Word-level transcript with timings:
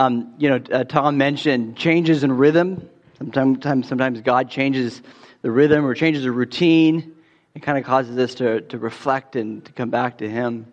Um, 0.00 0.32
you 0.38 0.48
know, 0.48 0.62
uh, 0.72 0.84
Tom 0.84 1.18
mentioned 1.18 1.76
changes 1.76 2.24
in 2.24 2.32
rhythm. 2.32 2.88
Sometimes, 3.18 3.86
sometimes 3.86 4.22
God 4.22 4.48
changes 4.48 5.02
the 5.42 5.50
rhythm 5.50 5.84
or 5.84 5.94
changes 5.94 6.22
the 6.22 6.32
routine. 6.32 7.16
It 7.54 7.60
kind 7.60 7.76
of 7.76 7.84
causes 7.84 8.16
us 8.16 8.36
to, 8.36 8.62
to 8.62 8.78
reflect 8.78 9.36
and 9.36 9.62
to 9.66 9.72
come 9.72 9.90
back 9.90 10.16
to 10.18 10.28
Him. 10.28 10.72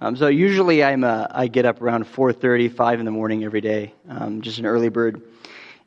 Um, 0.00 0.16
so 0.16 0.26
usually 0.26 0.82
I'm 0.82 1.04
a, 1.04 1.28
I 1.30 1.46
get 1.46 1.66
up 1.66 1.80
around 1.80 2.06
4:30, 2.06 2.74
5 2.74 2.98
in 2.98 3.04
the 3.04 3.12
morning 3.12 3.44
every 3.44 3.60
day, 3.60 3.94
um, 4.08 4.42
just 4.42 4.58
an 4.58 4.66
early 4.66 4.88
bird. 4.88 5.22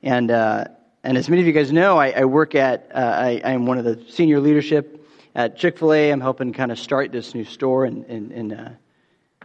And 0.01 0.31
uh, 0.31 0.63
and 1.03 1.17
as 1.17 1.27
many 1.27 1.41
of 1.41 1.47
you 1.47 1.53
guys 1.53 1.73
know, 1.73 1.97
I, 1.97 2.11
I 2.11 2.23
work 2.23 2.55
at 2.55 2.89
uh, 2.95 2.99
I, 2.99 3.41
I'm 3.43 3.65
one 3.65 3.79
of 3.79 3.83
the 3.83 4.01
senior 4.07 4.39
leadership 4.39 5.05
at 5.35 5.57
Chick 5.57 5.77
Fil 5.77 5.91
A. 5.91 6.09
I'm 6.09 6.21
helping 6.21 6.53
kind 6.53 6.71
of 6.71 6.79
start 6.79 7.11
this 7.11 7.35
new 7.35 7.43
store 7.43 7.85
in 7.85 8.05
in 8.05 8.31
in, 8.31 8.53
uh, 8.53 8.75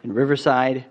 in 0.04 0.12
Riverside. 0.12 0.84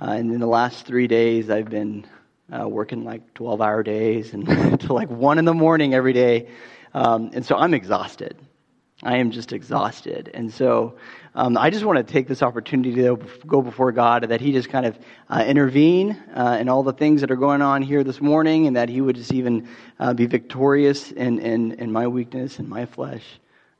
Uh, 0.00 0.10
and 0.10 0.32
in 0.32 0.40
the 0.40 0.46
last 0.46 0.86
three 0.86 1.06
days, 1.06 1.48
I've 1.48 1.70
been 1.70 2.06
uh, 2.52 2.68
working 2.68 3.04
like 3.04 3.34
12 3.34 3.60
hour 3.60 3.82
days 3.82 4.34
and 4.34 4.46
to 4.80 4.92
like 4.92 5.10
one 5.10 5.38
in 5.38 5.44
the 5.44 5.54
morning 5.54 5.94
every 5.94 6.12
day. 6.12 6.48
Um, 6.92 7.30
and 7.32 7.44
so 7.44 7.56
I'm 7.56 7.74
exhausted. 7.74 8.36
I 9.02 9.18
am 9.18 9.30
just 9.30 9.52
exhausted. 9.52 10.30
And 10.32 10.52
so 10.52 10.96
um, 11.34 11.58
I 11.58 11.68
just 11.68 11.84
want 11.84 11.98
to 11.98 12.12
take 12.12 12.28
this 12.28 12.42
opportunity 12.42 12.94
to 12.94 13.18
go 13.46 13.60
before 13.60 13.92
God 13.92 14.22
that 14.28 14.40
He 14.40 14.52
just 14.52 14.70
kind 14.70 14.86
of 14.86 14.98
uh, 15.28 15.44
intervene 15.46 16.12
uh, 16.34 16.56
in 16.60 16.68
all 16.68 16.82
the 16.82 16.94
things 16.94 17.20
that 17.20 17.30
are 17.30 17.36
going 17.36 17.60
on 17.60 17.82
here 17.82 18.04
this 18.04 18.20
morning 18.20 18.66
and 18.66 18.76
that 18.76 18.88
He 18.88 19.00
would 19.00 19.16
just 19.16 19.32
even 19.32 19.68
uh, 19.98 20.14
be 20.14 20.26
victorious 20.26 21.12
in, 21.12 21.38
in, 21.40 21.72
in 21.72 21.92
my 21.92 22.06
weakness 22.06 22.58
and 22.58 22.68
my 22.68 22.86
flesh 22.86 23.24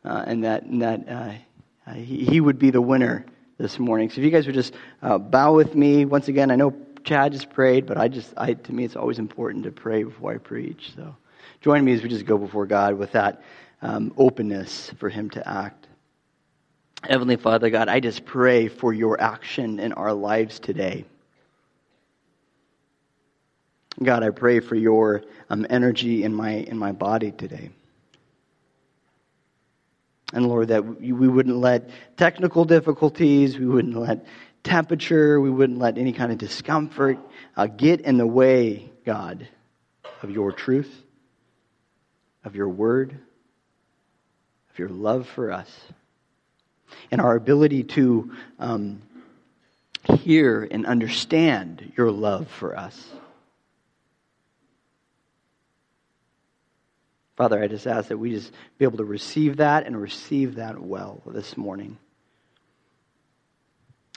uh, 0.04 0.24
and 0.26 0.44
that, 0.44 0.64
and 0.64 0.82
that 0.82 1.08
uh, 1.08 1.92
he, 1.94 2.24
he 2.24 2.40
would 2.40 2.58
be 2.58 2.70
the 2.70 2.82
winner 2.82 3.24
this 3.58 3.78
morning. 3.78 4.10
So 4.10 4.20
if 4.20 4.24
you 4.24 4.30
guys 4.30 4.46
would 4.46 4.54
just 4.54 4.74
uh, 5.02 5.18
bow 5.18 5.54
with 5.54 5.74
me 5.74 6.04
once 6.04 6.28
again. 6.28 6.50
I 6.50 6.56
know 6.56 6.74
Chad 7.04 7.32
just 7.32 7.50
prayed, 7.50 7.86
but 7.86 7.96
I 7.96 8.08
just, 8.08 8.34
I, 8.36 8.54
to 8.54 8.72
me, 8.72 8.84
it's 8.84 8.96
always 8.96 9.18
important 9.18 9.64
to 9.64 9.70
pray 9.70 10.02
before 10.02 10.34
I 10.34 10.38
preach. 10.38 10.92
So 10.94 11.16
join 11.60 11.84
me 11.84 11.92
as 11.92 12.02
we 12.02 12.08
just 12.08 12.26
go 12.26 12.36
before 12.36 12.66
God 12.66 12.94
with 12.94 13.12
that 13.12 13.42
um, 13.82 14.12
openness 14.16 14.90
for 14.98 15.08
Him 15.08 15.30
to 15.30 15.48
act. 15.48 15.86
Heavenly 17.02 17.36
Father 17.36 17.70
God, 17.70 17.88
I 17.88 18.00
just 18.00 18.24
pray 18.24 18.68
for 18.68 18.92
your 18.92 19.20
action 19.20 19.78
in 19.78 19.92
our 19.92 20.12
lives 20.12 20.58
today. 20.58 21.04
God, 24.02 24.22
I 24.22 24.30
pray 24.30 24.60
for 24.60 24.74
your 24.74 25.22
um, 25.48 25.66
energy 25.70 26.24
in 26.24 26.34
my 26.34 26.50
in 26.50 26.76
my 26.76 26.92
body 26.92 27.30
today. 27.32 27.70
And 30.32 30.46
Lord, 30.46 30.68
that 30.68 31.00
we 31.00 31.28
wouldn't 31.28 31.56
let 31.56 31.88
technical 32.16 32.64
difficulties, 32.64 33.58
we 33.58 33.66
wouldn't 33.66 33.96
let 33.96 34.26
temperature, 34.64 35.40
we 35.40 35.50
wouldn't 35.50 35.78
let 35.78 35.96
any 35.98 36.12
kind 36.12 36.32
of 36.32 36.38
discomfort 36.38 37.18
uh, 37.56 37.66
get 37.66 38.00
in 38.00 38.16
the 38.16 38.26
way, 38.26 38.90
God, 39.04 39.48
of 40.22 40.30
your 40.30 40.50
truth, 40.50 40.92
of 42.44 42.56
your 42.56 42.68
word, 42.68 43.16
of 44.70 44.78
your 44.78 44.88
love 44.88 45.28
for 45.28 45.52
us, 45.52 45.70
and 47.10 47.20
our 47.20 47.36
ability 47.36 47.84
to 47.84 48.32
um, 48.58 49.02
hear 50.20 50.66
and 50.68 50.86
understand 50.86 51.92
your 51.96 52.10
love 52.10 52.48
for 52.48 52.76
us. 52.76 53.10
Father, 57.36 57.62
I 57.62 57.68
just 57.68 57.86
ask 57.86 58.08
that 58.08 58.18
we 58.18 58.30
just 58.30 58.50
be 58.78 58.86
able 58.86 58.98
to 58.98 59.04
receive 59.04 59.58
that 59.58 59.86
and 59.86 60.00
receive 60.00 60.56
that 60.56 60.80
well 60.80 61.20
this 61.26 61.56
morning. 61.56 61.98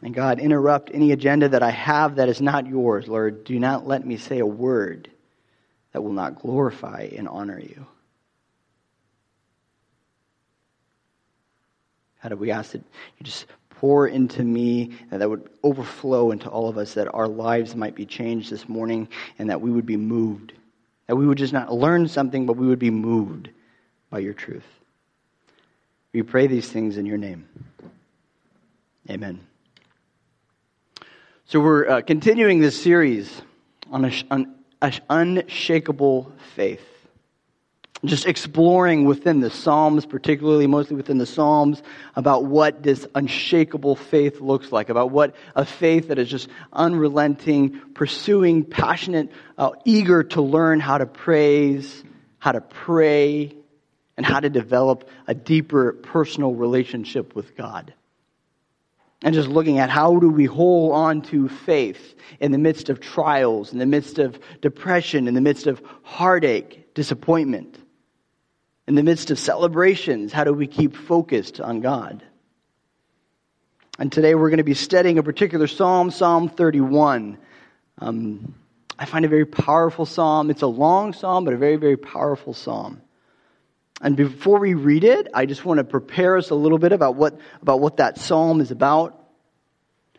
And 0.01 0.13
God, 0.13 0.39
interrupt 0.39 0.91
any 0.93 1.11
agenda 1.11 1.49
that 1.49 1.61
I 1.61 1.71
have 1.71 2.15
that 2.15 2.29
is 2.29 2.39
not 2.39 2.65
yours, 2.65 3.07
Lord. 3.09 3.43
Do 3.43 3.59
not 3.59 3.85
let 3.85 4.05
me 4.05 4.15
say 4.15 4.39
a 4.39 4.45
word 4.45 5.09
that 5.91 6.01
will 6.01 6.13
not 6.13 6.39
glorify 6.39 7.09
and 7.15 7.27
honor 7.27 7.59
you. 7.59 7.85
How 12.19 12.29
do 12.29 12.37
we 12.37 12.51
ask 12.51 12.71
that 12.71 12.83
you 13.17 13.23
just 13.23 13.45
pour 13.69 14.07
into 14.07 14.43
me 14.43 14.91
and 15.11 15.21
that 15.21 15.29
would 15.29 15.49
overflow 15.63 16.31
into 16.31 16.49
all 16.49 16.69
of 16.69 16.77
us, 16.77 16.93
that 16.93 17.13
our 17.13 17.27
lives 17.27 17.75
might 17.75 17.95
be 17.95 18.05
changed 18.05 18.49
this 18.49 18.69
morning 18.69 19.09
and 19.37 19.49
that 19.49 19.59
we 19.59 19.71
would 19.71 19.85
be 19.85 19.97
moved 19.97 20.53
that 21.09 21.15
we 21.15 21.25
would 21.25 21.39
just 21.39 21.53
not 21.53 21.73
learn 21.73 22.07
something, 22.07 22.45
but 22.45 22.55
we 22.55 22.67
would 22.67 22.77
be 22.77 22.91
moved 22.91 23.49
by 24.11 24.19
your 24.19 24.35
truth. 24.35 24.67
We 26.13 26.21
pray 26.21 26.45
these 26.45 26.69
things 26.69 26.97
in 26.97 27.07
your 27.07 27.17
name. 27.17 27.49
Amen. 29.09 29.39
So 31.45 31.61
we're 31.61 31.89
uh, 31.89 32.01
continuing 32.01 32.59
this 32.59 32.79
series 32.79 33.41
on, 33.89 34.05
a, 34.05 34.11
on 34.29 34.53
a 34.83 34.93
unshakable 35.09 36.31
faith 36.53 36.87
just 38.05 38.25
exploring 38.25 39.05
within 39.05 39.41
the 39.41 39.49
Psalms, 39.49 40.05
particularly 40.05 40.67
mostly 40.67 40.95
within 40.95 41.17
the 41.17 41.25
Psalms, 41.25 41.83
about 42.15 42.45
what 42.45 42.81
this 42.81 43.05
unshakable 43.13 43.95
faith 43.95 44.39
looks 44.39 44.71
like, 44.71 44.89
about 44.89 45.11
what 45.11 45.35
a 45.55 45.65
faith 45.65 46.07
that 46.07 46.17
is 46.17 46.29
just 46.29 46.47
unrelenting, 46.71 47.79
pursuing, 47.93 48.63
passionate, 48.63 49.29
uh, 49.57 49.71
eager 49.83 50.23
to 50.23 50.41
learn 50.41 50.79
how 50.79 50.97
to 50.97 51.05
praise, 51.05 52.03
how 52.37 52.53
to 52.53 52.61
pray, 52.61 53.53
and 54.15 54.25
how 54.25 54.39
to 54.39 54.49
develop 54.49 55.09
a 55.27 55.33
deeper 55.33 55.93
personal 55.93 56.53
relationship 56.53 57.35
with 57.35 57.55
God. 57.57 57.93
And 59.21 59.35
just 59.35 59.49
looking 59.49 59.79
at 59.79 59.89
how 59.89 60.17
do 60.19 60.29
we 60.29 60.45
hold 60.45 60.93
on 60.93 61.21
to 61.23 61.49
faith 61.49 62.15
in 62.39 62.53
the 62.53 62.57
midst 62.57 62.87
of 62.87 63.01
trials, 63.01 63.73
in 63.73 63.79
the 63.79 63.85
midst 63.85 64.19
of 64.19 64.39
depression, 64.61 65.27
in 65.27 65.33
the 65.33 65.41
midst 65.41 65.67
of 65.67 65.81
heartache, 66.03 66.93
disappointment 66.93 67.77
in 68.89 68.95
the 68.95 69.03
midst 69.03 69.29
of 69.29 69.37
celebrations, 69.37 70.33
how 70.33 70.43
do 70.43 70.51
we 70.51 70.65
keep 70.65 70.95
focused 70.95 71.61
on 71.61 71.79
God? 71.79 72.23
And 73.99 74.11
today 74.11 74.33
we're 74.33 74.49
going 74.49 74.57
to 74.57 74.63
be 74.63 74.73
studying 74.73 75.19
a 75.19 75.23
particular 75.23 75.67
psalm, 75.67 76.09
Psalm 76.09 76.49
31. 76.49 77.37
Um, 77.99 78.55
I 78.97 79.05
find 79.05 79.25
a 79.25 79.27
very 79.27 79.45
powerful 79.45 80.07
psalm. 80.07 80.49
It's 80.49 80.63
a 80.63 80.67
long 80.67 81.13
psalm, 81.13 81.45
but 81.45 81.53
a 81.53 81.57
very, 81.57 81.75
very 81.75 81.97
powerful 81.97 82.55
psalm. 82.55 83.03
And 84.01 84.17
before 84.17 84.57
we 84.57 84.73
read 84.73 85.03
it, 85.03 85.27
I 85.35 85.45
just 85.45 85.63
want 85.63 85.77
to 85.77 85.83
prepare 85.83 86.35
us 86.35 86.49
a 86.49 86.55
little 86.55 86.79
bit 86.79 86.91
about 86.91 87.13
what, 87.13 87.39
about 87.61 87.81
what 87.81 87.97
that 87.97 88.17
psalm 88.17 88.59
is 88.59 88.71
about. 88.71 89.23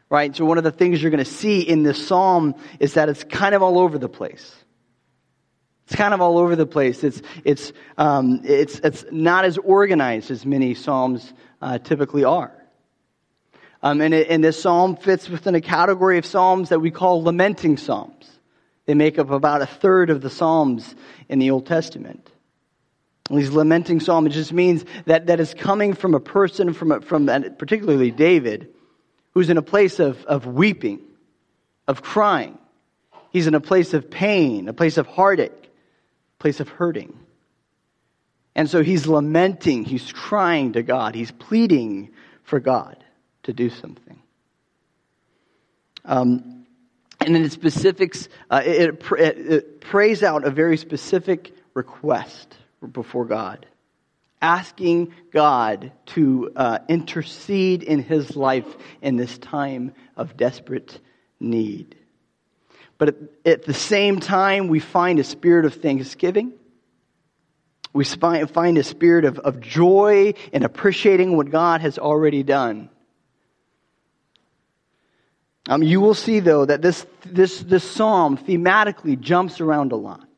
Right? 0.09 0.35
So, 0.37 0.45
one 0.45 0.59
of 0.59 0.65
the 0.65 0.71
things 0.71 1.03
you're 1.03 1.11
going 1.11 1.25
to 1.25 1.31
see 1.31 1.61
in 1.61 1.83
this 1.83 2.07
psalm 2.07 2.55
is 2.79 2.95
that 2.95 3.09
it's 3.09 3.25
kind 3.25 3.57
of 3.57 3.65
all 3.65 3.81
over 3.81 3.99
the 3.99 4.09
place. 4.09 4.55
It's 5.91 5.97
kind 5.97 6.15
of 6.15 6.21
all 6.21 6.39
over 6.39 6.55
the 6.55 6.67
place. 6.67 7.03
It's, 7.03 7.21
it's, 7.43 7.73
um, 7.99 8.43
it's, 8.45 8.79
it's 8.79 9.05
not 9.11 9.45
as 9.45 9.59
organized 9.59 10.31
as 10.31 10.47
many 10.47 10.75
Psalms 10.75 11.33
uh, 11.61 11.79
typically 11.79 12.23
are. 12.23 12.53
Um, 13.83 14.01
and, 14.01 14.15
it, 14.15 14.29
and 14.31 14.45
this 14.45 14.63
psalm 14.63 14.95
fits 14.95 15.29
within 15.29 15.57
a 15.57 15.61
category 15.61 16.17
of 16.17 16.25
psalms 16.25 16.69
that 16.69 16.79
we 16.79 16.93
call 16.93 17.25
lamenting 17.25 17.77
psalms. 17.77 18.31
They 18.87 18.95
make 18.95 19.19
up 19.19 19.31
about 19.31 19.63
a 19.63 19.67
third 19.67 20.11
of 20.11 20.21
the 20.21 20.31
psalms 20.31 20.95
in 21.29 21.41
the 21.41 21.51
Old 21.51 21.67
Testament. 21.67 22.31
these 23.29 23.51
lamenting 23.51 23.99
psalms, 23.99 24.33
just 24.33 24.53
means 24.53 24.85
that, 25.07 25.27
that 25.27 25.41
is 25.41 25.55
coming 25.55 25.95
from 25.95 26.15
a 26.15 26.21
person, 26.21 26.73
from, 26.73 26.93
a, 26.93 27.01
from 27.01 27.27
particularly 27.59 28.13
David, 28.13 28.69
who's 29.35 29.51
in 29.51 29.57
a 29.57 29.63
place 29.63 29.99
of, 29.99 30.25
of 30.27 30.47
weeping, 30.47 31.01
of 31.89 32.01
crying. 32.01 32.59
He's 33.33 33.49
in 33.49 33.57
a 33.57 33.61
place 33.61 33.93
of 33.93 34.09
pain, 34.09 34.69
a 34.69 34.73
place 34.73 34.97
of 34.97 35.09
heartache 35.09 35.70
place 36.41 36.59
of 36.59 36.69
hurting. 36.69 37.17
And 38.57 38.69
so 38.69 38.83
he's 38.83 39.07
lamenting, 39.07 39.85
he's 39.85 40.11
crying 40.11 40.73
to 40.73 40.83
God, 40.83 41.15
he's 41.15 41.31
pleading 41.31 42.11
for 42.43 42.59
God 42.59 43.05
to 43.45 43.53
do 43.53 43.71
something. 43.71 44.21
Um, 46.05 46.67
and 47.21 47.37
in 47.37 47.43
the 47.43 47.51
specifics, 47.51 48.29
uh, 48.51 48.63
it, 48.65 49.03
it, 49.13 49.39
it 49.39 49.81
prays 49.81 50.23
out 50.23 50.45
a 50.45 50.51
very 50.51 50.77
specific 50.77 51.55
request 51.75 52.57
before 52.93 53.27
God, 53.27 53.67
asking 54.41 55.15
God 55.31 55.93
to 56.07 56.51
uh, 56.57 56.79
intercede 56.89 57.83
in 57.83 58.03
his 58.03 58.35
life 58.35 58.67
in 59.03 59.17
this 59.17 59.37
time 59.39 59.93
of 60.17 60.37
desperate 60.37 60.99
need. 61.39 62.00
But 63.01 63.17
at 63.47 63.65
the 63.65 63.73
same 63.73 64.21
time, 64.21 64.69
we 64.69 64.79
find 64.79 65.19
a 65.19 65.25
spirit 65.25 65.65
of 65.65 65.73
thanksgiving. 65.73 66.53
We 67.95 68.05
find 68.05 68.77
a 68.77 68.85
spirit 68.85 69.25
of, 69.25 69.39
of 69.39 69.59
joy 69.59 70.35
in 70.53 70.65
appreciating 70.65 71.35
what 71.35 71.49
God 71.49 71.81
has 71.81 71.99
already 71.99 72.43
done. 72.43 72.91
Um, 75.67 75.83
you 75.83 76.03
will 76.03 76.13
see, 76.13 76.41
though, 76.41 76.67
that 76.67 76.83
this, 76.83 77.07
this, 77.25 77.61
this 77.61 77.91
psalm 77.91 78.37
thematically 78.37 79.19
jumps 79.19 79.63
around 79.63 79.93
a 79.93 79.97
lot. 79.97 80.29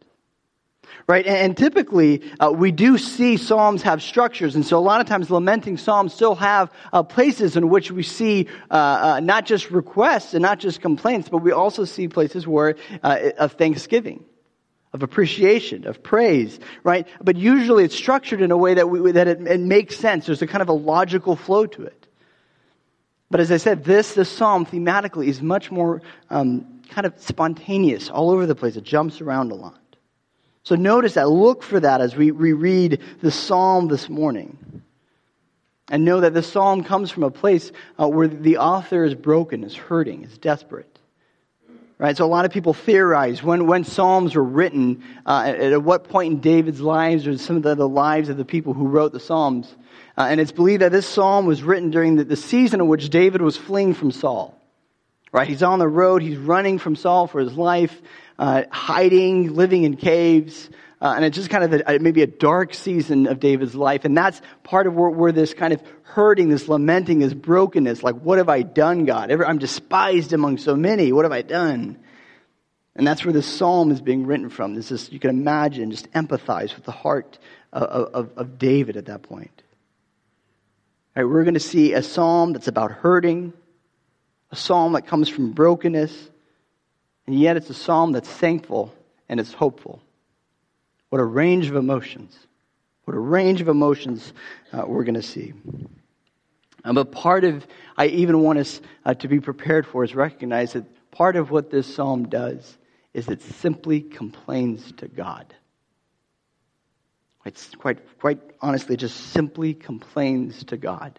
Right? 1.12 1.26
And, 1.26 1.54
typically, 1.54 2.22
uh, 2.40 2.50
we 2.50 2.72
do 2.72 2.96
see 2.96 3.36
Psalms 3.36 3.82
have 3.82 4.02
structures. 4.02 4.54
And 4.54 4.64
so 4.64 4.78
a 4.78 4.80
lot 4.80 5.02
of 5.02 5.06
times 5.06 5.30
lamenting 5.30 5.76
Psalms 5.76 6.14
still 6.14 6.34
have 6.36 6.72
uh, 6.90 7.02
places 7.02 7.54
in 7.54 7.68
which 7.68 7.92
we 7.92 8.02
see 8.02 8.48
uh, 8.70 8.74
uh 8.74 9.20
not 9.20 9.44
just 9.44 9.70
requests 9.70 10.32
and 10.32 10.40
not 10.40 10.58
just 10.58 10.80
complaints, 10.80 11.28
but 11.28 11.42
we 11.42 11.52
also 11.52 11.84
see 11.84 12.08
places 12.08 12.46
where 12.46 12.76
uh, 13.02 13.18
of 13.36 13.52
thanksgiving. 13.52 14.24
Of 14.94 15.02
appreciation, 15.02 15.86
of 15.86 16.02
praise, 16.02 16.60
right? 16.82 17.06
But 17.22 17.36
usually 17.36 17.84
it's 17.84 17.94
structured 17.94 18.42
in 18.42 18.50
a 18.50 18.58
way 18.58 18.74
that, 18.74 18.90
we, 18.90 19.12
that 19.12 19.26
it, 19.26 19.40
it 19.46 19.60
makes 19.60 19.96
sense. 19.96 20.26
There's 20.26 20.42
a 20.42 20.46
kind 20.46 20.60
of 20.60 20.68
a 20.68 20.74
logical 20.74 21.34
flow 21.34 21.64
to 21.66 21.84
it. 21.84 22.06
But 23.30 23.40
as 23.40 23.50
I 23.50 23.56
said, 23.56 23.84
this, 23.84 24.12
this 24.12 24.28
psalm 24.30 24.66
thematically 24.66 25.28
is 25.28 25.40
much 25.40 25.70
more 25.70 26.02
um, 26.28 26.82
kind 26.90 27.06
of 27.06 27.14
spontaneous, 27.18 28.10
all 28.10 28.30
over 28.30 28.44
the 28.44 28.54
place. 28.54 28.76
It 28.76 28.84
jumps 28.84 29.22
around 29.22 29.50
a 29.50 29.54
lot. 29.54 29.81
So 30.64 30.76
notice 30.76 31.14
that. 31.14 31.28
Look 31.28 31.62
for 31.62 31.80
that 31.80 32.00
as 32.00 32.14
we 32.16 32.30
reread 32.30 33.00
the 33.20 33.30
psalm 33.30 33.88
this 33.88 34.08
morning. 34.08 34.82
And 35.88 36.04
know 36.04 36.20
that 36.20 36.32
the 36.32 36.42
psalm 36.42 36.84
comes 36.84 37.10
from 37.10 37.24
a 37.24 37.30
place 37.30 37.72
uh, 38.00 38.08
where 38.08 38.28
the 38.28 38.58
author 38.58 39.04
is 39.04 39.14
broken, 39.14 39.64
is 39.64 39.74
hurting, 39.74 40.24
is 40.24 40.38
desperate. 40.38 40.88
Right? 41.98 42.16
So 42.16 42.24
a 42.24 42.26
lot 42.26 42.44
of 42.44 42.50
people 42.50 42.72
theorize 42.72 43.42
when, 43.42 43.66
when 43.66 43.84
psalms 43.84 44.34
were 44.34 44.42
written, 44.42 45.04
uh, 45.26 45.44
at, 45.46 45.60
at, 45.60 45.82
what 45.82 46.08
point 46.08 46.32
in 46.32 46.40
David's 46.40 46.80
lives 46.80 47.26
or 47.26 47.36
some 47.38 47.56
of 47.56 47.62
the, 47.62 47.74
the 47.74 47.88
lives 47.88 48.28
of 48.28 48.36
the 48.36 48.44
people 48.44 48.74
who 48.74 48.88
wrote 48.88 49.12
the 49.12 49.20
psalms. 49.20 49.72
Uh, 50.16 50.22
and 50.22 50.40
it's 50.40 50.52
believed 50.52 50.82
that 50.82 50.92
this 50.92 51.06
psalm 51.06 51.46
was 51.46 51.62
written 51.62 51.90
during 51.90 52.16
the, 52.16 52.24
the 52.24 52.36
season 52.36 52.80
in 52.80 52.88
which 52.88 53.10
David 53.10 53.40
was 53.40 53.56
fleeing 53.56 53.94
from 53.94 54.10
Saul. 54.10 54.58
Right? 55.32 55.48
He's 55.48 55.62
on 55.62 55.78
the 55.78 55.88
road. 55.88 56.22
He's 56.22 56.36
running 56.36 56.78
from 56.78 56.94
Saul 56.94 57.26
for 57.26 57.40
his 57.40 57.54
life 57.54 58.00
uh, 58.38 58.64
hiding, 58.70 59.54
living 59.54 59.84
in 59.84 59.96
caves. 59.96 60.68
Uh, 61.00 61.14
and 61.16 61.24
it's 61.24 61.36
just 61.36 61.50
kind 61.50 61.64
of 61.64 61.82
a, 61.86 61.98
maybe 61.98 62.22
a 62.22 62.26
dark 62.26 62.74
season 62.74 63.26
of 63.26 63.40
David's 63.40 63.74
life. 63.74 64.04
And 64.04 64.16
that's 64.16 64.40
part 64.62 64.86
of 64.86 64.94
where, 64.94 65.10
where, 65.10 65.32
this 65.32 65.54
kind 65.54 65.72
of 65.72 65.82
hurting, 66.02 66.48
this 66.48 66.68
lamenting, 66.68 67.18
this 67.18 67.34
brokenness, 67.34 68.02
like, 68.02 68.16
what 68.16 68.38
have 68.38 68.48
I 68.48 68.62
done, 68.62 69.04
God? 69.04 69.32
I'm 69.32 69.58
despised 69.58 70.32
among 70.32 70.58
so 70.58 70.76
many. 70.76 71.12
What 71.12 71.24
have 71.24 71.32
I 71.32 71.42
done? 71.42 71.98
And 72.94 73.06
that's 73.06 73.24
where 73.24 73.32
this 73.32 73.46
psalm 73.46 73.90
is 73.90 74.00
being 74.00 74.26
written 74.26 74.50
from. 74.50 74.74
This 74.74 74.92
is, 74.92 75.10
you 75.10 75.18
can 75.18 75.30
imagine, 75.30 75.90
just 75.90 76.10
empathize 76.12 76.74
with 76.74 76.84
the 76.84 76.92
heart 76.92 77.38
of, 77.72 77.82
of, 77.82 78.30
of 78.36 78.58
David 78.58 78.96
at 78.96 79.06
that 79.06 79.22
point. 79.22 79.62
All 81.16 81.22
right, 81.22 81.30
we're 81.30 81.44
going 81.44 81.54
to 81.54 81.60
see 81.60 81.94
a 81.94 82.02
psalm 82.02 82.52
that's 82.52 82.68
about 82.68 82.92
hurting, 82.92 83.54
a 84.52 84.56
psalm 84.56 84.92
that 84.92 85.06
comes 85.06 85.28
from 85.28 85.52
brokenness, 85.52 86.30
and 87.26 87.38
yet 87.38 87.56
it's 87.56 87.70
a 87.70 87.74
psalm 87.74 88.12
that's 88.12 88.28
thankful 88.28 88.94
and 89.28 89.40
it's 89.40 89.52
hopeful. 89.52 90.02
What 91.08 91.20
a 91.20 91.24
range 91.24 91.68
of 91.68 91.76
emotions. 91.76 92.38
What 93.04 93.16
a 93.16 93.20
range 93.20 93.60
of 93.60 93.68
emotions 93.68 94.32
uh, 94.72 94.84
we're 94.86 95.04
going 95.04 95.14
to 95.14 95.22
see. 95.22 95.54
Um, 96.84 96.94
but 96.94 97.12
part 97.12 97.44
of, 97.44 97.66
I 97.96 98.06
even 98.06 98.40
want 98.40 98.58
us 98.58 98.80
uh, 99.04 99.14
to 99.14 99.28
be 99.28 99.40
prepared 99.40 99.86
for 99.86 100.04
is 100.04 100.14
recognize 100.14 100.74
that 100.74 100.84
part 101.10 101.36
of 101.36 101.50
what 101.50 101.70
this 101.70 101.92
psalm 101.92 102.28
does 102.28 102.76
is 103.14 103.28
it 103.28 103.42
simply 103.42 104.00
complains 104.00 104.92
to 104.92 105.08
God. 105.08 105.54
It's 107.44 107.74
quite, 107.74 107.98
quite 108.20 108.40
honestly, 108.60 108.96
just 108.96 109.16
simply 109.32 109.74
complains 109.74 110.64
to 110.64 110.76
God. 110.76 111.18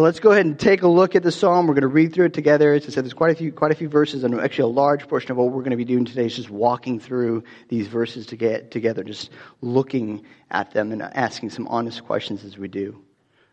But 0.00 0.04
let's 0.04 0.20
go 0.20 0.32
ahead 0.32 0.46
and 0.46 0.58
take 0.58 0.80
a 0.80 0.88
look 0.88 1.14
at 1.14 1.22
the 1.22 1.30
psalm. 1.30 1.66
We're 1.66 1.74
going 1.74 1.82
to 1.82 1.88
read 1.88 2.14
through 2.14 2.24
it 2.24 2.32
together. 2.32 2.72
As 2.72 2.86
I 2.86 2.88
said, 2.88 3.04
there's 3.04 3.12
quite 3.12 3.32
a 3.32 3.34
few, 3.34 3.52
quite 3.52 3.70
a 3.70 3.74
few 3.74 3.90
verses, 3.90 4.24
and 4.24 4.40
actually 4.40 4.62
a 4.62 4.74
large 4.74 5.06
portion 5.06 5.30
of 5.30 5.36
what 5.36 5.48
we're 5.48 5.60
going 5.60 5.72
to 5.72 5.76
be 5.76 5.84
doing 5.84 6.06
today 6.06 6.24
is 6.24 6.34
just 6.34 6.48
walking 6.48 6.98
through 6.98 7.44
these 7.68 7.86
verses 7.86 8.24
to 8.28 8.36
get 8.36 8.70
together, 8.70 9.04
just 9.04 9.28
looking 9.60 10.24
at 10.50 10.70
them 10.70 10.92
and 10.92 11.02
asking 11.02 11.50
some 11.50 11.68
honest 11.68 12.02
questions 12.06 12.44
as 12.44 12.56
we 12.56 12.66
do. 12.66 12.98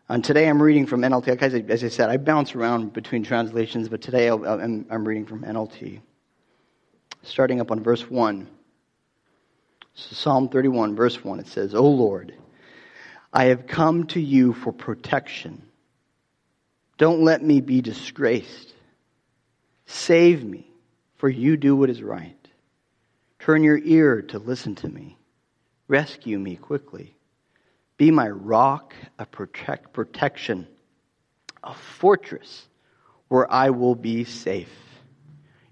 And 0.08 0.24
today 0.24 0.48
I'm 0.48 0.62
reading 0.62 0.86
from 0.86 1.02
NLT. 1.02 1.36
As 1.36 1.54
I, 1.54 1.58
as 1.68 1.84
I 1.84 1.88
said, 1.88 2.08
I 2.08 2.16
bounce 2.16 2.54
around 2.54 2.94
between 2.94 3.24
translations, 3.24 3.90
but 3.90 4.00
today 4.00 4.28
I'm, 4.28 4.86
I'm 4.88 5.06
reading 5.06 5.26
from 5.26 5.42
NLT. 5.42 6.00
Starting 7.24 7.60
up 7.60 7.70
on 7.70 7.82
verse 7.82 8.08
1. 8.08 8.48
So 9.92 10.14
Psalm 10.14 10.48
31, 10.48 10.96
verse 10.96 11.22
1, 11.22 11.40
it 11.40 11.48
says, 11.48 11.74
O 11.74 11.86
Lord, 11.86 12.32
I 13.34 13.44
have 13.44 13.66
come 13.66 14.06
to 14.06 14.18
you 14.18 14.54
for 14.54 14.72
protection. 14.72 15.67
Don't 16.98 17.22
let 17.22 17.42
me 17.42 17.60
be 17.60 17.80
disgraced. 17.80 18.74
Save 19.86 20.44
me, 20.44 20.70
for 21.16 21.28
you 21.28 21.56
do 21.56 21.74
what 21.74 21.90
is 21.90 22.02
right. 22.02 22.36
Turn 23.38 23.62
your 23.62 23.78
ear 23.78 24.20
to 24.22 24.38
listen 24.38 24.74
to 24.76 24.88
me. 24.88 25.16
Rescue 25.86 26.38
me 26.38 26.56
quickly. 26.56 27.16
Be 27.96 28.10
my 28.10 28.28
rock, 28.28 28.94
a 29.18 29.24
protect, 29.24 29.92
protection, 29.92 30.66
a 31.64 31.72
fortress 31.72 32.66
where 33.28 33.50
I 33.50 33.70
will 33.70 33.94
be 33.94 34.24
safe. 34.24 34.72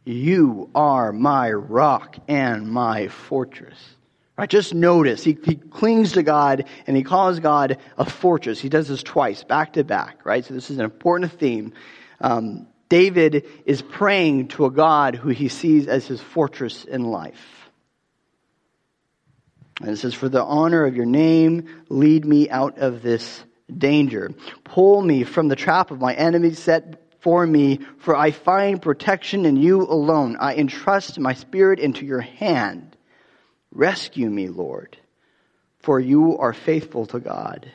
You 0.04 0.70
are 0.74 1.12
my 1.12 1.50
rock 1.50 2.16
and 2.28 2.70
my 2.70 3.08
fortress. 3.08 3.78
Right, 4.38 4.50
just 4.50 4.74
notice, 4.74 5.24
he, 5.24 5.38
he 5.44 5.54
clings 5.54 6.12
to 6.12 6.22
God 6.22 6.66
and 6.86 6.94
he 6.94 7.02
calls 7.02 7.40
God 7.40 7.78
a 7.96 8.04
fortress. 8.04 8.60
He 8.60 8.68
does 8.68 8.86
this 8.86 9.02
twice, 9.02 9.42
back 9.44 9.72
to 9.74 9.84
back, 9.84 10.26
right? 10.26 10.44
So 10.44 10.52
this 10.52 10.70
is 10.70 10.76
an 10.76 10.84
important 10.84 11.32
theme. 11.32 11.72
Um, 12.20 12.66
David 12.90 13.46
is 13.64 13.80
praying 13.80 14.48
to 14.48 14.66
a 14.66 14.70
God 14.70 15.14
who 15.14 15.30
he 15.30 15.48
sees 15.48 15.86
as 15.88 16.06
his 16.06 16.20
fortress 16.20 16.84
in 16.84 17.04
life. 17.04 17.70
And 19.80 19.90
it 19.90 19.96
says, 19.96 20.14
For 20.14 20.28
the 20.28 20.44
honor 20.44 20.84
of 20.84 20.94
your 20.94 21.06
name, 21.06 21.84
lead 21.88 22.24
me 22.24 22.50
out 22.50 22.78
of 22.78 23.02
this 23.02 23.42
danger. 23.76 24.30
Pull 24.64 25.02
me 25.02 25.24
from 25.24 25.48
the 25.48 25.56
trap 25.56 25.90
of 25.90 26.00
my 26.00 26.14
enemies 26.14 26.58
set 26.58 27.02
for 27.20 27.46
me, 27.46 27.80
for 27.98 28.14
I 28.14 28.30
find 28.30 28.80
protection 28.80 29.46
in 29.46 29.56
you 29.56 29.82
alone. 29.82 30.36
I 30.38 30.54
entrust 30.54 31.18
my 31.18 31.34
spirit 31.34 31.80
into 31.80 32.06
your 32.06 32.20
hand. 32.20 32.95
Rescue 33.76 34.30
me, 34.30 34.48
Lord, 34.48 34.96
for 35.80 36.00
you 36.00 36.38
are 36.38 36.54
faithful 36.54 37.04
to 37.06 37.20
God. 37.20 37.70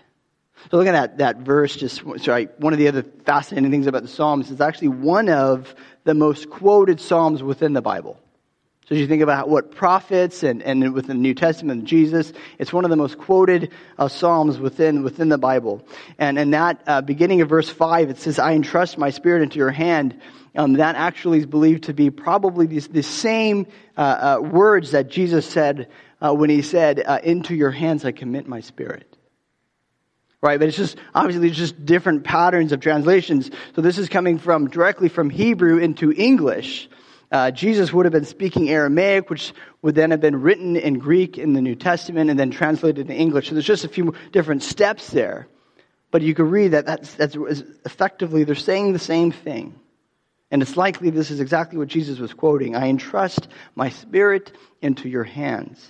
So 0.70 0.78
look 0.78 0.88
at 0.88 0.94
that, 0.94 1.18
that 1.20 1.38
verse, 1.38 1.76
just, 1.76 2.02
sorry, 2.24 2.50
one 2.58 2.74
of 2.74 2.80
the 2.80 2.88
other 2.88 3.04
fascinating 3.04 3.72
things 3.72 3.88
about 3.88 4.02
the 4.02 4.08
Psalms 4.08 4.50
is 4.50 4.62
actually 4.62 4.90
one 4.90 5.30
of 5.30 5.74
the 6.04 6.14
most 6.14 6.50
quoted 6.50 7.00
Psalms 7.00 7.44
within 7.44 7.74
the 7.74 7.82
Bible. 7.82 8.21
So 8.92 8.96
as 8.96 9.00
you 9.00 9.08
think 9.08 9.22
about 9.22 9.48
what 9.48 9.72
prophets 9.72 10.44
and, 10.44 10.62
and 10.62 10.94
within 10.94 11.16
the 11.16 11.22
New 11.22 11.34
Testament, 11.34 11.86
Jesus, 11.86 12.34
it's 12.60 12.74
one 12.74 12.84
of 12.84 12.90
the 12.90 12.98
most 12.98 13.18
quoted 13.18 13.72
uh, 13.98 14.10
Psalms 14.10 14.60
within, 14.60 15.02
within 15.02 15.30
the 15.30 15.38
Bible. 15.38 15.88
And 16.18 16.38
in 16.38 16.52
that 16.52 16.82
uh, 16.86 17.00
beginning 17.00 17.40
of 17.40 17.48
verse 17.48 17.70
5, 17.70 18.10
it 18.10 18.18
says, 18.18 18.38
I 18.38 18.52
entrust 18.52 18.98
my 18.98 19.10
spirit 19.12 19.44
into 19.44 19.60
your 19.60 19.72
hand. 19.72 20.20
Um, 20.56 20.74
that 20.74 20.98
actually 20.98 21.38
is 21.38 21.46
believed 21.46 21.86
to 21.86 21.94
be 21.94 22.10
probably 22.10 22.66
the, 22.66 22.80
the 22.82 23.02
same 23.02 23.66
uh, 23.96 24.02
uh, 24.02 24.42
words 24.42 24.92
that 24.92 25.08
Jesus 25.08 25.46
said 25.46 25.88
uh, 26.20 26.34
when 26.34 26.50
he 26.50 26.62
said, 26.62 27.00
uh, 27.00 27.20
Into 27.24 27.56
your 27.56 27.72
hands 27.72 28.04
I 28.04 28.12
commit 28.12 28.46
my 28.46 28.60
spirit. 28.60 29.08
Right, 30.42 30.60
but 30.60 30.68
it's 30.68 30.76
just 30.76 30.98
obviously 31.16 31.48
it's 31.48 31.58
just 31.58 31.86
different 31.86 32.26
patterns 32.26 32.74
of 32.74 32.82
translations. 32.82 33.52
So 33.74 33.82
this 33.82 33.98
is 33.98 34.10
coming 34.10 34.38
from 34.38 34.70
directly 34.70 35.08
from 35.08 35.30
Hebrew 35.30 35.78
into 35.78 36.12
English. 36.12 36.90
Uh, 37.32 37.50
Jesus 37.50 37.94
would 37.94 38.06
have 38.06 38.12
been 38.12 38.26
speaking 38.26 38.70
Aramaic, 38.70 39.30
which 39.30 39.54
would 39.82 39.96
then 39.96 40.12
have 40.12 40.20
been 40.20 40.42
written 40.42 40.76
in 40.76 41.00
Greek 41.00 41.38
in 41.38 41.54
the 41.54 41.62
New 41.62 41.76
Testament 41.76 42.30
and 42.30 42.38
then 42.38 42.52
translated 42.52 43.10
in 43.10 43.16
English. 43.16 43.48
So 43.48 43.56
there's 43.56 43.66
just 43.66 43.86
a 43.86 43.90
few 43.90 44.14
different 44.32 44.64
steps 44.64 45.12
there. 45.12 45.48
But 46.12 46.24
you 46.24 46.36
can 46.36 46.50
read 46.50 46.70
that 46.70 46.86
that's, 46.86 47.14
that's 47.14 47.38
effectively, 47.86 48.44
they're 48.44 48.56
saying 48.56 48.92
the 48.92 49.00
same 49.00 49.32
thing. 49.32 49.80
And 50.52 50.62
it's 50.62 50.76
likely 50.76 51.10
this 51.10 51.32
is 51.32 51.40
exactly 51.40 51.78
what 51.78 51.88
Jesus 51.88 52.20
was 52.20 52.34
quoting. 52.34 52.76
I 52.76 52.90
entrust 52.90 53.48
my 53.76 53.88
spirit 53.88 54.52
into 54.82 55.08
your 55.08 55.24
hands. 55.24 55.90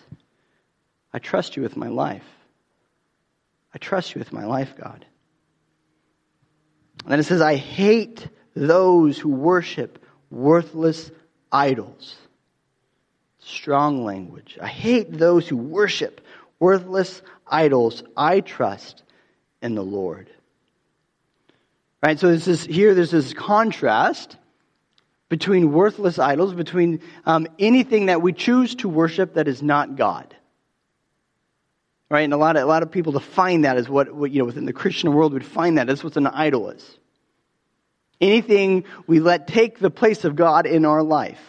I 1.12 1.18
trust 1.18 1.58
you 1.58 1.64
with 1.64 1.76
my 1.76 1.88
life. 1.88 2.24
I 3.74 3.80
trust 3.80 4.14
you 4.14 4.20
with 4.20 4.32
my 4.32 4.46
life, 4.46 4.76
God. 4.78 5.06
And 7.04 7.12
then 7.12 7.20
it 7.20 7.24
says, 7.24 7.42
I 7.42 7.56
hate 7.56 8.28
those 8.56 9.18
who 9.18 9.30
worship 9.30 10.06
worthless 10.30 11.10
idols. 11.52 12.16
Strong 13.40 14.06
language. 14.06 14.58
I 14.62 14.68
hate 14.68 15.12
those 15.12 15.48
who 15.48 15.58
worship 15.58 16.22
worthless 16.60 17.22
idols. 17.48 18.04
I 18.16 18.42
trust 18.42 19.04
in 19.62 19.76
the 19.76 19.84
Lord. 19.84 20.30
Right? 22.02 22.20
So 22.20 22.32
this 22.32 22.48
is 22.48 22.64
here, 22.64 22.96
there's 22.96 23.12
this 23.12 23.34
contrast 23.34 24.38
between 25.30 25.72
worthless 25.72 26.20
idols, 26.20 26.54
between 26.54 27.02
um, 27.26 27.48
anything 27.58 28.08
that 28.08 28.22
we 28.22 28.34
choose 28.34 28.76
to 28.76 28.90
worship 28.90 29.36
that 29.36 29.48
is 29.48 29.62
not 29.62 29.96
God. 29.96 30.36
Right? 32.10 32.22
And 32.22 32.34
a 32.34 32.38
lot 32.38 32.58
of, 32.58 32.64
a 32.64 32.66
lot 32.66 32.84
of 32.84 32.92
people 32.92 33.14
define 33.14 33.62
that 33.62 33.78
as 33.78 33.88
what, 33.88 34.14
what, 34.14 34.32
you 34.32 34.40
know, 34.40 34.46
within 34.46 34.66
the 34.66 34.74
Christian 34.74 35.14
world 35.14 35.34
would 35.34 35.46
find 35.46 35.78
that 35.78 35.90
as 35.90 36.04
what 36.04 36.18
an 36.18 36.28
idol 36.28 36.70
is. 36.70 36.98
Anything 38.22 38.86
we 39.08 39.20
let 39.20 39.48
take 39.48 39.80
the 39.80 39.90
place 39.90 40.24
of 40.24 40.36
God 40.36 40.66
in 40.66 40.86
our 40.86 41.04
life. 41.04 41.42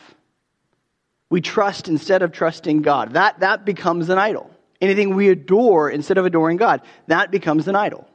we 1.32 1.40
trust 1.40 1.88
instead 1.88 2.20
of 2.20 2.30
trusting 2.30 2.82
God. 2.82 3.14
That, 3.14 3.40
that 3.40 3.64
becomes 3.64 4.10
an 4.10 4.18
idol. 4.18 4.50
Anything 4.82 5.14
we 5.14 5.30
adore 5.30 5.88
instead 5.88 6.18
of 6.18 6.26
adoring 6.26 6.58
God, 6.58 6.82
that 7.06 7.30
becomes 7.30 7.68
an 7.68 7.74
idol. 7.74 8.06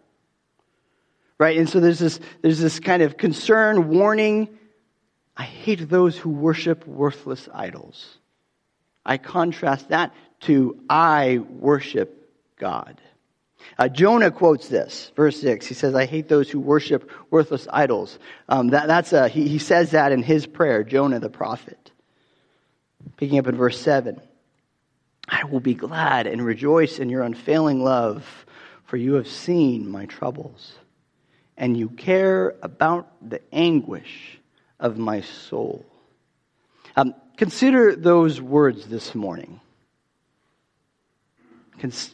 Right? 1.40 1.58
And 1.58 1.68
so 1.68 1.80
there's 1.80 1.98
this, 1.98 2.20
there's 2.44 2.60
this 2.60 2.80
kind 2.80 3.02
of 3.02 3.18
concern, 3.18 3.90
warning. 3.90 4.50
I 5.36 5.44
hate 5.44 5.90
those 5.90 6.16
who 6.16 6.30
worship 6.30 6.86
worthless 6.86 7.50
idols. 7.52 8.18
I 9.04 9.18
contrast 9.18 9.90
that 9.90 10.14
to 10.42 10.80
I 10.88 11.40
worship 11.40 12.30
God. 12.60 13.02
Uh, 13.78 13.88
Jonah 13.88 14.32
quotes 14.32 14.68
this, 14.68 15.12
verse 15.16 15.40
6. 15.42 15.66
He 15.66 15.74
says, 15.74 15.96
I 15.96 16.06
hate 16.06 16.28
those 16.28 16.50
who 16.50 16.60
worship 16.60 17.10
worthless 17.30 17.68
idols. 17.72 18.18
Um, 18.50 18.70
that, 18.70 18.88
that's 18.88 19.14
a, 19.14 19.28
he, 19.28 19.48
he 19.48 19.60
says 19.60 19.92
that 19.92 20.12
in 20.12 20.24
his 20.24 20.46
prayer, 20.46 20.84
Jonah 20.84 21.20
the 21.20 21.30
prophet. 21.30 21.92
Picking 23.18 23.40
up 23.40 23.48
in 23.48 23.56
verse 23.56 23.80
7. 23.80 24.22
I 25.28 25.44
will 25.46 25.60
be 25.60 25.74
glad 25.74 26.28
and 26.28 26.44
rejoice 26.44 27.00
in 27.00 27.10
your 27.10 27.24
unfailing 27.24 27.84
love, 27.84 28.46
for 28.86 28.98
you 28.98 29.16
have 29.16 29.28
seen 29.28 29.90
my 29.90 30.06
troubles, 30.06 30.74
and 31.58 31.76
you 31.76 31.90
care 31.90 32.56
about 32.62 33.08
the 33.28 33.42
anguish 33.54 34.40
of 34.80 34.98
my 34.98 35.22
soul. 35.22 35.86
Um, 36.96 37.14
consider 37.36 37.96
those 37.96 38.40
words 38.40 38.88
this 38.88 39.14
morning. 39.14 39.60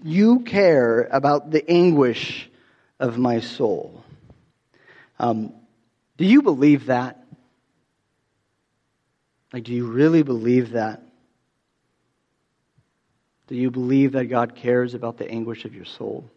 You 0.03 0.41
care 0.41 1.03
about 1.11 1.51
the 1.51 1.69
anguish 1.69 2.49
of 2.99 3.17
my 3.17 3.39
soul. 3.39 4.03
Um, 5.19 5.53
do 6.17 6.25
you 6.25 6.41
believe 6.41 6.87
that? 6.87 7.23
Like, 9.51 9.63
do 9.63 9.73
you 9.73 9.85
really 9.85 10.23
believe 10.23 10.71
that? 10.71 11.01
Do 13.47 13.55
you 13.55 13.69
believe 13.69 14.13
that 14.13 14.25
God 14.25 14.55
cares 14.55 14.93
about 14.93 15.17
the 15.17 15.29
anguish 15.29 15.65
of 15.65 15.75
your 15.75 15.85
soul? 15.85 16.29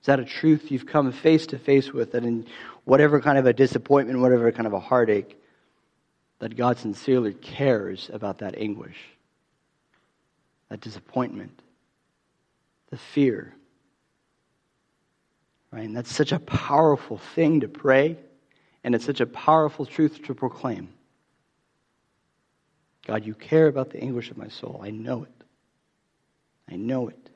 Is 0.00 0.06
that 0.06 0.18
a 0.18 0.24
truth 0.24 0.70
you've 0.70 0.86
come 0.86 1.12
face 1.12 1.46
to 1.48 1.58
face 1.58 1.92
with 1.92 2.12
that 2.12 2.24
in 2.24 2.46
whatever 2.84 3.20
kind 3.20 3.36
of 3.36 3.44
a 3.44 3.52
disappointment, 3.52 4.20
whatever 4.20 4.50
kind 4.50 4.66
of 4.66 4.72
a 4.72 4.80
heartache, 4.80 5.36
that 6.38 6.56
God 6.56 6.78
sincerely 6.78 7.34
cares 7.34 8.10
about 8.12 8.38
that 8.38 8.56
anguish? 8.56 8.96
That 10.70 10.80
disappointment, 10.80 11.60
the 12.90 12.96
fear. 12.96 13.54
Right? 15.70 15.84
And 15.84 15.96
that's 15.96 16.14
such 16.14 16.32
a 16.32 16.38
powerful 16.38 17.18
thing 17.34 17.60
to 17.60 17.68
pray, 17.68 18.16
and 18.82 18.94
it's 18.94 19.04
such 19.04 19.20
a 19.20 19.26
powerful 19.26 19.84
truth 19.84 20.22
to 20.24 20.34
proclaim. 20.34 20.88
God, 23.06 23.26
you 23.26 23.34
care 23.34 23.66
about 23.66 23.90
the 23.90 24.00
anguish 24.00 24.30
of 24.30 24.36
my 24.36 24.48
soul. 24.48 24.80
I 24.82 24.90
know 24.90 25.24
it. 25.24 25.44
I 26.70 26.76
know 26.76 27.08
it. 27.08 27.30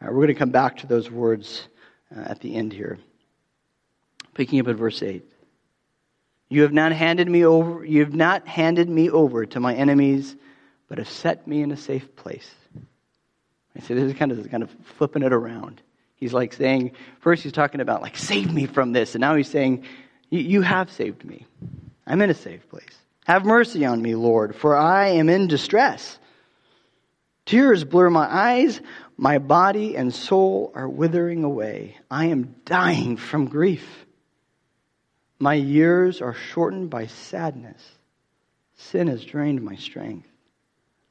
All 0.00 0.08
right, 0.08 0.14
we're 0.14 0.22
going 0.22 0.28
to 0.28 0.34
come 0.34 0.50
back 0.50 0.78
to 0.78 0.86
those 0.86 1.10
words 1.10 1.68
uh, 2.14 2.20
at 2.20 2.40
the 2.40 2.54
end 2.54 2.72
here. 2.72 2.98
Picking 4.34 4.58
up 4.58 4.68
at 4.68 4.76
verse 4.76 5.02
8. 5.02 5.24
You 6.48 6.62
have 6.62 6.72
not 6.72 6.92
handed 6.92 7.28
me 7.28 7.44
over 7.44 7.84
you 7.84 8.00
have 8.00 8.14
not 8.14 8.46
handed 8.46 8.88
me 8.88 9.10
over 9.10 9.46
to 9.46 9.60
my 9.60 9.74
enemies 9.74 10.36
but 10.94 11.00
have 11.00 11.12
set 11.12 11.44
me 11.48 11.60
in 11.60 11.72
a 11.72 11.76
safe 11.76 12.14
place. 12.14 12.48
I 13.76 13.80
say 13.80 13.94
this 13.94 14.04
is 14.04 14.14
kind 14.14 14.30
of 14.30 14.48
kind 14.48 14.62
of 14.62 14.70
flipping 14.96 15.24
it 15.24 15.32
around. 15.32 15.82
He's 16.14 16.32
like 16.32 16.52
saying, 16.52 16.92
first 17.18 17.42
he's 17.42 17.50
talking 17.50 17.80
about 17.80 18.00
like 18.00 18.16
save 18.16 18.52
me 18.52 18.66
from 18.66 18.92
this, 18.92 19.16
and 19.16 19.20
now 19.20 19.34
he's 19.34 19.50
saying, 19.50 19.86
you 20.30 20.62
have 20.62 20.92
saved 20.92 21.24
me. 21.24 21.46
I'm 22.06 22.22
in 22.22 22.30
a 22.30 22.34
safe 22.34 22.68
place. 22.68 22.96
Have 23.24 23.44
mercy 23.44 23.84
on 23.84 24.02
me, 24.02 24.14
Lord, 24.14 24.54
for 24.54 24.76
I 24.76 25.08
am 25.08 25.28
in 25.28 25.48
distress. 25.48 26.16
Tears 27.44 27.82
blur 27.82 28.08
my 28.08 28.32
eyes, 28.32 28.80
my 29.16 29.38
body 29.38 29.96
and 29.96 30.14
soul 30.14 30.70
are 30.76 30.88
withering 30.88 31.42
away. 31.42 31.96
I 32.08 32.26
am 32.26 32.54
dying 32.64 33.16
from 33.16 33.46
grief. 33.46 34.06
My 35.40 35.54
years 35.54 36.22
are 36.22 36.34
shortened 36.34 36.88
by 36.88 37.08
sadness. 37.08 37.82
Sin 38.76 39.08
has 39.08 39.24
drained 39.24 39.60
my 39.60 39.74
strength. 39.74 40.28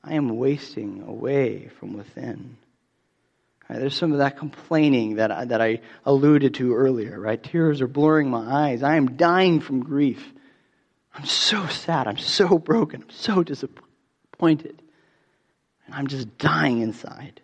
I 0.03 0.15
am 0.15 0.37
wasting 0.37 1.03
away 1.07 1.69
from 1.79 1.93
within. 1.93 2.57
Right, 3.69 3.79
there's 3.79 3.95
some 3.95 4.11
of 4.11 4.17
that 4.17 4.37
complaining 4.37 5.15
that 5.15 5.31
I, 5.31 5.45
that 5.45 5.61
I 5.61 5.79
alluded 6.05 6.55
to 6.55 6.75
earlier, 6.75 7.17
right? 7.17 7.41
Tears 7.41 7.79
are 7.79 7.87
blurring 7.87 8.29
my 8.29 8.69
eyes. 8.69 8.83
I 8.83 8.97
am 8.97 9.15
dying 9.15 9.61
from 9.61 9.81
grief. 9.81 10.33
I'm 11.15 11.25
so 11.25 11.67
sad. 11.67 12.07
I'm 12.07 12.17
so 12.17 12.59
broken. 12.59 13.03
I'm 13.03 13.09
so 13.11 13.43
disappointed. 13.43 14.81
And 15.85 15.95
I'm 15.95 16.07
just 16.07 16.37
dying 16.37 16.81
inside. 16.81 17.39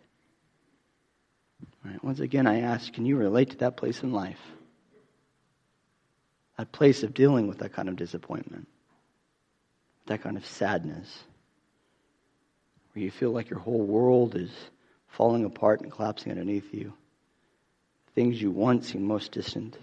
Right, 1.86 2.04
once 2.04 2.20
again, 2.20 2.46
I 2.46 2.62
ask 2.62 2.92
can 2.92 3.06
you 3.06 3.16
relate 3.16 3.52
to 3.52 3.58
that 3.58 3.78
place 3.78 4.04
in 4.04 4.12
life? 4.12 4.40
That 6.58 6.74
place 6.74 7.04
of 7.04 7.14
dealing 7.14 7.48
with 7.48 7.60
that 7.60 7.72
kind 7.72 7.88
of 7.88 7.96
disappointment, 7.96 8.68
that 10.08 10.22
kind 10.22 10.36
of 10.36 10.46
sadness 10.46 11.24
where 12.94 13.04
you 13.04 13.12
feel 13.12 13.32
like 13.32 13.50
your 13.50 13.60
whole 13.60 13.82
world 13.82 14.36
is 14.36 14.52
falling 15.08 15.46
apart 15.46 15.82
and 15.82 15.92
collapsing 15.92 16.32
underneath 16.32 16.74
you. 16.74 16.94
Things 18.16 18.42
you 18.42 18.52
once 18.52 18.92
seemed 18.92 19.06
most 19.06 19.32
distant. 19.32 19.78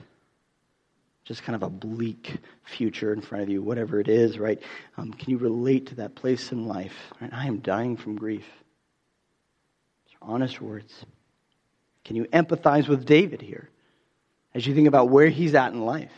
Just 1.24 1.42
kind 1.42 1.56
of 1.56 1.62
a 1.62 1.70
bleak 1.70 2.36
future 2.64 3.12
in 3.12 3.20
front 3.20 3.42
of 3.42 3.48
you, 3.48 3.60
whatever 3.60 3.98
it 3.98 4.08
is, 4.08 4.38
right? 4.38 4.62
Um, 4.96 5.12
can 5.12 5.30
you 5.30 5.38
relate 5.38 5.88
to 5.88 5.96
that 5.96 6.14
place 6.14 6.52
in 6.52 6.66
life? 6.66 6.94
Right? 7.20 7.32
I 7.32 7.46
am 7.46 7.58
dying 7.58 7.96
from 7.96 8.16
grief. 8.16 8.46
honest 10.22 10.60
words. 10.60 11.04
Can 12.04 12.16
you 12.16 12.24
empathize 12.26 12.88
with 12.88 13.04
David 13.04 13.42
here 13.42 13.68
as 14.54 14.66
you 14.66 14.74
think 14.74 14.86
about 14.86 15.08
where 15.08 15.28
he's 15.28 15.54
at 15.54 15.72
in 15.72 15.84
life? 15.84 16.12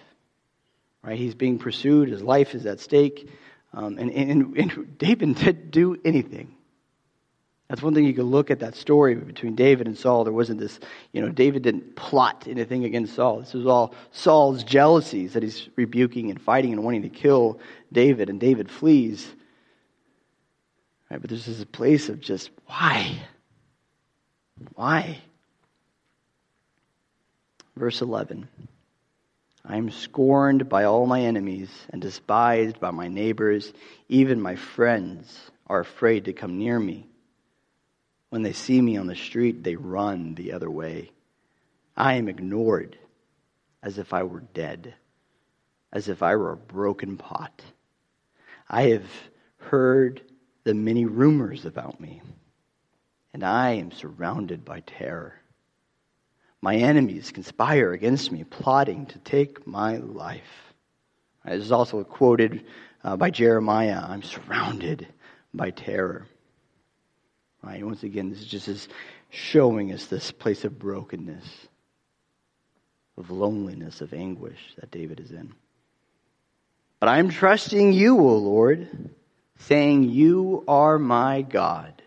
Right? 1.03 1.19
He's 1.19 1.35
being 1.35 1.59
pursued, 1.59 2.11
his 2.11 2.23
life 2.23 2.55
is 2.55 2.67
at 2.67 2.81
stake. 2.81 3.31
Um, 3.73 3.99
and, 3.99 4.11
and, 4.11 4.57
and 4.57 4.99
David 4.99 5.37
didn't 5.37 5.71
do 5.71 5.97
anything. 6.05 6.55
That's 7.69 7.83
one 7.83 7.95
thing 7.95 8.05
you 8.05 8.15
can 8.15 8.25
look 8.25 8.51
at 8.51 8.61
that 8.61 8.75
story 8.77 9.15
between 9.15 9.55
David 9.55 9.87
and 9.87 9.97
Saul. 9.97 10.25
There 10.25 10.33
wasn't 10.33 10.59
this, 10.59 10.81
you 11.13 11.21
know, 11.21 11.29
David 11.29 11.63
didn't 11.63 11.97
plot 11.97 12.47
anything 12.49 12.85
against 12.85 13.15
Saul. 13.15 13.41
This 13.41 13.53
was 13.53 13.67
all 13.67 13.95
Saul's 14.11 14.65
jealousies 14.65 15.35
that 15.35 15.43
he's 15.43 15.69
rebuking 15.77 16.31
and 16.31 16.41
fighting 16.41 16.73
and 16.73 16.83
wanting 16.83 17.03
to 17.03 17.11
kill 17.11 17.61
David, 17.93 18.31
and 18.31 18.41
David 18.41 18.71
flees. 18.71 19.27
Right, 21.11 21.21
but 21.21 21.29
there's 21.29 21.45
this 21.45 21.63
place 21.65 22.09
of 22.09 22.21
just, 22.21 22.51
why? 22.67 23.19
Why? 24.75 25.19
Verse 27.77 28.01
11 28.01 28.49
I 29.65 29.77
am 29.77 29.91
scorned 29.91 30.71
by 30.71 30.85
all 30.85 31.07
my 31.07 31.21
enemies 31.21 31.69
and 31.91 32.01
despised 32.01 32.81
by 32.81 32.91
my 32.91 33.09
neighbors. 33.09 33.75
Even 34.09 34.41
my 34.41 34.57
friends 34.57 35.51
are 35.67 35.81
afraid 35.81 36.25
to 36.25 36.33
come 36.33 36.57
near 36.57 36.79
me. 36.79 37.07
When 38.31 38.43
they 38.43 38.53
see 38.53 38.81
me 38.81 38.97
on 38.97 39.07
the 39.07 39.17
street, 39.17 39.63
they 39.63 39.77
run 39.77 40.35
the 40.35 40.53
other 40.53 40.71
way. 40.71 41.13
I 41.97 42.15
am 42.15 42.29
ignored 42.29 42.99
as 43.83 43.99
if 43.99 44.13
I 44.13 44.25
were 44.25 44.41
dead, 44.41 44.95
as 45.93 46.09
if 46.09 46.23
I 46.23 46.37
were 46.37 46.53
a 46.53 46.57
broken 46.57 47.17
pot. 47.17 47.63
I 48.69 48.89
have 48.89 49.11
heard 49.57 50.23
the 50.65 50.75
many 50.75 51.07
rumors 51.07 51.65
about 51.65 52.01
me, 52.01 52.21
and 53.33 53.43
I 53.43 53.73
am 53.73 53.93
surrounded 53.93 54.65
by 54.65 54.81
terror. 54.81 55.35
My 56.61 56.77
enemies 56.77 57.31
conspire 57.31 57.93
against 57.93 58.31
me, 58.31 58.45
plotting 58.45 59.07
to 59.07 59.19
take 59.21 59.67
my 59.67 59.97
life. 59.97 60.75
This 61.45 61.65
is 61.65 61.73
also 61.73 62.05
quoted 62.05 62.67
uh, 63.03 63.17
by 63.17 63.31
Jeremiah 63.31 64.03
I'm 64.07 64.23
surrounded 64.23 65.07
by 65.55 65.71
terror. 65.71 66.27
Right? 67.69 67.85
Once 67.85 68.03
again, 68.03 68.31
this 68.31 68.39
is 68.39 68.47
just 68.47 68.67
is 68.67 68.89
showing 69.29 69.93
us 69.93 70.07
this 70.07 70.33
place 70.33 70.65
of 70.65 70.79
brokenness, 70.79 71.45
of 73.19 73.31
loneliness, 73.31 74.01
of 74.01 74.15
anguish 74.15 74.59
that 74.79 74.91
David 74.91 75.21
is 75.21 75.33
in. 75.33 75.53
But 76.99 77.11
I'm 77.11 77.29
trusting 77.29 77.93
you, 77.93 78.21
O 78.21 78.37
Lord, 78.39 79.11
saying, 79.59 80.05
You 80.05 80.65
are 80.67 80.99
my 80.99 81.43
God. 81.43 82.01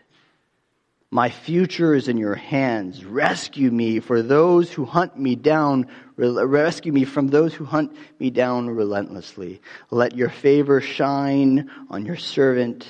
My 1.11 1.29
future 1.29 1.93
is 1.93 2.07
in 2.07 2.17
your 2.17 2.33
hands. 2.33 3.05
Rescue 3.05 3.69
me 3.69 3.99
for 3.99 4.23
those 4.23 4.71
who 4.71 4.83
hunt 4.83 5.15
me 5.15 5.35
down. 5.35 5.85
Rescue 6.17 6.91
me 6.91 7.05
from 7.05 7.27
those 7.27 7.53
who 7.53 7.65
hunt 7.65 7.95
me 8.17 8.31
down 8.31 8.67
relentlessly. 8.67 9.61
Let 9.91 10.15
your 10.15 10.29
favor 10.29 10.81
shine 10.81 11.69
on 11.91 12.07
your 12.07 12.17
servant 12.17 12.87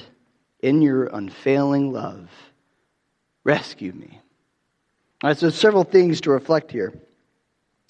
in 0.61 0.81
your 0.81 1.07
unfailing 1.07 1.91
love 1.91 2.29
rescue 3.43 3.93
me. 3.93 4.19
All 5.23 5.29
right, 5.29 5.37
so 5.37 5.49
several 5.49 5.83
things 5.83 6.21
to 6.21 6.31
reflect 6.31 6.71
here. 6.71 6.93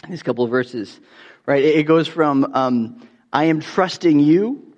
These 0.09 0.23
couple 0.23 0.43
of 0.43 0.49
verses, 0.49 0.99
right? 1.45 1.63
It 1.63 1.83
goes 1.83 2.07
from 2.07 2.51
um, 2.53 3.07
I 3.31 3.45
am 3.45 3.61
trusting 3.61 4.19
you 4.19 4.73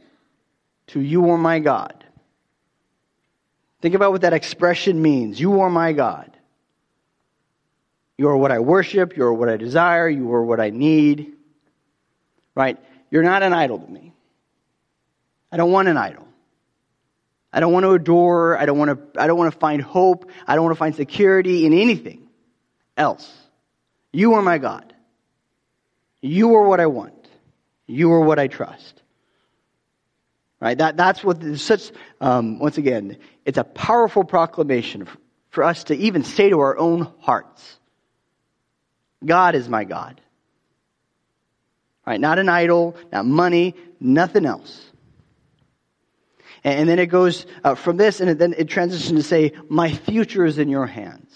to 0.87 0.99
you 0.99 1.29
are 1.29 1.37
my 1.37 1.59
God. 1.59 2.03
Think 3.81 3.95
about 3.95 4.11
what 4.11 4.21
that 4.21 4.33
expression 4.33 5.01
means. 5.01 5.39
You 5.39 5.61
are 5.61 5.69
my 5.69 5.93
God. 5.93 6.37
You 8.17 8.29
are 8.29 8.37
what 8.37 8.51
I 8.51 8.59
worship. 8.59 9.17
You 9.17 9.23
are 9.23 9.33
what 9.33 9.49
I 9.49 9.57
desire. 9.57 10.07
You 10.07 10.31
are 10.33 10.45
what 10.45 10.59
I 10.59 10.69
need. 10.69 11.33
Right? 12.55 12.77
You're 13.09 13.23
not 13.23 13.43
an 13.43 13.53
idol 13.53 13.79
to 13.79 13.91
me. 13.91 14.13
I 15.51 15.57
don't 15.57 15.71
want 15.71 15.87
an 15.87 15.97
idol. 15.97 16.27
I 17.53 17.60
don't 17.60 17.72
want 17.72 17.83
to 17.83 17.91
adore. 17.91 18.57
I 18.57 18.65
don't 18.65 18.79
want 18.79 19.13
to, 19.13 19.22
I 19.22 19.27
don't 19.27 19.38
want 19.38 19.53
to 19.53 19.60
find 19.60 19.81
hope. 19.81 20.29
I 20.48 20.55
don't 20.55 20.65
want 20.65 20.75
to 20.75 20.79
find 20.79 20.95
security 20.95 21.65
in 21.65 21.74
anything 21.74 22.27
else. 22.98 23.31
You 24.12 24.33
are 24.33 24.41
my 24.41 24.57
God. 24.57 24.93
You 26.22 26.55
are 26.55 26.63
what 26.63 26.79
I 26.79 26.88
want. 26.88 27.13
You 27.86 28.12
are 28.13 28.22
what 28.22 28.39
I 28.39 28.48
trust. 28.48 29.01
Right? 30.60 30.77
That, 30.77 30.98
that's 30.98 31.24
what 31.24 31.43
such, 31.57 31.91
um, 32.22 32.57
once 32.57 32.77
again, 32.77 33.17
it's 33.45 33.57
a 33.57 33.63
powerful 33.63 34.24
proclamation 34.24 35.07
for 35.50 35.63
us 35.63 35.83
to 35.86 35.95
even 35.95 36.24
say 36.24 36.50
to 36.50 36.60
our 36.60 36.77
own 36.77 37.12
hearts 37.19 37.77
God 39.24 39.55
is 39.55 39.69
my 39.69 39.83
God. 39.83 40.19
Right? 42.05 42.19
Not 42.19 42.39
an 42.39 42.50
idol, 42.50 42.98
not 43.12 43.25
money, 43.25 43.75
nothing 44.00 44.45
else. 44.45 44.81
And, 46.63 46.88
then 46.88 46.98
it 47.00 47.08
goes 47.08 47.46
uh, 47.63 47.75
from 47.75 47.98
this, 47.98 48.22
and 48.22 48.39
then 48.39 48.55
it 48.58 48.70
transitions 48.70 49.20
to 49.20 49.27
say, 49.27 49.51
My 49.67 49.91
future 49.91 50.46
is 50.46 50.58
in 50.58 50.70
your 50.70 50.86
hands. 50.86 51.29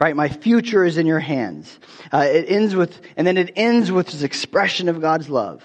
Right? 0.00 0.16
My 0.16 0.28
future 0.28 0.84
is 0.84 0.98
in 0.98 1.06
your 1.06 1.20
hands. 1.20 1.78
Uh, 2.12 2.26
it 2.28 2.46
ends 2.48 2.74
with, 2.74 3.00
and 3.16 3.26
then 3.26 3.36
it 3.36 3.52
ends 3.54 3.92
with 3.92 4.06
this 4.06 4.22
expression 4.22 4.88
of 4.88 5.00
God's 5.00 5.28
love. 5.30 5.62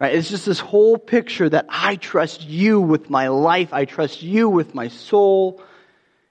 Right? 0.00 0.14
It's 0.14 0.30
just 0.30 0.46
this 0.46 0.58
whole 0.58 0.96
picture 0.96 1.48
that 1.48 1.66
I 1.68 1.96
trust 1.96 2.42
you 2.42 2.80
with 2.80 3.10
my 3.10 3.28
life. 3.28 3.72
I 3.72 3.84
trust 3.84 4.22
you 4.22 4.48
with 4.48 4.74
my 4.74 4.88
soul. 4.88 5.62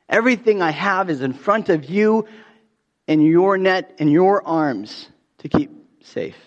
Everything 0.10 0.62
I 0.62 0.72
have 0.72 1.10
is 1.10 1.22
in 1.22 1.34
front 1.34 1.70
of 1.70 1.86
you 1.86 2.28
in 3.08 3.22
your 3.22 3.58
net, 3.58 3.96
in 4.00 4.10
your 4.10 4.46
arms 4.46 5.08
to 5.40 5.50
keep 5.50 5.72
safe. 6.04 6.38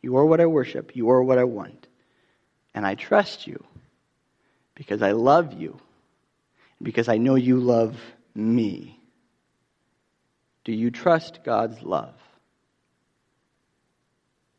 You 0.00 0.16
are 0.16 0.26
what 0.26 0.40
I 0.40 0.46
worship. 0.46 0.96
You 0.96 1.10
are 1.10 1.22
what 1.22 1.38
I 1.38 1.44
want. 1.44 1.86
And 2.74 2.86
I 2.86 2.94
trust 2.94 3.46
you 3.46 3.62
because 4.74 5.02
I 5.02 5.12
love 5.12 5.52
you, 5.52 5.78
because 6.82 7.08
I 7.08 7.18
know 7.18 7.34
you 7.34 7.58
love 7.58 7.96
me. 8.34 8.98
Do 10.64 10.72
you 10.72 10.90
trust 10.90 11.44
God's 11.44 11.82
love? 11.82 12.14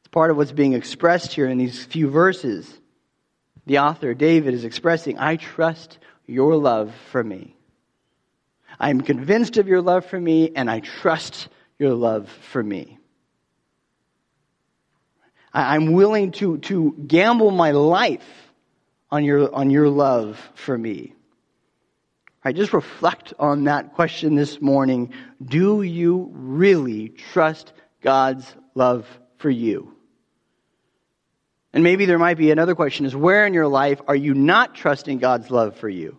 It's 0.02 0.10
part 0.12 0.32
of 0.32 0.38
what's 0.38 0.52
being 0.52 0.74
expressed 0.74 1.34
here 1.34 1.48
in 1.48 1.58
these 1.58 1.84
few 1.84 2.10
verses. 2.10 2.72
The 3.66 3.80
author, 3.80 4.14
David, 4.14 4.54
is 4.54 4.66
expressing, 4.66 5.18
I 5.18 5.38
trust 5.38 5.98
your 6.28 6.56
love 6.56 6.94
for 7.12 7.24
me. 7.24 7.56
I'm 8.80 9.02
convinced 9.02 9.58
of 9.58 9.68
your 9.68 9.82
love 9.82 10.06
for 10.06 10.20
me, 10.20 10.52
and 10.56 10.70
I 10.70 10.82
trust 10.82 11.48
your 11.80 11.94
love 11.94 12.30
for 12.52 12.62
me. 12.62 13.00
I'm 15.54 15.92
willing 15.92 16.32
to, 16.34 16.58
to 16.60 16.96
gamble 17.06 17.52
my 17.52 17.72
life 17.72 18.26
on 19.12 19.24
your, 19.24 19.54
on 19.54 19.70
your 19.70 19.90
love 19.90 20.40
for 20.56 20.76
me. 20.76 21.14
I 22.44 22.52
just 22.52 22.74
reflect 22.74 23.34
on 23.40 23.66
that 23.66 23.94
question 23.94 24.36
this 24.36 24.60
morning. 24.60 25.14
Do 25.44 25.82
you 25.82 26.32
really 26.34 27.10
trust 27.10 27.72
God's 28.02 28.52
love 28.76 29.08
for 29.38 29.50
you? 29.50 29.96
And 31.72 31.84
maybe 31.84 32.06
there 32.06 32.20
might 32.20 32.38
be 32.38 32.52
another 32.52 32.76
question 32.76 33.06
is 33.06 33.16
where 33.16 33.46
in 33.46 33.54
your 33.54 33.68
life 33.68 34.02
are 34.08 34.16
you 34.16 34.34
not 34.34 34.76
trusting 34.76 35.20
God's 35.20 35.50
love 35.50 35.78
for 35.78 35.90
you? 35.90 36.18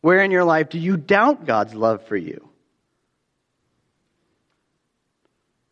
Where 0.00 0.20
in 0.20 0.30
your 0.30 0.44
life 0.44 0.68
do 0.70 0.78
you 0.78 0.96
doubt 0.96 1.46
God's 1.46 1.74
love 1.74 2.06
for 2.06 2.16
you? 2.16 2.45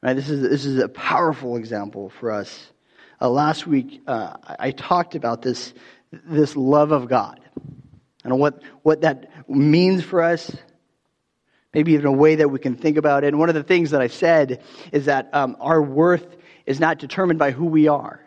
Right, 0.04 0.16
this, 0.16 0.28
is, 0.28 0.42
this 0.42 0.66
is 0.66 0.78
a 0.80 0.88
powerful 0.88 1.56
example 1.56 2.10
for 2.10 2.30
us. 2.30 2.66
Uh, 3.22 3.30
last 3.30 3.66
week, 3.66 4.02
uh, 4.06 4.34
I, 4.44 4.70
talked 4.72 5.14
about 5.14 5.40
this, 5.40 5.72
this 6.12 6.56
love 6.56 6.92
of 6.92 7.08
God 7.08 7.40
and 8.22 8.38
what, 8.38 8.62
what 8.82 9.00
that 9.00 9.48
means 9.48 10.04
for 10.04 10.20
us, 10.20 10.54
maybe 11.72 11.94
even 11.94 12.04
a 12.04 12.12
way 12.12 12.34
that 12.34 12.50
we 12.50 12.58
can 12.58 12.76
think 12.76 12.98
about 12.98 13.24
it. 13.24 13.28
And 13.28 13.38
one 13.38 13.48
of 13.48 13.54
the 13.54 13.62
things 13.62 13.92
that 13.92 14.02
I 14.02 14.08
said 14.08 14.62
is 14.92 15.06
that 15.06 15.30
um, 15.32 15.56
our 15.58 15.80
worth 15.80 16.36
is 16.66 16.78
not 16.78 16.98
determined 16.98 17.38
by 17.38 17.52
who 17.52 17.64
we 17.64 17.88
are. 17.88 18.20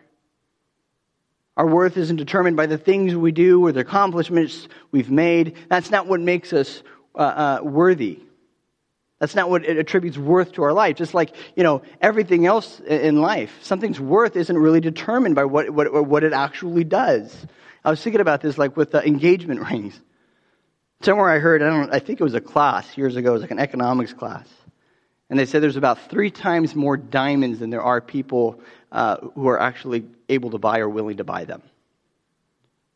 Our 1.57 1.67
worth 1.67 1.95
isn't 1.95 2.15
determined 2.15 2.57
by 2.57 2.65
the 2.65 2.79
things 2.79 3.13
we 3.13 3.31
do 3.31 3.63
or 3.63 3.71
the 3.71 3.81
accomplishments 3.81 4.67
we've 4.89 5.11
made. 5.11 5.55
That's 5.69 5.91
not 5.91 6.07
what 6.07 6.21
makes 6.21 6.53
us 6.53 6.81
uh, 7.13 7.19
uh, 7.19 7.59
worthy. 7.61 8.21
That's 9.19 9.33
not 9.33 9.49
what 9.49 9.65
it 9.65 9.77
attributes 9.77 10.17
worth 10.17 10.53
to 10.53 10.63
our 10.63 10.73
life. 10.73 10.95
Just 10.95 11.13
like, 11.13 11.35
you 11.55 11.63
know, 11.63 11.81
everything 12.01 12.45
else 12.45 12.79
in 12.81 13.19
life, 13.21 13.57
something's 13.61 13.99
worth 13.99 14.35
isn't 14.35 14.57
really 14.57 14.79
determined 14.79 15.35
by 15.35 15.45
what, 15.45 15.69
what, 15.71 16.05
what 16.05 16.23
it 16.23 16.33
actually 16.33 16.83
does. 16.83 17.35
I 17.83 17.89
was 17.89 18.01
thinking 18.01 18.21
about 18.21 18.41
this 18.41 18.57
like 18.57 18.77
with 18.77 18.91
the 18.91 19.05
engagement 19.05 19.61
rings. 19.71 19.99
Somewhere 21.01 21.29
I 21.29 21.39
heard, 21.39 21.61
I 21.61 21.69
don't 21.69 21.93
I 21.93 21.99
think 21.99 22.19
it 22.19 22.23
was 22.23 22.33
a 22.33 22.41
class 22.41 22.97
years 22.97 23.15
ago, 23.15 23.31
it 23.31 23.33
was 23.33 23.41
like 23.41 23.51
an 23.51 23.59
economics 23.59 24.13
class. 24.13 24.47
And 25.29 25.37
they 25.37 25.45
said 25.45 25.61
there's 25.61 25.75
about 25.75 26.09
three 26.09 26.31
times 26.31 26.75
more 26.75 26.95
diamonds 26.95 27.59
than 27.59 27.69
there 27.69 27.81
are 27.81 28.01
people 28.01 28.61
uh, 28.91 29.17
who 29.35 29.47
are 29.47 29.59
actually 29.59 30.05
able 30.29 30.51
to 30.51 30.57
buy 30.57 30.79
or 30.79 30.89
willing 30.89 31.17
to 31.17 31.23
buy 31.23 31.45
them. 31.45 31.61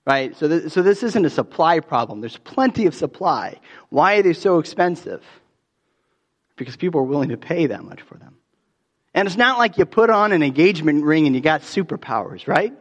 Right? 0.06 0.36
So, 0.38 0.48
th- 0.48 0.72
so 0.72 0.82
this 0.82 1.04
isn't 1.04 1.26
a 1.26 1.30
supply 1.30 1.80
problem. 1.80 2.22
There's 2.22 2.38
plenty 2.38 2.86
of 2.86 2.96
supply. 2.96 3.60
Why 3.90 4.16
are 4.16 4.24
they 4.24 4.34
so 4.34 4.60
expensive? 4.60 5.24
Because 6.62 6.76
people 6.76 7.00
are 7.00 7.06
willing 7.06 7.30
to 7.30 7.38
pay 7.38 7.66
that 7.66 7.84
much 7.84 8.02
for 8.04 8.20
them. 8.20 8.36
And 9.16 9.28
it's 9.28 9.36
not 9.36 9.58
like 9.58 9.80
you 9.80 9.86
put 9.86 10.12
on 10.12 10.32
an 10.32 10.44
engagement 10.44 11.04
ring 11.04 11.26
and 11.26 11.36
you 11.36 11.42
got 11.42 11.62
superpowers, 11.62 12.48
right? 12.48 12.72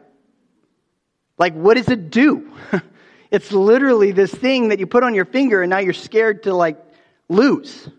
Like, 1.39 1.55
what 1.55 1.77
does 1.77 1.89
it 1.89 2.11
do? 2.11 2.53
it's 3.31 3.51
literally 3.51 4.11
this 4.11 4.31
thing 4.31 4.67
that 4.67 4.77
you 4.77 4.85
put 4.85 5.03
on 5.03 5.15
your 5.15 5.25
finger 5.25 5.63
and 5.63 5.71
now 5.71 5.79
you're 5.79 5.93
scared 5.93 6.43
to, 6.43 6.53
like, 6.53 6.77
lose. 7.27 7.89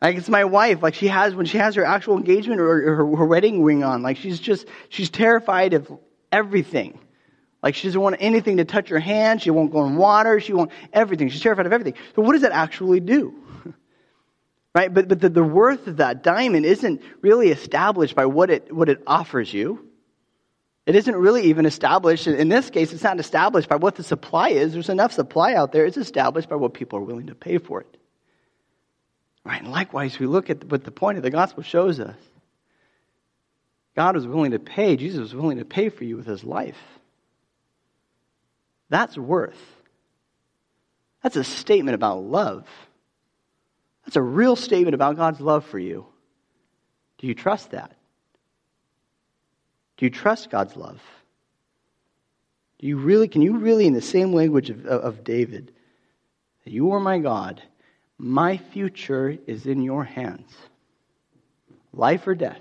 Like, 0.00 0.16
it's 0.16 0.30
my 0.30 0.46
wife. 0.46 0.82
Like, 0.82 0.94
she 0.94 1.08
has, 1.08 1.34
when 1.34 1.44
she 1.44 1.58
has 1.58 1.74
her 1.74 1.84
actual 1.84 2.16
engagement 2.16 2.58
or 2.58 2.94
her, 2.96 3.16
her 3.16 3.26
wedding 3.26 3.62
ring 3.62 3.84
on, 3.84 4.02
like, 4.02 4.16
she's 4.16 4.40
just, 4.40 4.66
she's 4.88 5.10
terrified 5.10 5.74
of 5.74 5.92
everything. 6.32 6.98
Like, 7.62 7.74
she 7.74 7.86
doesn't 7.86 8.00
want 8.00 8.16
anything 8.18 8.56
to 8.56 8.64
touch 8.64 8.88
her 8.88 8.98
hand. 8.98 9.42
She 9.42 9.50
won't 9.50 9.70
go 9.70 9.84
in 9.84 9.96
water. 9.96 10.40
She 10.40 10.54
won't, 10.54 10.72
everything. 10.94 11.28
She's 11.28 11.42
terrified 11.42 11.66
of 11.66 11.72
everything. 11.74 11.94
So, 12.16 12.22
what 12.22 12.32
does 12.32 12.42
that 12.42 12.52
actually 12.52 13.00
do? 13.00 13.41
Right? 14.74 14.92
But, 14.92 15.08
but 15.08 15.20
the, 15.20 15.28
the 15.28 15.44
worth 15.44 15.86
of 15.86 15.98
that 15.98 16.22
diamond 16.22 16.64
isn't 16.64 17.02
really 17.20 17.50
established 17.50 18.14
by 18.14 18.26
what 18.26 18.50
it, 18.50 18.74
what 18.74 18.88
it 18.88 19.02
offers 19.06 19.52
you. 19.52 19.86
It 20.86 20.96
isn't 20.96 21.14
really 21.14 21.44
even 21.44 21.66
established. 21.66 22.26
In 22.26 22.48
this 22.48 22.70
case, 22.70 22.92
it's 22.92 23.02
not 23.04 23.20
established 23.20 23.68
by 23.68 23.76
what 23.76 23.94
the 23.94 24.02
supply 24.02 24.48
is. 24.48 24.72
There's 24.72 24.88
enough 24.88 25.12
supply 25.12 25.54
out 25.54 25.72
there. 25.72 25.86
It's 25.86 25.96
established 25.96 26.48
by 26.48 26.56
what 26.56 26.74
people 26.74 26.98
are 26.98 27.02
willing 27.02 27.28
to 27.28 27.34
pay 27.34 27.58
for 27.58 27.82
it. 27.82 27.96
Right? 29.44 29.60
And 29.60 29.70
likewise, 29.70 30.18
we 30.18 30.26
look 30.26 30.50
at 30.50 30.64
what 30.64 30.84
the 30.84 30.90
point 30.90 31.18
of 31.18 31.22
the 31.22 31.30
gospel 31.30 31.62
shows 31.62 32.00
us. 32.00 32.16
God 33.94 34.14
was 34.14 34.26
willing 34.26 34.52
to 34.52 34.58
pay, 34.58 34.96
Jesus 34.96 35.20
was 35.20 35.34
willing 35.34 35.58
to 35.58 35.64
pay 35.64 35.90
for 35.90 36.04
you 36.04 36.16
with 36.16 36.26
his 36.26 36.44
life. 36.44 36.78
That's 38.88 39.18
worth. 39.18 39.60
That's 41.22 41.36
a 41.36 41.44
statement 41.44 41.94
about 41.94 42.24
love. 42.24 42.66
That's 44.04 44.16
a 44.16 44.22
real 44.22 44.56
statement 44.56 44.94
about 44.94 45.16
God's 45.16 45.40
love 45.40 45.64
for 45.64 45.78
you. 45.78 46.06
Do 47.18 47.26
you 47.26 47.34
trust 47.34 47.70
that? 47.70 47.96
Do 49.96 50.06
you 50.06 50.10
trust 50.10 50.50
God's 50.50 50.76
love? 50.76 51.00
Do 52.78 52.86
you 52.88 52.96
really, 52.96 53.28
can 53.28 53.42
you 53.42 53.58
really, 53.58 53.86
in 53.86 53.92
the 53.92 54.02
same 54.02 54.32
language 54.32 54.70
of, 54.70 54.86
of 54.86 55.22
David, 55.22 55.72
you 56.64 56.92
are 56.92 57.00
my 57.00 57.18
God, 57.18 57.62
my 58.18 58.56
future 58.56 59.36
is 59.46 59.66
in 59.66 59.82
your 59.82 60.04
hands. 60.04 60.50
Life 61.92 62.26
or 62.26 62.34
death, 62.34 62.60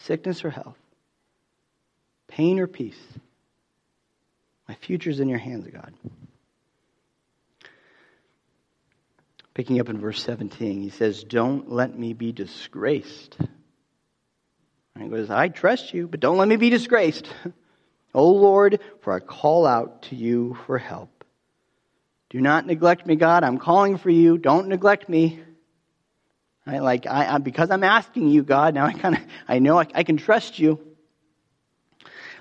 sickness 0.00 0.44
or 0.44 0.50
health, 0.50 0.78
pain 2.28 2.58
or 2.58 2.66
peace. 2.66 3.00
My 4.68 4.74
future 4.74 5.10
is 5.10 5.20
in 5.20 5.28
your 5.28 5.38
hands, 5.38 5.68
God. 5.72 5.92
Picking 9.54 9.78
up 9.80 9.88
in 9.88 9.98
verse 9.98 10.22
17, 10.22 10.82
he 10.82 10.90
says, 10.90 11.22
Don't 11.22 11.70
let 11.70 11.96
me 11.96 12.12
be 12.12 12.32
disgraced. 12.32 13.36
And 13.38 15.04
he 15.04 15.08
goes, 15.08 15.30
I 15.30 15.48
trust 15.48 15.94
you, 15.94 16.08
but 16.08 16.20
don't 16.20 16.38
let 16.38 16.48
me 16.48 16.56
be 16.56 16.70
disgraced. 16.70 17.28
O 18.16 18.30
Lord, 18.30 18.78
for 19.00 19.12
I 19.12 19.18
call 19.18 19.66
out 19.66 20.02
to 20.02 20.14
you 20.14 20.56
for 20.66 20.78
help. 20.78 21.24
Do 22.30 22.40
not 22.40 22.64
neglect 22.64 23.06
me, 23.06 23.16
God. 23.16 23.42
I'm 23.42 23.58
calling 23.58 23.98
for 23.98 24.10
you. 24.10 24.38
Don't 24.38 24.68
neglect 24.68 25.08
me. 25.08 25.40
Right? 26.64 26.80
Like, 26.80 27.06
I, 27.06 27.34
I, 27.34 27.38
because 27.38 27.70
I'm 27.72 27.82
asking 27.82 28.28
you, 28.28 28.44
God, 28.44 28.74
now 28.74 28.86
I 28.86 28.92
kind 28.92 29.16
of, 29.16 29.20
I 29.48 29.58
know 29.58 29.80
I, 29.80 29.86
I 29.94 30.04
can 30.04 30.16
trust 30.16 30.60
you. 30.60 30.80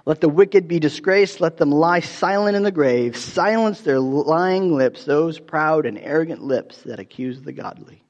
Let 0.05 0.19
the 0.19 0.29
wicked 0.29 0.67
be 0.67 0.79
disgraced. 0.79 1.39
Let 1.39 1.57
them 1.57 1.71
lie 1.71 2.01
silent 2.01 2.57
in 2.57 2.63
the 2.63 2.71
grave. 2.71 3.15
Silence 3.15 3.81
their 3.81 3.99
lying 3.99 4.75
lips, 4.75 5.05
those 5.05 5.39
proud 5.39 5.85
and 5.85 5.97
arrogant 5.97 6.43
lips 6.43 6.81
that 6.83 6.99
accuse 6.99 7.41
the 7.41 7.53
godly. 7.53 8.03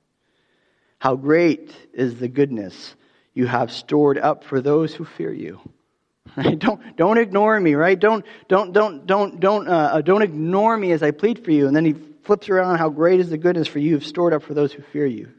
How 0.98 1.16
great 1.16 1.72
is 1.94 2.18
the 2.18 2.28
goodness 2.28 2.96
you 3.34 3.46
have 3.46 3.72
stored 3.72 4.18
up 4.18 4.44
for 4.44 4.62
those 4.62 4.96
who 4.96 5.06
fear 5.06 5.32
you. 5.32 5.60
Right? 6.36 6.58
Don't, 6.60 6.96
don't 6.96 7.18
ignore 7.20 7.60
me, 7.60 7.76
right? 7.76 8.00
Don't, 8.00 8.26
don't, 8.48 8.72
don't, 8.72 9.06
don't, 9.06 9.40
don't, 9.40 9.68
uh, 9.68 10.02
don't 10.02 10.24
ignore 10.24 10.76
me 10.76 10.92
as 10.92 11.04
I 11.04 11.12
plead 11.12 11.44
for 11.44 11.52
you. 11.52 11.68
And 11.68 11.76
then 11.76 11.86
he 11.86 11.94
flips 12.24 12.50
around 12.50 12.78
how 12.78 12.90
great 12.90 13.20
is 13.20 13.30
the 13.30 13.38
goodness 13.38 13.68
for 13.68 13.80
you 13.80 13.94
have 13.94 14.06
stored 14.06 14.34
up 14.34 14.42
for 14.42 14.54
those 14.54 14.72
who 14.72 14.82
fear 14.82 15.06
you. 15.06 15.32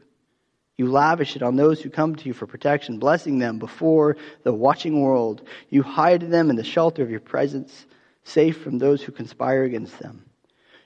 You 0.77 0.91
lavish 0.91 1.35
it 1.35 1.43
on 1.43 1.55
those 1.55 1.81
who 1.81 1.89
come 1.89 2.15
to 2.15 2.25
you 2.25 2.33
for 2.33 2.47
protection, 2.47 2.99
blessing 2.99 3.39
them 3.39 3.59
before 3.59 4.17
the 4.43 4.53
watching 4.53 5.01
world. 5.01 5.47
You 5.69 5.83
hide 5.83 6.21
them 6.21 6.49
in 6.49 6.57
the 6.57 6.63
shelter 6.63 7.01
of 7.01 7.09
your 7.09 7.21
presence, 7.21 7.85
safe 8.23 8.61
from 8.61 8.77
those 8.77 9.01
who 9.01 9.11
conspire 9.11 9.63
against 9.63 9.99
them. 9.99 10.25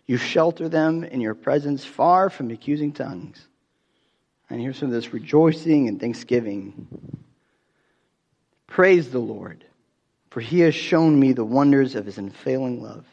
You 0.06 0.18
shelter 0.18 0.70
them 0.70 1.04
in 1.04 1.22
your 1.22 1.36
presence, 1.36 1.86
far 1.86 2.30
from 2.30 2.52
accusing 2.52 2.92
tongues. 2.92 3.48
And 4.50 4.62
here's 4.62 4.78
some 4.78 4.90
of 4.90 4.94
this 4.94 5.14
rejoicing 5.14 5.88
and 5.88 6.00
thanksgiving. 6.00 6.88
Praise 8.68 9.10
the 9.10 9.20
Lord, 9.20 9.66
for 10.30 10.42
he 10.42 10.60
has 10.62 10.76
shown 10.76 11.20
me 11.20 11.34
the 11.34 11.46
wonders 11.46 11.96
of 11.96 12.06
his 12.06 12.18
unfailing 12.18 12.82
love. 12.82 13.06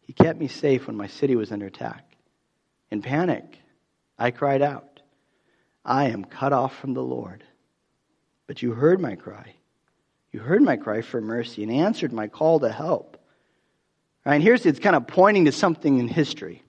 He 0.00 0.12
kept 0.12 0.38
me 0.38 0.48
safe 0.48 0.86
when 0.86 0.96
my 0.96 1.06
city 1.06 1.36
was 1.36 1.52
under 1.52 1.66
attack. 1.66 2.04
In 2.90 3.02
panic, 3.02 3.58
I 4.18 4.30
cried 4.30 4.62
out. 4.62 4.95
I 5.86 6.06
am 6.06 6.24
cut 6.24 6.52
off 6.52 6.76
from 6.76 6.94
the 6.94 7.02
Lord. 7.02 7.44
But 8.48 8.60
you 8.60 8.72
heard 8.72 9.00
my 9.00 9.14
cry. 9.14 9.54
You 10.32 10.40
heard 10.40 10.60
my 10.60 10.76
cry 10.76 11.00
for 11.00 11.20
mercy 11.20 11.62
and 11.62 11.72
answered 11.72 12.12
my 12.12 12.26
call 12.26 12.60
to 12.60 12.70
help. 12.70 13.16
Right, 14.24 14.34
and 14.34 14.42
here's 14.42 14.66
it's 14.66 14.80
kind 14.80 14.96
of 14.96 15.06
pointing 15.06 15.44
to 15.44 15.52
something 15.52 15.98
in 15.98 16.08
history. 16.08 16.62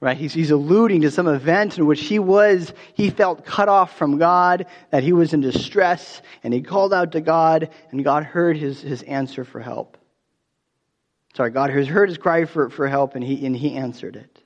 Right? 0.00 0.16
He's, 0.16 0.32
he's 0.32 0.50
alluding 0.50 1.02
to 1.02 1.10
some 1.10 1.26
event 1.26 1.76
in 1.76 1.84
which 1.84 2.00
he 2.00 2.18
was, 2.18 2.72
he 2.94 3.10
felt 3.10 3.44
cut 3.44 3.68
off 3.68 3.98
from 3.98 4.16
God, 4.16 4.66
that 4.90 5.02
he 5.02 5.12
was 5.12 5.34
in 5.34 5.40
distress, 5.40 6.22
and 6.42 6.54
he 6.54 6.62
called 6.62 6.94
out 6.94 7.12
to 7.12 7.20
God, 7.20 7.70
and 7.90 8.04
God 8.04 8.22
heard 8.22 8.56
his, 8.56 8.80
his 8.80 9.02
answer 9.02 9.44
for 9.44 9.60
help. 9.60 9.98
Sorry, 11.34 11.50
God 11.50 11.70
has 11.70 11.88
heard 11.88 12.08
his 12.08 12.16
cry 12.16 12.44
for, 12.44 12.70
for 12.70 12.86
help, 12.86 13.16
and 13.16 13.24
he, 13.24 13.44
and 13.44 13.56
he 13.56 13.74
answered 13.74 14.16
it 14.16 14.37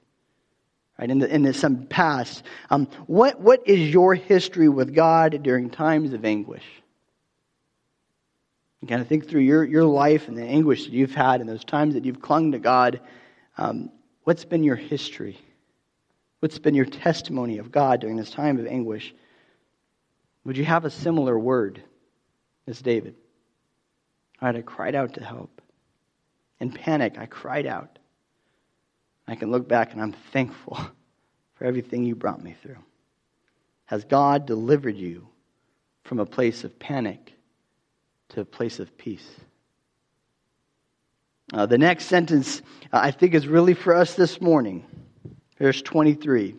right, 1.02 1.10
in, 1.10 1.18
the, 1.18 1.34
in 1.34 1.42
the, 1.42 1.52
some 1.52 1.86
past. 1.86 2.44
Um, 2.70 2.86
what, 3.08 3.40
what 3.40 3.66
is 3.66 3.92
your 3.92 4.14
history 4.14 4.68
with 4.68 4.94
God 4.94 5.42
during 5.42 5.68
times 5.68 6.12
of 6.12 6.24
anguish? 6.24 6.62
You 8.80 8.86
kind 8.86 9.00
of 9.00 9.08
think 9.08 9.28
through 9.28 9.40
your, 9.40 9.64
your 9.64 9.84
life 9.84 10.28
and 10.28 10.36
the 10.36 10.44
anguish 10.44 10.84
that 10.84 10.92
you've 10.92 11.14
had 11.14 11.40
and 11.40 11.48
those 11.48 11.64
times 11.64 11.94
that 11.94 12.04
you've 12.04 12.22
clung 12.22 12.52
to 12.52 12.60
God. 12.60 13.00
Um, 13.58 13.90
what's 14.22 14.44
been 14.44 14.62
your 14.62 14.76
history? 14.76 15.40
What's 16.38 16.60
been 16.60 16.76
your 16.76 16.86
testimony 16.86 17.58
of 17.58 17.72
God 17.72 18.00
during 18.00 18.16
this 18.16 18.30
time 18.30 18.60
of 18.60 18.66
anguish? 18.66 19.12
Would 20.44 20.56
you 20.56 20.64
have 20.64 20.84
a 20.84 20.90
similar 20.90 21.36
word 21.36 21.82
as 22.68 22.80
David? 22.80 23.16
All 24.40 24.46
right, 24.46 24.56
I 24.56 24.62
cried 24.62 24.94
out 24.94 25.14
to 25.14 25.24
help. 25.24 25.60
In 26.60 26.70
panic, 26.70 27.16
I 27.18 27.26
cried 27.26 27.66
out. 27.66 27.98
I 29.26 29.34
can 29.34 29.50
look 29.50 29.68
back 29.68 29.92
and 29.92 30.02
I'm 30.02 30.12
thankful 30.32 30.76
for 31.54 31.64
everything 31.64 32.04
you 32.04 32.14
brought 32.14 32.42
me 32.42 32.56
through. 32.62 32.78
Has 33.86 34.04
God 34.04 34.46
delivered 34.46 34.96
you 34.96 35.28
from 36.04 36.18
a 36.18 36.26
place 36.26 36.64
of 36.64 36.78
panic 36.78 37.32
to 38.30 38.40
a 38.40 38.44
place 38.44 38.78
of 38.78 38.96
peace? 38.96 39.28
Uh, 41.52 41.66
the 41.66 41.78
next 41.78 42.06
sentence 42.06 42.62
uh, 42.92 43.00
I 43.02 43.10
think 43.10 43.34
is 43.34 43.46
really 43.46 43.74
for 43.74 43.94
us 43.94 44.14
this 44.14 44.40
morning. 44.40 44.84
Verse 45.58 45.82
23 45.82 46.56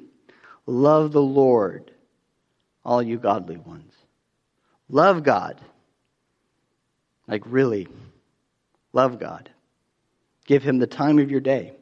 Love 0.66 1.12
the 1.12 1.22
Lord, 1.22 1.92
all 2.86 3.02
you 3.02 3.18
godly 3.18 3.58
ones. 3.58 3.92
Love 4.88 5.24
God. 5.24 5.60
Like, 7.28 7.44
really, 7.46 7.88
love 8.92 9.20
God. 9.20 9.50
Give 10.46 10.62
Him 10.62 10.78
the 10.78 10.88
time 10.88 11.20
of 11.20 11.32
your 11.32 11.40
day. 11.40 11.74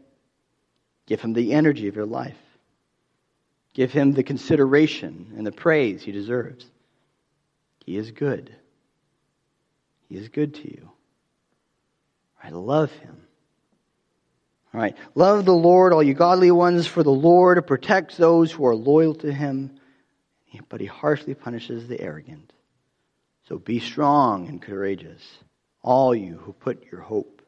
Give 1.12 1.20
him 1.20 1.34
the 1.34 1.52
energy 1.52 1.90
of 1.90 1.98
your 1.98 2.06
life. 2.06 2.38
Give 3.74 3.92
him 3.92 4.14
the 4.14 4.24
consideration 4.24 5.34
and 5.36 5.46
the 5.46 5.52
praise 5.52 6.02
he 6.02 6.14
deserves. 6.14 6.66
He 7.86 7.98
is 7.98 8.12
good. 8.12 8.56
He 10.08 10.16
is 10.16 10.30
good 10.30 10.54
to 10.54 10.72
you. 10.72 10.90
I 12.42 12.52
love 12.52 12.94
him. 12.94 13.28
All 14.74 14.80
right. 14.80 14.96
Love 15.14 15.44
the 15.44 15.52
Lord, 15.52 15.92
all 15.92 16.02
you 16.02 16.14
godly 16.14 16.50
ones, 16.50 16.88
for 16.88 17.04
the 17.04 17.12
Lord 17.12 17.68
protects 17.68 18.16
those 18.16 18.50
who 18.50 18.66
are 18.66 18.74
loyal 18.74 19.16
to 19.16 19.34
him, 19.34 19.82
but 20.70 20.80
he 20.80 20.88
harshly 20.88 21.34
punishes 21.34 21.90
the 21.90 22.00
arrogant. 22.00 22.54
So 23.50 23.58
be 23.58 23.80
strong 23.80 24.48
and 24.48 24.62
courageous, 24.62 25.22
all 25.82 26.16
you 26.16 26.38
who 26.38 26.54
put 26.54 26.86
your 26.90 27.02
hope 27.02 27.42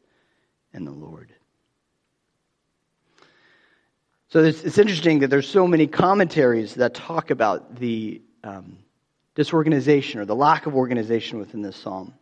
in 0.73 0.83
the 0.83 0.91
Lord. 0.91 1.33
So 4.33 4.43
it's, 4.43 4.79
interesting 4.79 5.19
that 5.19 5.27
there's 5.27 5.47
so 5.47 5.67
many 5.67 5.85
commentaries 5.85 6.73
that 6.73 6.95
talk 6.95 7.29
about 7.29 7.75
the 7.75 8.19
um, 8.43 8.79
disorganization 9.35 10.19
or 10.19 10.25
the 10.25 10.35
lack 10.35 10.65
of 10.65 10.73
organization 10.73 11.37
within 11.37 11.61
this 11.61 11.75
psalm, 11.75 12.15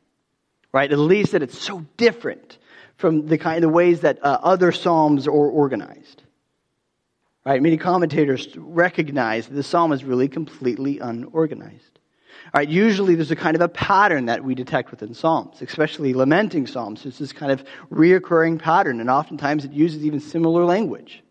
right? 0.73 0.91
At 0.91 0.99
least 0.99 1.31
that 1.31 1.41
it's 1.41 1.57
so 1.57 1.85
different 1.95 2.57
from 2.97 3.27
the 3.27 3.37
kind 3.37 3.63
of 3.63 3.71
ways 3.71 4.01
that 4.01 4.19
uh, 4.25 4.39
other 4.43 4.73
psalms 4.73 5.25
are 5.25 5.31
organized. 5.31 6.23
Right? 7.45 7.61
Many 7.61 7.77
commentators 7.77 8.57
recognize 8.57 9.47
that 9.47 9.53
the 9.53 9.63
psalm 9.63 9.93
is 9.93 10.03
really 10.03 10.27
completely 10.27 10.99
unorganized. 10.99 11.99
All 12.53 12.59
right, 12.59 12.67
usually 12.67 13.15
there's 13.15 13.31
a 13.31 13.37
kind 13.37 13.55
of 13.55 13.61
a 13.61 13.69
pattern 13.69 14.25
that 14.25 14.43
we 14.43 14.53
detect 14.53 14.91
within 14.91 15.13
psalms, 15.13 15.61
especially 15.61 16.13
lamenting 16.13 16.67
psalms. 16.67 17.05
It's 17.05 17.19
this 17.19 17.31
kind 17.31 17.53
of 17.53 17.63
reoccurring 17.89 18.59
pattern, 18.59 18.99
and 18.99 19.09
oftentimes 19.09 19.63
it 19.63 19.71
uses 19.71 20.03
even 20.03 20.19
similar 20.19 20.65
language 20.65 21.23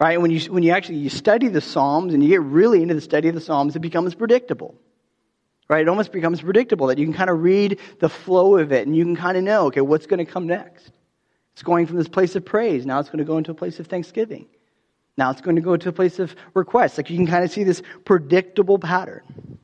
right? 0.00 0.20
When 0.20 0.30
you, 0.30 0.40
when 0.52 0.62
you 0.62 0.72
actually 0.72 0.98
you 0.98 1.10
study 1.10 1.48
the 1.48 1.60
Psalms 1.60 2.14
and 2.14 2.22
you 2.22 2.30
get 2.30 2.40
really 2.40 2.82
into 2.82 2.94
the 2.94 3.00
study 3.02 3.28
of 3.28 3.34
the 3.34 3.40
Psalms, 3.40 3.76
it 3.76 3.80
becomes 3.80 4.14
predictable, 4.14 4.74
right? 5.68 5.82
It 5.82 5.88
almost 5.88 6.10
becomes 6.10 6.40
predictable 6.40 6.86
that 6.86 6.98
you 6.98 7.04
can 7.04 7.12
kind 7.12 7.30
of 7.30 7.42
read 7.42 7.78
the 8.00 8.08
flow 8.08 8.56
of 8.56 8.72
it 8.72 8.86
and 8.86 8.96
you 8.96 9.04
can 9.04 9.14
kind 9.14 9.36
of 9.36 9.44
know, 9.44 9.66
okay, 9.66 9.82
what's 9.82 10.06
going 10.06 10.24
to 10.24 10.30
come 10.30 10.46
next? 10.46 10.90
It's 11.52 11.62
going 11.62 11.86
from 11.86 11.98
this 11.98 12.08
place 12.08 12.34
of 12.34 12.44
praise. 12.44 12.86
Now 12.86 12.98
it's 13.00 13.10
going 13.10 13.18
to 13.18 13.24
go 13.24 13.36
into 13.36 13.50
a 13.50 13.54
place 13.54 13.78
of 13.78 13.86
thanksgiving. 13.86 14.46
Now 15.18 15.30
it's 15.30 15.42
going 15.42 15.56
to 15.56 15.62
go 15.62 15.76
to 15.76 15.88
a 15.90 15.92
place 15.92 16.18
of 16.18 16.34
request. 16.54 16.96
Like 16.96 17.10
you 17.10 17.16
can 17.16 17.26
kind 17.26 17.44
of 17.44 17.50
see 17.50 17.64
this 17.64 17.82
predictable 18.06 18.78
pattern. 18.78 19.58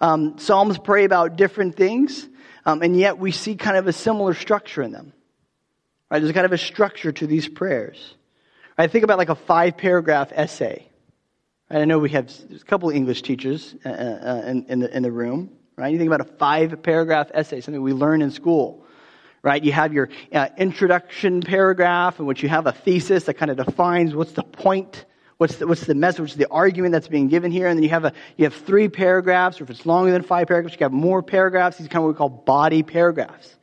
Um, 0.00 0.38
Psalms 0.38 0.78
pray 0.78 1.04
about 1.04 1.36
different 1.36 1.76
things, 1.76 2.26
um, 2.64 2.80
and 2.80 2.98
yet 2.98 3.18
we 3.18 3.32
see 3.32 3.56
kind 3.56 3.76
of 3.76 3.86
a 3.86 3.92
similar 3.92 4.32
structure 4.32 4.80
in 4.80 4.92
them. 4.92 5.12
Right? 6.10 6.20
There's 6.20 6.32
kind 6.32 6.46
of 6.46 6.52
a 6.52 6.58
structure 6.58 7.12
to 7.12 7.26
these 7.26 7.46
prayers. 7.46 8.14
I 8.80 8.86
think 8.86 9.04
about 9.04 9.18
like 9.18 9.28
a 9.28 9.34
five 9.34 9.76
paragraph 9.76 10.32
essay. 10.32 10.86
I 11.68 11.84
know 11.84 11.98
we 11.98 12.10
have 12.10 12.32
a 12.50 12.64
couple 12.64 12.88
English 12.90 13.22
teachers 13.22 13.74
uh, 13.84 13.88
uh, 13.88 14.42
in, 14.46 14.64
in, 14.66 14.80
the, 14.80 14.96
in 14.96 15.02
the 15.02 15.12
room, 15.12 15.50
right? 15.76 15.92
You 15.92 15.98
think 15.98 16.08
about 16.08 16.22
a 16.22 16.36
five 16.38 16.82
paragraph 16.82 17.30
essay, 17.34 17.60
something 17.60 17.82
we 17.82 17.92
learn 17.92 18.22
in 18.22 18.30
school, 18.30 18.86
right? 19.42 19.62
You 19.62 19.72
have 19.72 19.92
your 19.92 20.08
uh, 20.32 20.48
introduction 20.56 21.42
paragraph 21.42 22.18
in 22.18 22.26
which 22.26 22.42
you 22.42 22.48
have 22.48 22.66
a 22.66 22.72
thesis 22.72 23.24
that 23.24 23.34
kind 23.34 23.50
of 23.50 23.58
defines 23.58 24.14
what's 24.14 24.32
the 24.32 24.42
point, 24.42 25.04
what's 25.36 25.56
the, 25.56 25.66
what's 25.66 25.84
the 25.84 25.94
message, 25.94 26.20
what's 26.20 26.34
the 26.34 26.50
argument 26.50 26.92
that's 26.92 27.08
being 27.08 27.28
given 27.28 27.52
here, 27.52 27.68
and 27.68 27.78
then 27.78 27.84
you 27.84 27.90
have 27.90 28.06
a 28.06 28.14
you 28.38 28.44
have 28.44 28.54
three 28.54 28.88
paragraphs, 28.88 29.60
or 29.60 29.64
if 29.64 29.70
it's 29.70 29.84
longer 29.84 30.10
than 30.10 30.22
five 30.22 30.48
paragraphs, 30.48 30.74
you 30.80 30.84
have 30.84 30.92
more 30.92 31.22
paragraphs. 31.22 31.76
These 31.76 31.86
are 31.86 31.90
kind 31.90 31.98
of 31.98 32.04
what 32.04 32.14
we 32.14 32.16
call 32.16 32.30
body 32.30 32.82
paragraphs 32.82 33.56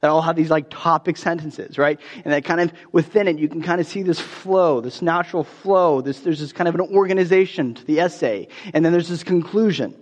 that 0.00 0.10
all 0.10 0.22
have 0.22 0.36
these 0.36 0.50
like 0.50 0.70
topic 0.70 1.16
sentences, 1.16 1.76
right? 1.76 2.00
And 2.24 2.32
that 2.32 2.44
kind 2.44 2.60
of 2.60 2.72
within 2.92 3.26
it, 3.26 3.38
you 3.38 3.48
can 3.48 3.62
kind 3.62 3.80
of 3.80 3.86
see 3.86 4.02
this 4.02 4.20
flow, 4.20 4.80
this 4.80 5.02
natural 5.02 5.44
flow. 5.44 6.00
This, 6.00 6.20
there's 6.20 6.38
this 6.38 6.52
kind 6.52 6.68
of 6.68 6.74
an 6.74 6.80
organization 6.80 7.74
to 7.74 7.84
the 7.84 8.00
essay. 8.00 8.48
And 8.72 8.84
then 8.84 8.92
there's 8.92 9.08
this 9.08 9.24
conclusion. 9.24 9.94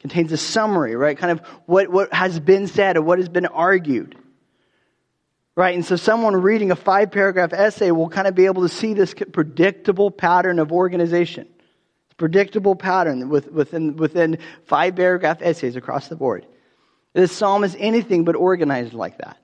Contains 0.00 0.32
a 0.32 0.36
summary, 0.36 0.96
right? 0.96 1.16
Kind 1.16 1.30
of 1.30 1.46
what, 1.66 1.88
what 1.88 2.12
has 2.12 2.40
been 2.40 2.66
said 2.66 2.96
or 2.96 3.02
what 3.02 3.18
has 3.18 3.28
been 3.28 3.46
argued. 3.46 4.16
Right? 5.54 5.74
And 5.74 5.84
so 5.84 5.94
someone 5.94 6.34
reading 6.34 6.72
a 6.72 6.76
five 6.76 7.12
paragraph 7.12 7.52
essay 7.52 7.92
will 7.92 8.08
kind 8.08 8.26
of 8.26 8.34
be 8.34 8.46
able 8.46 8.62
to 8.62 8.68
see 8.68 8.94
this 8.94 9.14
predictable 9.14 10.10
pattern 10.10 10.58
of 10.58 10.72
organization. 10.72 11.46
Predictable 12.16 12.74
pattern 12.74 13.28
within, 13.28 13.96
within 13.96 14.38
five 14.64 14.96
paragraph 14.96 15.38
essays 15.40 15.76
across 15.76 16.08
the 16.08 16.16
board. 16.16 16.46
This 17.14 17.32
psalm 17.32 17.64
is 17.64 17.76
anything 17.78 18.24
but 18.24 18.36
organized 18.36 18.94
like 18.94 19.18
that. 19.18 19.38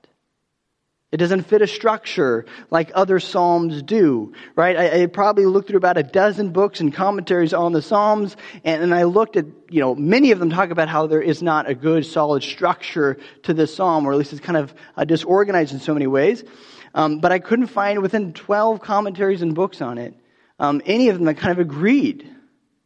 It 1.11 1.17
doesn't 1.17 1.45
fit 1.45 1.63
a 1.63 1.67
structure 1.67 2.45
like 2.71 2.91
other 2.95 3.19
Psalms 3.19 3.83
do, 3.83 4.35
right? 4.55 4.77
I, 4.77 5.03
I, 5.03 5.07
probably 5.07 5.47
looked 5.47 5.69
through 5.69 5.79
about 5.79 5.97
a 5.97 6.03
dozen 6.03 6.51
books 6.51 6.81
and 6.81 6.93
commentaries 6.93 7.55
on 7.55 7.73
the 7.73 7.81
Psalms, 7.81 8.37
and, 8.63 8.83
and 8.83 8.95
I 8.95 9.05
looked 9.05 9.39
at, 9.39 9.47
you 9.71 9.81
know, 9.81 9.95
many 9.95 10.33
of 10.33 10.39
them 10.39 10.51
talk 10.51 10.69
about 10.69 10.89
how 10.89 11.07
there 11.07 11.23
is 11.23 11.43
not 11.43 11.67
a 11.67 11.75
good, 11.75 12.05
solid 12.05 12.43
structure 12.43 13.17
to 13.45 13.55
this 13.55 13.75
Psalm, 13.75 14.05
or 14.05 14.13
at 14.13 14.19
least 14.19 14.35
it's 14.35 14.43
kind 14.43 14.59
of 14.59 14.75
uh, 14.99 15.05
disorganized 15.05 15.73
in 15.73 15.81
so 15.81 15.95
many 15.95 16.07
ways. 16.07 16.45
Um, 16.93 17.21
but 17.21 17.33
I 17.33 17.39
couldn't 17.39 17.69
find 17.69 18.03
within 18.03 18.35
12 18.35 18.83
commentaries 18.83 19.41
and 19.41 19.55
books 19.55 19.81
on 19.81 19.97
it 19.97 20.15
um, 20.59 20.83
any 20.85 21.09
of 21.09 21.17
them 21.17 21.25
that 21.25 21.39
kind 21.39 21.53
of 21.53 21.59
agreed 21.59 22.29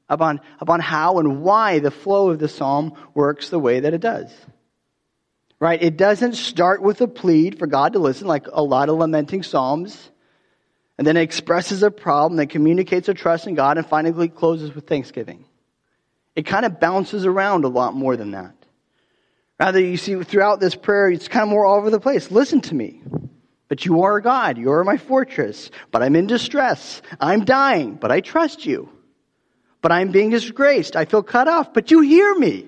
upon, 0.08 0.40
upon 0.60 0.78
how 0.78 1.18
and 1.18 1.42
why 1.42 1.80
the 1.80 1.90
flow 1.90 2.30
of 2.30 2.38
the 2.38 2.48
Psalm 2.48 2.92
works 3.14 3.48
the 3.48 3.58
way 3.58 3.80
that 3.80 3.94
it 3.94 4.00
does. 4.00 4.30
Right? 5.62 5.80
It 5.80 5.96
doesn't 5.96 6.34
start 6.34 6.82
with 6.82 7.00
a 7.02 7.06
plead 7.06 7.56
for 7.56 7.68
God 7.68 7.92
to 7.92 8.00
listen, 8.00 8.26
like 8.26 8.48
a 8.52 8.64
lot 8.64 8.88
of 8.88 8.96
lamenting 8.96 9.44
Psalms, 9.44 10.10
and 10.98 11.06
then 11.06 11.16
it 11.16 11.22
expresses 11.22 11.84
a 11.84 11.90
problem 11.92 12.38
that 12.38 12.48
communicates 12.48 13.08
a 13.08 13.14
trust 13.14 13.46
in 13.46 13.54
God 13.54 13.78
and 13.78 13.86
finally 13.86 14.28
closes 14.28 14.74
with 14.74 14.88
thanksgiving. 14.88 15.44
It 16.34 16.46
kind 16.46 16.64
of 16.64 16.80
bounces 16.80 17.26
around 17.26 17.64
a 17.64 17.68
lot 17.68 17.94
more 17.94 18.16
than 18.16 18.32
that. 18.32 18.56
Rather, 19.60 19.78
you 19.78 19.96
see 19.98 20.20
throughout 20.24 20.58
this 20.58 20.74
prayer, 20.74 21.08
it's 21.08 21.28
kind 21.28 21.44
of 21.44 21.50
more 21.50 21.64
all 21.64 21.76
over 21.76 21.90
the 21.90 22.00
place. 22.00 22.32
Listen 22.32 22.60
to 22.62 22.74
me. 22.74 23.00
But 23.68 23.86
you 23.86 24.02
are 24.02 24.20
God. 24.20 24.58
You 24.58 24.72
are 24.72 24.82
my 24.82 24.96
fortress. 24.96 25.70
But 25.92 26.02
I'm 26.02 26.16
in 26.16 26.26
distress. 26.26 27.02
I'm 27.20 27.44
dying, 27.44 27.94
but 27.94 28.10
I 28.10 28.20
trust 28.20 28.66
you. 28.66 28.88
But 29.80 29.92
I'm 29.92 30.10
being 30.10 30.30
disgraced. 30.30 30.96
I 30.96 31.04
feel 31.04 31.22
cut 31.22 31.46
off, 31.46 31.72
but 31.72 31.92
you 31.92 32.00
hear 32.00 32.34
me. 32.34 32.66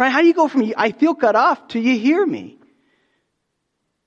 Right? 0.00 0.10
How 0.10 0.22
do 0.22 0.26
you 0.26 0.32
go 0.32 0.48
from 0.48 0.72
I 0.78 0.92
feel 0.92 1.14
cut 1.14 1.36
off 1.36 1.68
to 1.68 1.78
you 1.78 1.98
hear 1.98 2.24
me? 2.24 2.56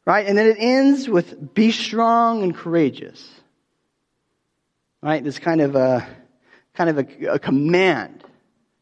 Right? 0.07 0.25
And 0.25 0.35
then 0.35 0.47
it 0.47 0.57
ends 0.57 1.07
with 1.07 1.53
be 1.53 1.71
strong 1.71 2.41
and 2.41 2.55
courageous. 2.55 3.29
Right? 5.03 5.23
This 5.23 5.37
kind 5.37 5.61
of 5.61 5.75
a 5.75 6.07
kind 6.73 6.89
of 6.89 6.97
a, 6.97 7.33
a 7.33 7.37
command 7.37 8.23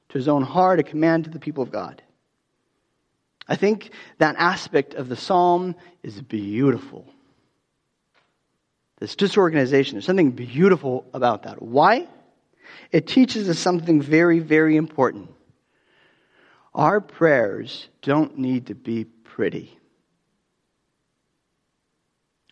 to 0.07 0.17
his 0.17 0.29
own 0.29 0.43
heart, 0.43 0.79
a 0.79 0.83
command 0.83 1.25
to 1.25 1.29
the 1.29 1.39
people 1.39 1.61
of 1.61 1.69
God. 1.69 2.01
I 3.45 3.57
think 3.57 3.91
that 4.19 4.37
aspect 4.37 4.93
of 4.93 5.09
the 5.09 5.17
psalm 5.17 5.75
is 6.03 6.21
beautiful. 6.21 7.05
This 8.99 9.17
disorganization, 9.17 9.95
there's 9.95 10.05
something 10.05 10.31
beautiful 10.31 11.05
about 11.13 11.43
that. 11.43 11.61
Why? 11.61 12.07
It 12.93 13.05
teaches 13.05 13.49
us 13.49 13.59
something 13.59 14.01
very, 14.01 14.39
very 14.39 14.77
important. 14.77 15.29
Our 16.73 17.01
prayers 17.01 17.89
don't 18.01 18.37
need 18.37 18.67
to 18.67 18.75
be 18.75 19.03
pretty. 19.05 19.77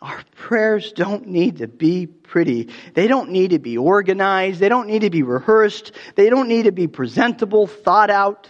Our 0.01 0.23
prayers 0.35 0.93
don't 0.93 1.27
need 1.27 1.57
to 1.57 1.67
be 1.67 2.07
pretty. 2.07 2.69
They 2.93 3.07
don't 3.07 3.31
need 3.31 3.51
to 3.51 3.59
be 3.59 3.77
organized. 3.77 4.59
They 4.59 4.69
don't 4.69 4.87
need 4.87 5.01
to 5.01 5.09
be 5.09 5.23
rehearsed. 5.23 5.91
They 6.15 6.29
don't 6.29 6.47
need 6.47 6.63
to 6.63 6.71
be 6.71 6.87
presentable, 6.87 7.67
thought 7.67 8.09
out, 8.09 8.49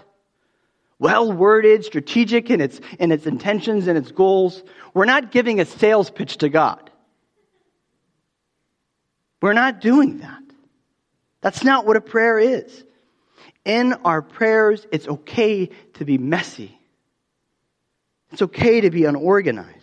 well 0.99 1.31
worded, 1.31 1.85
strategic 1.85 2.51
in 2.51 2.61
its, 2.61 2.79
in 2.99 3.11
its 3.11 3.25
intentions 3.25 3.87
and 3.87 3.97
its 3.97 4.11
goals. 4.11 4.63
We're 4.93 5.05
not 5.05 5.31
giving 5.31 5.59
a 5.59 5.65
sales 5.65 6.09
pitch 6.11 6.37
to 6.37 6.49
God. 6.49 6.91
We're 9.41 9.53
not 9.53 9.81
doing 9.81 10.19
that. 10.19 10.43
That's 11.41 11.63
not 11.63 11.85
what 11.85 11.95
a 11.95 12.01
prayer 12.01 12.37
is 12.37 12.83
in 13.69 13.93
our 14.03 14.23
prayers, 14.23 14.87
it's 14.91 15.07
okay 15.07 15.69
to 15.93 16.05
be 16.05 16.17
messy. 16.17 16.75
It's 18.31 18.41
okay 18.41 18.81
to 18.81 18.89
be 18.89 19.05
unorganized. 19.05 19.75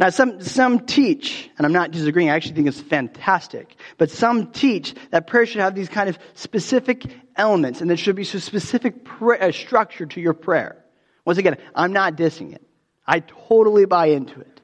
Now, 0.00 0.08
some, 0.08 0.40
some 0.40 0.86
teach, 0.86 1.50
and 1.56 1.66
I'm 1.66 1.72
not 1.72 1.90
disagreeing, 1.90 2.30
I 2.30 2.34
actually 2.34 2.54
think 2.54 2.68
it's 2.68 2.80
fantastic, 2.80 3.76
but 3.98 4.10
some 4.10 4.50
teach 4.52 4.94
that 5.10 5.26
prayer 5.26 5.44
should 5.44 5.60
have 5.60 5.74
these 5.74 5.90
kind 5.90 6.08
of 6.08 6.18
specific 6.32 7.04
elements 7.36 7.80
and 7.80 7.90
there 7.90 7.96
should 7.96 8.16
be 8.16 8.22
a 8.22 8.40
specific 8.40 9.04
prayer, 9.04 9.42
uh, 9.42 9.52
structure 9.52 10.06
to 10.06 10.20
your 10.20 10.34
prayer. 10.34 10.82
Once 11.26 11.38
again, 11.38 11.58
I'm 11.74 11.92
not 11.92 12.16
dissing 12.16 12.54
it. 12.54 12.62
I 13.06 13.20
totally 13.20 13.84
buy 13.84 14.06
into 14.06 14.40
it. 14.40 14.60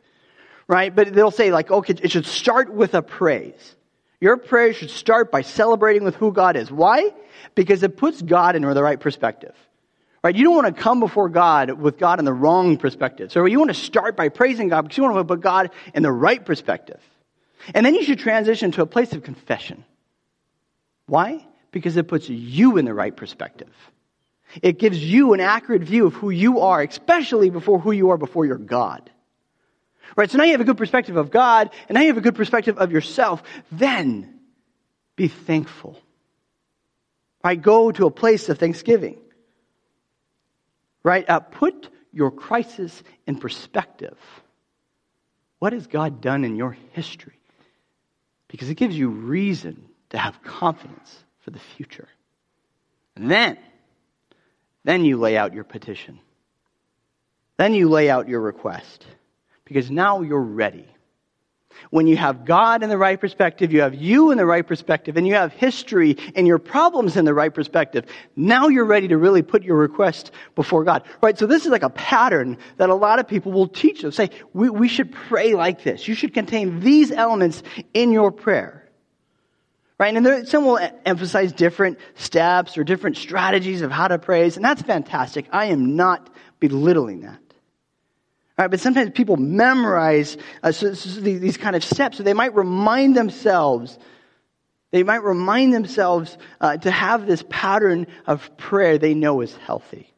Right? 0.66 0.94
But 0.94 1.12
they'll 1.12 1.30
say, 1.30 1.52
like, 1.52 1.70
okay, 1.70 1.94
it 2.00 2.10
should 2.10 2.26
start 2.26 2.72
with 2.72 2.94
a 2.94 3.02
praise. 3.02 3.76
Your 4.20 4.36
prayer 4.36 4.72
should 4.72 4.90
start 4.90 5.32
by 5.32 5.42
celebrating 5.42 6.04
with 6.04 6.14
who 6.14 6.32
God 6.32 6.56
is. 6.56 6.70
Why? 6.70 7.10
Because 7.54 7.82
it 7.82 7.96
puts 7.96 8.20
God 8.20 8.54
in 8.54 8.62
the 8.62 8.82
right 8.82 9.00
perspective. 9.00 9.54
Right? 10.22 10.36
You 10.36 10.44
don't 10.44 10.54
want 10.54 10.76
to 10.76 10.82
come 10.82 11.00
before 11.00 11.30
God 11.30 11.70
with 11.70 11.98
God 11.98 12.18
in 12.18 12.26
the 12.26 12.32
wrong 12.32 12.76
perspective. 12.76 13.32
So 13.32 13.46
you 13.46 13.58
want 13.58 13.70
to 13.70 13.74
start 13.74 14.16
by 14.16 14.28
praising 14.28 14.68
God 14.68 14.82
because 14.82 14.98
you 14.98 15.04
want 15.04 15.16
to 15.16 15.24
put 15.24 15.40
God 15.40 15.70
in 15.94 16.02
the 16.02 16.12
right 16.12 16.44
perspective. 16.44 17.00
And 17.74 17.86
then 17.86 17.94
you 17.94 18.04
should 18.04 18.18
transition 18.18 18.72
to 18.72 18.82
a 18.82 18.86
place 18.86 19.12
of 19.14 19.22
confession. 19.22 19.84
Why? 21.06 21.46
Because 21.72 21.96
it 21.96 22.06
puts 22.06 22.28
you 22.28 22.76
in 22.76 22.84
the 22.84 22.92
right 22.92 23.16
perspective. 23.16 23.72
It 24.62 24.78
gives 24.78 25.02
you 25.02 25.32
an 25.32 25.40
accurate 25.40 25.82
view 25.82 26.06
of 26.06 26.14
who 26.14 26.30
you 26.30 26.60
are, 26.60 26.82
especially 26.82 27.48
before 27.48 27.78
who 27.78 27.92
you 27.92 28.10
are 28.10 28.18
before 28.18 28.44
your 28.44 28.58
God. 28.58 29.08
Right? 30.16 30.30
So 30.30 30.38
now 30.38 30.44
you 30.44 30.52
have 30.52 30.60
a 30.60 30.64
good 30.64 30.78
perspective 30.78 31.16
of 31.16 31.30
God, 31.30 31.70
and 31.88 31.94
now 31.94 32.02
you 32.02 32.08
have 32.08 32.16
a 32.16 32.22
good 32.22 32.34
perspective 32.34 32.78
of 32.78 32.92
yourself. 32.92 33.42
Then 33.70 34.40
be 35.16 35.28
thankful. 35.28 36.00
Right? 37.44 37.60
Go 37.60 37.92
to 37.92 38.06
a 38.06 38.10
place 38.10 38.48
of 38.48 38.58
thanksgiving. 38.58 39.18
Right? 41.02 41.28
Uh, 41.28 41.40
put 41.40 41.88
your 42.12 42.30
crisis 42.30 43.02
in 43.26 43.36
perspective. 43.36 44.18
What 45.58 45.72
has 45.72 45.86
God 45.86 46.20
done 46.20 46.44
in 46.44 46.56
your 46.56 46.76
history? 46.92 47.38
Because 48.48 48.68
it 48.68 48.74
gives 48.74 48.96
you 48.96 49.08
reason 49.08 49.84
to 50.10 50.18
have 50.18 50.42
confidence 50.42 51.16
for 51.40 51.50
the 51.50 51.60
future. 51.76 52.08
And 53.14 53.30
then, 53.30 53.58
then 54.84 55.04
you 55.04 55.18
lay 55.18 55.36
out 55.36 55.54
your 55.54 55.64
petition. 55.64 56.18
Then 57.58 57.74
you 57.74 57.88
lay 57.88 58.10
out 58.10 58.28
your 58.28 58.40
request 58.40 59.06
because 59.70 59.88
now 59.88 60.20
you're 60.20 60.40
ready. 60.40 60.84
When 61.90 62.08
you 62.08 62.16
have 62.16 62.44
God 62.44 62.82
in 62.82 62.88
the 62.88 62.98
right 62.98 63.18
perspective, 63.20 63.72
you 63.72 63.82
have 63.82 63.94
you 63.94 64.32
in 64.32 64.36
the 64.36 64.44
right 64.44 64.66
perspective, 64.66 65.16
and 65.16 65.28
you 65.28 65.34
have 65.34 65.52
history 65.52 66.16
and 66.34 66.44
your 66.44 66.58
problems 66.58 67.16
in 67.16 67.24
the 67.24 67.32
right 67.32 67.54
perspective, 67.54 68.04
now 68.34 68.66
you're 68.66 68.84
ready 68.84 69.06
to 69.06 69.16
really 69.16 69.42
put 69.42 69.62
your 69.62 69.76
request 69.76 70.32
before 70.56 70.82
God. 70.82 71.04
Right? 71.22 71.38
So 71.38 71.46
this 71.46 71.66
is 71.66 71.70
like 71.70 71.84
a 71.84 71.90
pattern 71.90 72.58
that 72.78 72.90
a 72.90 72.94
lot 72.94 73.20
of 73.20 73.28
people 73.28 73.52
will 73.52 73.68
teach 73.68 74.04
us. 74.04 74.16
Say, 74.16 74.30
we, 74.52 74.68
we 74.70 74.88
should 74.88 75.12
pray 75.12 75.54
like 75.54 75.84
this. 75.84 76.08
You 76.08 76.14
should 76.14 76.34
contain 76.34 76.80
these 76.80 77.12
elements 77.12 77.62
in 77.94 78.10
your 78.10 78.32
prayer. 78.32 78.88
Right? 79.96 80.16
And 80.16 80.26
there, 80.26 80.44
some 80.46 80.64
will 80.64 80.80
emphasize 81.06 81.52
different 81.52 81.98
steps 82.16 82.76
or 82.76 82.82
different 82.82 83.16
strategies 83.16 83.82
of 83.82 83.92
how 83.92 84.08
to 84.08 84.18
praise, 84.18 84.56
and 84.56 84.64
that's 84.64 84.82
fantastic. 84.82 85.46
I 85.52 85.66
am 85.66 85.94
not 85.94 86.28
belittling 86.58 87.20
that. 87.20 87.38
But 88.68 88.80
sometimes 88.80 89.10
people 89.10 89.36
memorize 89.36 90.36
uh, 90.62 90.72
so, 90.72 90.92
so 90.94 91.20
these 91.20 91.56
kind 91.56 91.76
of 91.76 91.84
steps, 91.84 92.18
so 92.18 92.22
they 92.22 92.34
might 92.34 92.54
remind 92.54 93.16
themselves. 93.16 93.98
They 94.90 95.02
might 95.02 95.22
remind 95.22 95.72
themselves 95.72 96.36
uh, 96.60 96.76
to 96.78 96.90
have 96.90 97.26
this 97.26 97.44
pattern 97.48 98.06
of 98.26 98.56
prayer 98.56 98.98
they 98.98 99.14
know 99.14 99.40
is 99.40 99.54
healthy. 99.54 100.12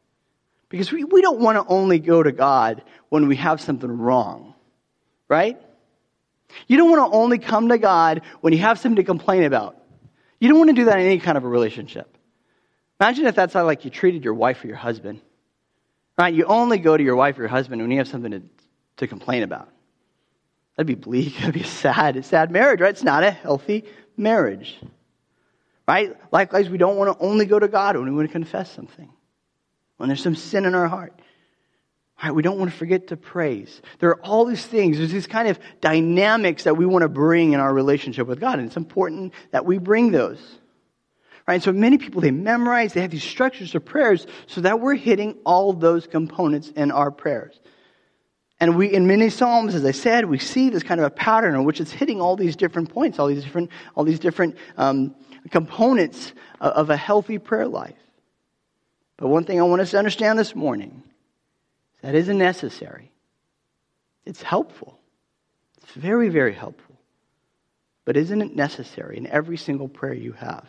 Because 0.69 0.91
we, 0.91 1.03
we 1.03 1.21
don't 1.21 1.39
want 1.39 1.57
to 1.57 1.71
only 1.71 1.99
go 1.99 2.23
to 2.23 2.31
God 2.31 2.83
when 3.09 3.27
we 3.27 3.35
have 3.35 3.61
something 3.61 3.95
wrong, 3.95 4.55
right? 5.29 5.61
You 6.67 6.77
don't 6.77 6.89
want 6.89 7.11
to 7.11 7.15
only 7.15 7.37
come 7.37 7.69
to 7.69 7.77
God 7.77 8.23
when 8.41 8.53
you 8.53 8.59
have 8.59 8.79
something 8.79 8.95
to 8.97 9.03
complain 9.03 9.43
about. 9.43 9.77
You 10.39 10.49
don't 10.49 10.57
want 10.57 10.71
to 10.71 10.75
do 10.75 10.85
that 10.85 10.99
in 10.99 11.05
any 11.05 11.19
kind 11.19 11.37
of 11.37 11.43
a 11.43 11.47
relationship. 11.47 12.17
Imagine 12.99 13.25
if 13.27 13.35
that's 13.35 13.53
how 13.53 13.65
like 13.65 13.85
you 13.85 13.91
treated 13.91 14.23
your 14.23 14.33
wife 14.33 14.63
or 14.63 14.67
your 14.67 14.75
husband. 14.77 15.21
Right? 16.17 16.33
You 16.33 16.45
only 16.45 16.77
go 16.77 16.95
to 16.95 17.03
your 17.03 17.15
wife 17.15 17.37
or 17.37 17.41
your 17.41 17.49
husband 17.49 17.81
when 17.81 17.89
you 17.91 17.97
have 17.97 18.07
something 18.07 18.31
to, 18.31 18.41
to 18.97 19.07
complain 19.07 19.43
about. 19.43 19.69
That'd 20.75 20.87
be 20.87 20.95
bleak. 20.95 21.37
That'd 21.39 21.53
be 21.53 21.61
a 21.61 21.65
sad, 21.65 22.23
sad 22.25 22.51
marriage, 22.51 22.81
right? 22.81 22.89
It's 22.89 23.03
not 23.03 23.23
a 23.23 23.31
healthy 23.31 23.85
marriage. 24.17 24.79
Right? 25.87 26.15
Likewise, 26.31 26.69
we 26.69 26.77
don't 26.77 26.97
want 26.97 27.17
to 27.17 27.25
only 27.25 27.45
go 27.45 27.59
to 27.59 27.67
God 27.67 27.97
when 27.97 28.05
we 28.05 28.11
want 28.11 28.29
to 28.29 28.31
confess 28.31 28.71
something. 28.71 29.11
When 29.97 30.09
there's 30.09 30.23
some 30.23 30.35
sin 30.35 30.65
in 30.65 30.75
our 30.75 30.87
heart. 30.87 31.19
Right? 32.23 32.33
We 32.33 32.41
don't 32.41 32.57
want 32.57 32.71
to 32.71 32.77
forget 32.77 33.07
to 33.07 33.17
praise. 33.17 33.81
There 33.99 34.09
are 34.11 34.21
all 34.21 34.45
these 34.45 34.65
things. 34.65 34.97
There's 34.97 35.11
these 35.11 35.27
kind 35.27 35.49
of 35.49 35.59
dynamics 35.81 36.63
that 36.63 36.77
we 36.77 36.85
want 36.85 37.01
to 37.01 37.09
bring 37.09 37.53
in 37.53 37.59
our 37.59 37.73
relationship 37.73 38.27
with 38.27 38.39
God. 38.39 38.59
And 38.59 38.67
it's 38.67 38.77
important 38.77 39.33
that 39.51 39.65
we 39.65 39.77
bring 39.77 40.11
those. 40.11 40.39
Right? 41.45 41.61
so 41.61 41.73
many 41.73 41.97
people, 41.97 42.21
they 42.21 42.31
memorize, 42.31 42.93
they 42.93 43.01
have 43.01 43.11
these 43.11 43.23
structures 43.23 43.75
of 43.75 43.83
prayers 43.83 44.25
so 44.47 44.61
that 44.61 44.79
we're 44.79 44.95
hitting 44.95 45.37
all 45.45 45.73
those 45.73 46.07
components 46.07 46.69
in 46.69 46.89
our 46.89 47.11
prayers. 47.11 47.59
And 48.61 48.77
we, 48.77 48.93
in 48.93 49.07
many 49.07 49.29
Psalms, 49.29 49.75
as 49.75 49.83
I 49.83 49.91
said, 49.91 50.23
we 50.23 50.39
see 50.39 50.69
this 50.69 50.83
kind 50.83 51.01
of 51.01 51.05
a 51.05 51.09
pattern 51.09 51.53
in 51.55 51.65
which 51.65 51.81
it's 51.81 51.91
hitting 51.91 52.21
all 52.21 52.37
these 52.37 52.55
different 52.55 52.93
points, 52.93 53.19
all 53.19 53.27
these 53.27 53.43
different, 53.43 53.71
all 53.93 54.05
these 54.05 54.19
different 54.19 54.55
um, 54.77 55.15
components 55.51 56.31
of, 56.61 56.71
of 56.71 56.89
a 56.89 56.95
healthy 56.95 57.39
prayer 57.39 57.67
life. 57.67 57.97
But 59.17 59.27
one 59.27 59.43
thing 59.43 59.59
I 59.59 59.63
want 59.63 59.81
us 59.81 59.91
to 59.91 59.97
understand 59.97 60.39
this 60.39 60.55
morning 60.55 61.03
is 61.95 62.01
that 62.03 62.15
isn't 62.15 62.37
necessary. 62.37 63.11
It's 64.25 64.41
helpful. 64.41 64.97
It's 65.81 65.91
very, 65.91 66.29
very 66.29 66.53
helpful. 66.53 66.95
But 68.05 68.17
isn't 68.17 68.41
it 68.41 68.55
necessary 68.55 69.17
in 69.17 69.27
every 69.27 69.57
single 69.57 69.89
prayer 69.89 70.13
you 70.13 70.31
have? 70.33 70.67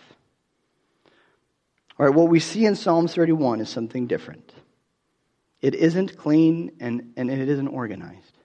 All 1.99 2.07
right, 2.07 2.15
what 2.15 2.29
we 2.29 2.41
see 2.41 2.65
in 2.67 2.75
Psalms 2.75 3.15
31 3.15 3.61
is 3.61 3.69
something 3.69 4.07
different. 4.07 4.53
It 5.61 5.75
isn't 5.75 6.17
clean 6.17 6.73
and, 6.81 7.13
and 7.17 7.31
it 7.31 7.49
isn't 7.49 7.69
organized. 7.69 8.39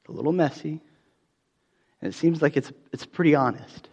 It's 0.00 0.08
a 0.08 0.12
little 0.12 0.32
messy, 0.32 0.80
and 2.00 2.12
it 2.12 2.16
seems 2.16 2.42
like 2.42 2.56
it's, 2.56 2.72
it's 2.92 3.06
pretty 3.06 3.34
honest. 3.34 3.88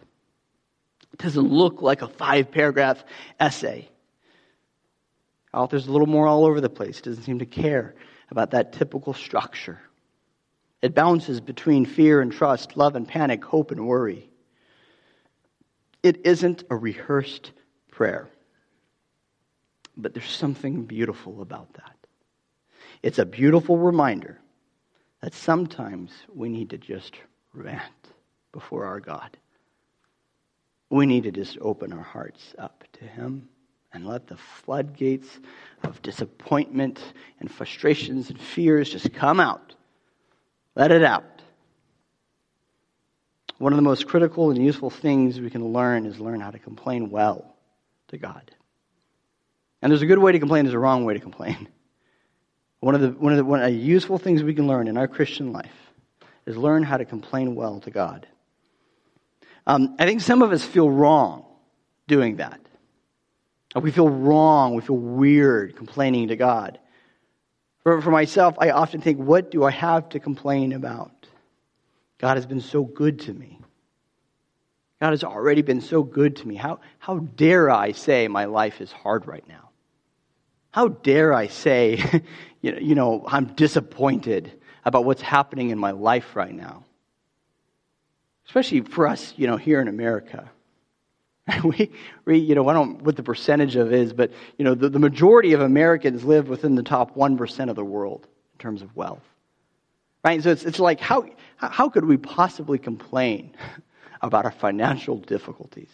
It 1.12 1.20
doesn't 1.20 1.48
look 1.48 1.80
like 1.80 2.02
a 2.02 2.08
five 2.08 2.50
paragraph 2.50 3.04
essay. 3.38 3.88
Author's 5.54 5.86
a 5.86 5.92
little 5.92 6.08
more 6.08 6.26
all 6.26 6.44
over 6.44 6.60
the 6.60 6.68
place, 6.68 7.00
doesn't 7.00 7.22
seem 7.22 7.38
to 7.38 7.46
care 7.46 7.94
about 8.30 8.50
that 8.50 8.72
typical 8.72 9.14
structure. 9.14 9.80
It 10.82 10.94
bounces 10.94 11.40
between 11.40 11.86
fear 11.86 12.20
and 12.20 12.32
trust, 12.32 12.76
love 12.76 12.96
and 12.96 13.08
panic, 13.08 13.44
hope 13.44 13.70
and 13.70 13.86
worry. 13.86 14.28
It 16.02 16.26
isn't 16.26 16.64
a 16.68 16.76
rehearsed 16.76 17.52
prayer. 17.90 18.28
But 19.96 20.14
there's 20.14 20.30
something 20.30 20.84
beautiful 20.84 21.40
about 21.42 21.72
that. 21.74 21.96
It's 23.02 23.18
a 23.18 23.24
beautiful 23.26 23.78
reminder 23.78 24.40
that 25.22 25.34
sometimes 25.34 26.12
we 26.34 26.48
need 26.48 26.70
to 26.70 26.78
just 26.78 27.14
rant 27.52 27.82
before 28.52 28.84
our 28.84 29.00
God. 29.00 29.36
We 30.90 31.06
need 31.06 31.24
to 31.24 31.32
just 31.32 31.58
open 31.60 31.92
our 31.92 32.02
hearts 32.02 32.54
up 32.58 32.84
to 32.94 33.04
Him 33.04 33.48
and 33.92 34.06
let 34.06 34.26
the 34.26 34.36
floodgates 34.36 35.40
of 35.82 36.02
disappointment 36.02 37.02
and 37.40 37.50
frustrations 37.50 38.30
and 38.30 38.40
fears 38.40 38.90
just 38.90 39.12
come 39.12 39.40
out. 39.40 39.74
Let 40.74 40.92
it 40.92 41.02
out. 41.02 41.24
One 43.58 43.72
of 43.72 43.76
the 43.76 43.82
most 43.82 44.06
critical 44.06 44.50
and 44.50 44.62
useful 44.62 44.90
things 44.90 45.40
we 45.40 45.48
can 45.48 45.72
learn 45.72 46.04
is 46.04 46.20
learn 46.20 46.40
how 46.40 46.50
to 46.50 46.58
complain 46.58 47.10
well 47.10 47.56
to 48.08 48.18
God. 48.18 48.50
And 49.82 49.90
there's 49.90 50.02
a 50.02 50.06
good 50.06 50.18
way 50.18 50.32
to 50.32 50.38
complain, 50.38 50.64
there's 50.64 50.74
a 50.74 50.78
wrong 50.78 51.04
way 51.04 51.14
to 51.14 51.20
complain. 51.20 51.68
One 52.80 52.94
of 52.94 53.00
the, 53.00 53.08
one 53.08 53.32
of 53.32 53.38
the 53.38 53.44
one 53.44 53.62
of 53.62 53.72
the 53.72 53.76
useful 53.76 54.18
things 54.18 54.42
we 54.42 54.54
can 54.54 54.66
learn 54.66 54.86
in 54.86 54.98
our 54.98 55.08
Christian 55.08 55.50
life 55.52 55.72
is 56.44 56.56
learn 56.56 56.82
how 56.82 56.98
to 56.98 57.06
complain 57.06 57.54
well 57.54 57.80
to 57.80 57.90
God. 57.90 58.28
Um, 59.66 59.96
I 59.98 60.04
think 60.04 60.20
some 60.20 60.42
of 60.42 60.52
us 60.52 60.62
feel 60.62 60.88
wrong 60.88 61.46
doing 62.06 62.36
that. 62.36 62.60
We 63.74 63.90
feel 63.90 64.08
wrong, 64.08 64.74
we 64.74 64.82
feel 64.82 64.96
weird 64.96 65.74
complaining 65.74 66.28
to 66.28 66.36
God. 66.36 66.78
For, 67.82 68.00
for 68.00 68.10
myself, 68.10 68.56
I 68.58 68.70
often 68.70 69.00
think, 69.00 69.18
what 69.18 69.50
do 69.50 69.64
I 69.64 69.70
have 69.70 70.08
to 70.10 70.20
complain 70.20 70.72
about? 70.72 71.12
God 72.18 72.36
has 72.36 72.46
been 72.46 72.60
so 72.60 72.84
good 72.84 73.20
to 73.20 73.34
me. 73.34 73.60
God 75.00 75.10
has 75.10 75.24
already 75.24 75.62
been 75.62 75.82
so 75.82 76.02
good 76.02 76.36
to 76.36 76.48
me. 76.48 76.54
How, 76.54 76.80
how 76.98 77.18
dare 77.18 77.70
I 77.70 77.92
say 77.92 78.28
my 78.28 78.46
life 78.46 78.80
is 78.80 78.90
hard 78.90 79.26
right 79.26 79.46
now? 79.46 79.65
How 80.76 80.88
dare 80.88 81.32
I 81.32 81.46
say, 81.46 82.22
you 82.60 82.94
know, 82.94 83.24
I'm 83.26 83.46
disappointed 83.54 84.52
about 84.84 85.06
what's 85.06 85.22
happening 85.22 85.70
in 85.70 85.78
my 85.78 85.92
life 85.92 86.36
right 86.36 86.54
now? 86.54 86.84
Especially 88.44 88.82
for 88.82 89.06
us, 89.08 89.32
you 89.38 89.46
know, 89.46 89.56
here 89.56 89.80
in 89.80 89.88
America. 89.88 90.50
we, 91.64 91.90
we, 92.26 92.36
you 92.40 92.54
know, 92.54 92.68
I 92.68 92.74
don't 92.74 92.98
know 92.98 93.04
what 93.04 93.16
the 93.16 93.22
percentage 93.22 93.76
of 93.76 93.90
is, 93.90 94.12
but, 94.12 94.32
you 94.58 94.66
know, 94.66 94.74
the, 94.74 94.90
the 94.90 94.98
majority 94.98 95.54
of 95.54 95.62
Americans 95.62 96.24
live 96.24 96.50
within 96.50 96.74
the 96.74 96.82
top 96.82 97.16
1% 97.16 97.70
of 97.70 97.74
the 97.74 97.82
world 97.82 98.26
in 98.52 98.58
terms 98.58 98.82
of 98.82 98.94
wealth. 98.94 99.24
Right? 100.22 100.42
So 100.42 100.50
it's, 100.50 100.64
it's 100.64 100.78
like, 100.78 101.00
how, 101.00 101.24
how 101.56 101.88
could 101.88 102.04
we 102.04 102.18
possibly 102.18 102.76
complain 102.76 103.56
about 104.20 104.44
our 104.44 104.52
financial 104.52 105.16
difficulties? 105.16 105.88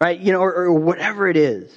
Right? 0.00 0.18
You 0.18 0.32
know, 0.32 0.40
or, 0.40 0.54
or 0.54 0.72
whatever 0.72 1.28
it 1.28 1.36
is. 1.36 1.70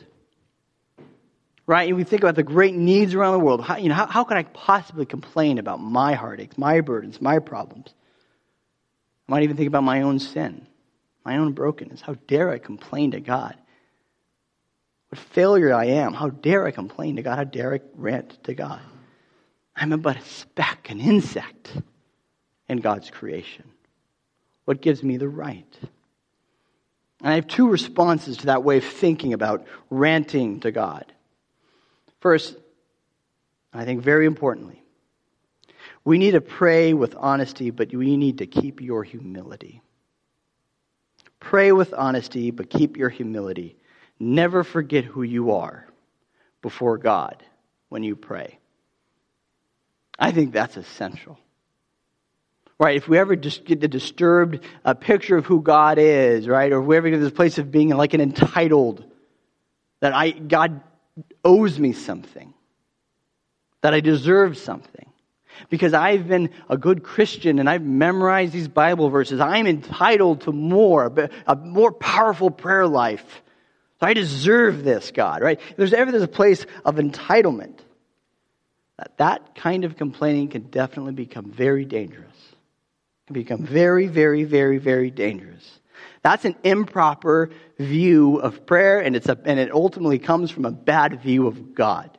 Right? 1.65 1.87
And 1.87 1.97
we 1.97 2.03
think 2.03 2.23
about 2.23 2.35
the 2.35 2.43
great 2.43 2.75
needs 2.75 3.13
around 3.13 3.33
the 3.33 3.39
world. 3.39 3.63
How, 3.63 3.77
you 3.77 3.89
know, 3.89 3.95
how, 3.95 4.07
how 4.07 4.23
can 4.25 4.37
I 4.37 4.43
possibly 4.43 5.05
complain 5.05 5.59
about 5.59 5.79
my 5.79 6.13
heartaches, 6.13 6.57
my 6.57 6.81
burdens, 6.81 7.21
my 7.21 7.39
problems? 7.39 7.93
I 9.27 9.31
might 9.31 9.43
even 9.43 9.55
think 9.55 9.67
about 9.67 9.83
my 9.83 10.01
own 10.01 10.19
sin 10.19 10.67
my 11.25 11.37
own 11.37 11.53
brokenness. 11.53 12.01
How 12.01 12.15
dare 12.27 12.49
I 12.49 12.57
complain 12.57 13.11
to 13.11 13.19
God? 13.19 13.55
What 15.09 15.19
failure 15.19 15.73
I 15.73 15.85
am. 15.85 16.13
How 16.13 16.29
dare 16.29 16.65
I 16.65 16.71
complain 16.71 17.15
to 17.17 17.21
God? 17.21 17.37
How 17.37 17.43
dare 17.43 17.75
I 17.75 17.79
rant 17.95 18.43
to 18.45 18.53
God? 18.53 18.81
I'm 19.75 19.97
but 20.01 20.17
a 20.17 20.21
speck, 20.21 20.89
an 20.89 20.99
insect 20.99 21.71
in 22.67 22.79
God's 22.79 23.09
creation. 23.09 23.65
What 24.65 24.81
gives 24.81 25.03
me 25.03 25.17
the 25.17 25.27
right? 25.27 25.79
And 27.21 27.31
I 27.31 27.35
have 27.35 27.47
two 27.47 27.67
responses 27.67 28.37
to 28.37 28.45
that 28.47 28.63
way 28.63 28.77
of 28.77 28.83
thinking 28.83 29.33
about 29.33 29.65
ranting 29.89 30.59
to 30.61 30.71
God. 30.71 31.05
First, 32.23 32.55
I 33.73 33.83
think 33.83 34.01
very 34.01 34.25
importantly, 34.25 34.81
we 36.05 36.17
need 36.17 36.31
to 36.31 36.39
pray 36.39 36.93
with 36.93 37.15
honesty, 37.17 37.69
but 37.69 37.93
we 37.93 38.15
need 38.15 38.37
to 38.37 38.47
keep 38.47 38.79
your 38.79 39.03
humility. 39.03 39.81
Pray 41.41 41.73
with 41.73 41.93
honesty, 41.93 42.51
but 42.51 42.69
keep 42.69 42.95
your 42.95 43.09
humility. 43.09 43.75
Never 44.21 44.63
forget 44.63 45.03
who 45.03 45.21
you 45.21 45.51
are 45.51 45.85
before 46.61 46.97
God 46.97 47.43
when 47.89 48.03
you 48.03 48.15
pray. 48.15 48.57
I 50.17 50.31
think 50.31 50.53
that's 50.53 50.77
essential. 50.77 51.37
Right? 52.79 52.95
If 52.95 53.09
we 53.09 53.17
ever 53.17 53.35
just 53.35 53.65
get 53.65 53.83
a 53.83 53.89
disturbed 53.89 54.61
uh, 54.85 54.93
picture 54.93 55.35
of 55.35 55.45
who 55.45 55.61
God 55.61 55.97
is, 55.99 56.47
right? 56.47 56.71
Or 56.71 56.79
if 56.79 56.87
we 56.87 56.95
ever 56.95 57.09
get 57.09 57.17
to 57.17 57.23
this 57.23 57.33
place 57.33 57.57
of 57.57 57.69
being 57.69 57.89
like 57.89 58.13
an 58.13 58.21
entitled, 58.21 59.03
that 59.99 60.15
I, 60.15 60.31
God 60.31 60.79
owes 61.43 61.79
me 61.79 61.93
something, 61.93 62.53
that 63.81 63.93
I 63.93 63.99
deserve 63.99 64.57
something 64.57 65.11
because 65.69 65.93
I've 65.93 66.27
been 66.27 66.49
a 66.69 66.77
good 66.77 67.03
Christian 67.03 67.59
and 67.59 67.69
I've 67.69 67.83
memorized 67.83 68.53
these 68.53 68.67
Bible 68.67 69.09
verses. 69.09 69.39
I'm 69.39 69.67
entitled 69.67 70.41
to 70.41 70.51
more, 70.51 71.29
a 71.45 71.55
more 71.55 71.91
powerful 71.91 72.49
prayer 72.49 72.87
life. 72.87 73.41
I 74.03 74.13
deserve 74.13 74.83
this, 74.83 75.11
God, 75.11 75.41
right? 75.41 75.59
There's 75.77 75.93
ever 75.93 76.11
there's 76.11 76.23
a 76.23 76.27
place 76.27 76.65
of 76.83 76.95
entitlement, 76.95 77.79
that, 78.97 79.17
that 79.17 79.55
kind 79.55 79.85
of 79.85 79.95
complaining 79.95 80.49
can 80.49 80.63
definitely 80.63 81.13
become 81.13 81.51
very 81.51 81.85
dangerous. 81.85 82.35
It 83.23 83.27
can 83.27 83.33
become 83.33 83.63
very, 83.65 84.07
very, 84.07 84.43
very, 84.43 84.77
very 84.77 85.09
dangerous. 85.09 85.79
That's 86.23 86.45
an 86.45 86.55
improper 86.63 87.51
view 87.77 88.37
of 88.37 88.65
prayer, 88.65 89.01
and, 89.01 89.15
it's 89.15 89.27
a, 89.27 89.37
and 89.45 89.59
it 89.59 89.71
ultimately 89.71 90.19
comes 90.19 90.49
from 90.49 90.65
a 90.65 90.71
bad 90.71 91.21
view 91.21 91.47
of 91.47 91.75
God. 91.75 92.17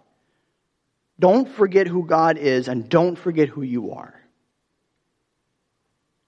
Don't 1.19 1.49
forget 1.49 1.87
who 1.87 2.07
God 2.07 2.37
is 2.37 2.69
and 2.69 2.89
don't 2.89 3.17
forget 3.17 3.49
who 3.49 3.63
you 3.63 3.93
are. 3.93 4.15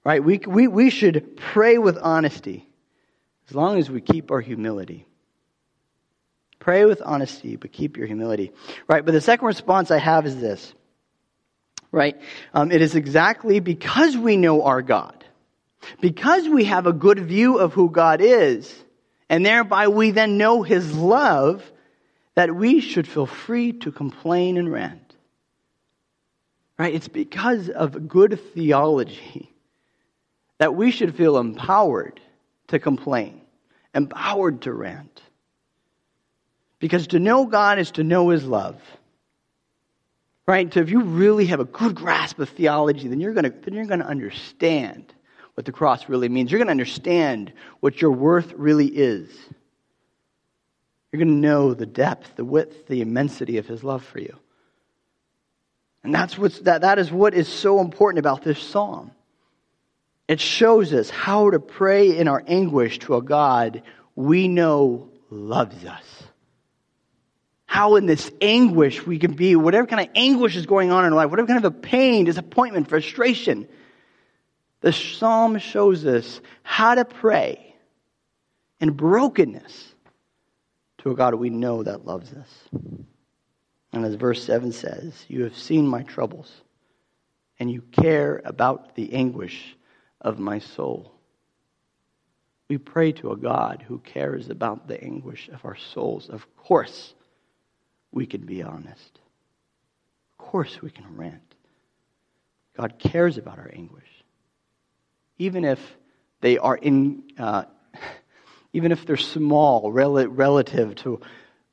Right? 0.04 0.22
We, 0.22 0.38
we, 0.38 0.68
we 0.68 0.90
should 0.90 1.36
pray 1.36 1.78
with 1.78 1.98
honesty 1.98 2.66
as 3.48 3.54
long 3.54 3.78
as 3.78 3.90
we 3.90 4.00
keep 4.00 4.30
our 4.30 4.40
humility. 4.40 5.06
Pray 6.60 6.84
with 6.84 7.02
honesty, 7.04 7.56
but 7.56 7.72
keep 7.72 7.96
your 7.96 8.06
humility. 8.06 8.52
Right? 8.88 9.04
But 9.04 9.12
the 9.12 9.20
second 9.20 9.46
response 9.46 9.90
I 9.90 9.98
have 9.98 10.24
is 10.24 10.40
this. 10.40 10.72
Right? 11.92 12.20
Um, 12.54 12.72
it 12.72 12.80
is 12.80 12.94
exactly 12.94 13.60
because 13.60 14.16
we 14.16 14.36
know 14.36 14.62
our 14.62 14.80
God, 14.80 15.24
because 16.00 16.48
we 16.48 16.64
have 16.64 16.86
a 16.86 16.92
good 16.92 17.18
view 17.18 17.58
of 17.58 17.72
who 17.72 17.90
God 17.90 18.20
is, 18.20 18.74
and 19.28 19.44
thereby 19.44 19.88
we 19.88 20.10
then 20.10 20.38
know 20.38 20.62
his 20.62 20.96
love 20.96 21.62
that 22.34 22.54
we 22.54 22.80
should 22.80 23.08
feel 23.08 23.26
free 23.26 23.72
to 23.72 23.90
complain 23.90 24.56
and 24.56 24.70
rant. 24.70 25.14
Right? 26.78 26.94
It's 26.94 27.08
because 27.08 27.68
of 27.70 28.08
good 28.08 28.38
theology 28.54 29.50
that 30.58 30.74
we 30.74 30.90
should 30.90 31.14
feel 31.14 31.38
empowered 31.38 32.20
to 32.68 32.78
complain, 32.78 33.40
empowered 33.94 34.62
to 34.62 34.72
rant. 34.72 35.22
Because 36.78 37.08
to 37.08 37.18
know 37.18 37.46
God 37.46 37.78
is 37.78 37.92
to 37.92 38.04
know 38.04 38.28
His 38.28 38.44
love. 38.44 38.80
Right? 40.46 40.72
So 40.72 40.80
if 40.80 40.90
you 40.90 41.02
really 41.02 41.46
have 41.46 41.60
a 41.60 41.64
good 41.64 41.94
grasp 41.94 42.38
of 42.38 42.50
theology, 42.50 43.08
then 43.08 43.20
you're 43.20 43.32
going 43.32 43.50
to, 43.50 44.06
understand 44.06 45.12
what 45.56 45.64
the 45.64 45.72
cross 45.72 46.08
really 46.08 46.28
means. 46.28 46.52
You're 46.52 46.58
going 46.58 46.68
to 46.68 46.70
understand 46.70 47.52
what 47.80 48.00
your 48.00 48.12
worth 48.12 48.52
really 48.52 48.86
is. 48.86 49.28
You're 51.10 51.24
going 51.24 51.34
to 51.34 51.48
know 51.48 51.74
the 51.74 51.86
depth, 51.86 52.36
the 52.36 52.44
width, 52.44 52.86
the 52.88 53.00
immensity 53.00 53.58
of 53.58 53.66
his 53.66 53.82
love 53.82 54.04
for 54.04 54.20
you. 54.20 54.36
And 56.04 56.14
that's 56.14 56.36
what's, 56.38 56.60
that, 56.60 56.82
that 56.82 56.98
is 56.98 57.10
what 57.10 57.34
is 57.34 57.48
so 57.48 57.80
important 57.80 58.18
about 58.18 58.42
this 58.42 58.62
psalm. 58.62 59.12
It 60.28 60.40
shows 60.40 60.92
us 60.92 61.08
how 61.08 61.50
to 61.50 61.58
pray 61.58 62.16
in 62.18 62.28
our 62.28 62.42
anguish 62.46 62.98
to 63.00 63.16
a 63.16 63.22
God 63.22 63.82
we 64.14 64.48
know 64.48 65.08
loves 65.30 65.84
us. 65.84 66.24
how 67.76 67.96
in 67.96 68.06
this 68.06 68.30
anguish 68.40 69.06
we 69.06 69.18
can 69.18 69.34
be, 69.34 69.54
whatever 69.54 69.86
kind 69.86 70.08
of 70.08 70.14
anguish 70.14 70.56
is 70.56 70.64
going 70.64 70.90
on 70.90 71.04
in 71.04 71.12
our 71.12 71.16
life, 71.16 71.30
whatever 71.30 71.46
kind 71.46 71.62
of 71.62 71.74
a 71.74 71.78
pain, 71.78 72.24
disappointment, 72.24 72.88
frustration. 72.88 73.68
The 74.80 74.92
psalm 74.92 75.58
shows 75.58 76.04
us 76.04 76.40
how 76.62 76.94
to 76.94 77.04
pray 77.04 77.74
in 78.80 78.92
brokenness 78.92 79.94
to 80.98 81.10
a 81.10 81.14
God 81.14 81.34
we 81.34 81.50
know 81.50 81.82
that 81.82 82.04
loves 82.04 82.32
us. 82.32 82.68
And 83.92 84.04
as 84.04 84.14
verse 84.14 84.42
7 84.44 84.72
says, 84.72 85.24
You 85.28 85.44
have 85.44 85.56
seen 85.56 85.86
my 85.86 86.02
troubles, 86.02 86.52
and 87.58 87.70
you 87.70 87.82
care 87.92 88.42
about 88.44 88.94
the 88.94 89.12
anguish 89.14 89.76
of 90.20 90.38
my 90.38 90.58
soul. 90.58 91.12
We 92.68 92.78
pray 92.78 93.12
to 93.12 93.32
a 93.32 93.36
God 93.36 93.84
who 93.86 93.98
cares 94.00 94.50
about 94.50 94.88
the 94.88 95.02
anguish 95.02 95.48
of 95.48 95.64
our 95.64 95.76
souls. 95.76 96.28
Of 96.28 96.44
course, 96.56 97.14
we 98.10 98.26
can 98.26 98.42
be 98.42 98.62
honest. 98.62 99.20
Of 100.38 100.46
course, 100.46 100.82
we 100.82 100.90
can 100.90 101.16
rant. 101.16 101.54
God 102.76 102.98
cares 102.98 103.38
about 103.38 103.58
our 103.58 103.70
anguish. 103.72 104.15
Even 105.38 105.64
if 105.64 105.96
they 106.40 106.58
are 106.58 106.76
in, 106.76 107.24
uh, 107.38 107.64
even 108.72 108.92
if 108.92 109.06
they're 109.06 109.16
small 109.16 109.92
rel- 109.92 110.28
relative 110.28 110.94
to 110.96 111.20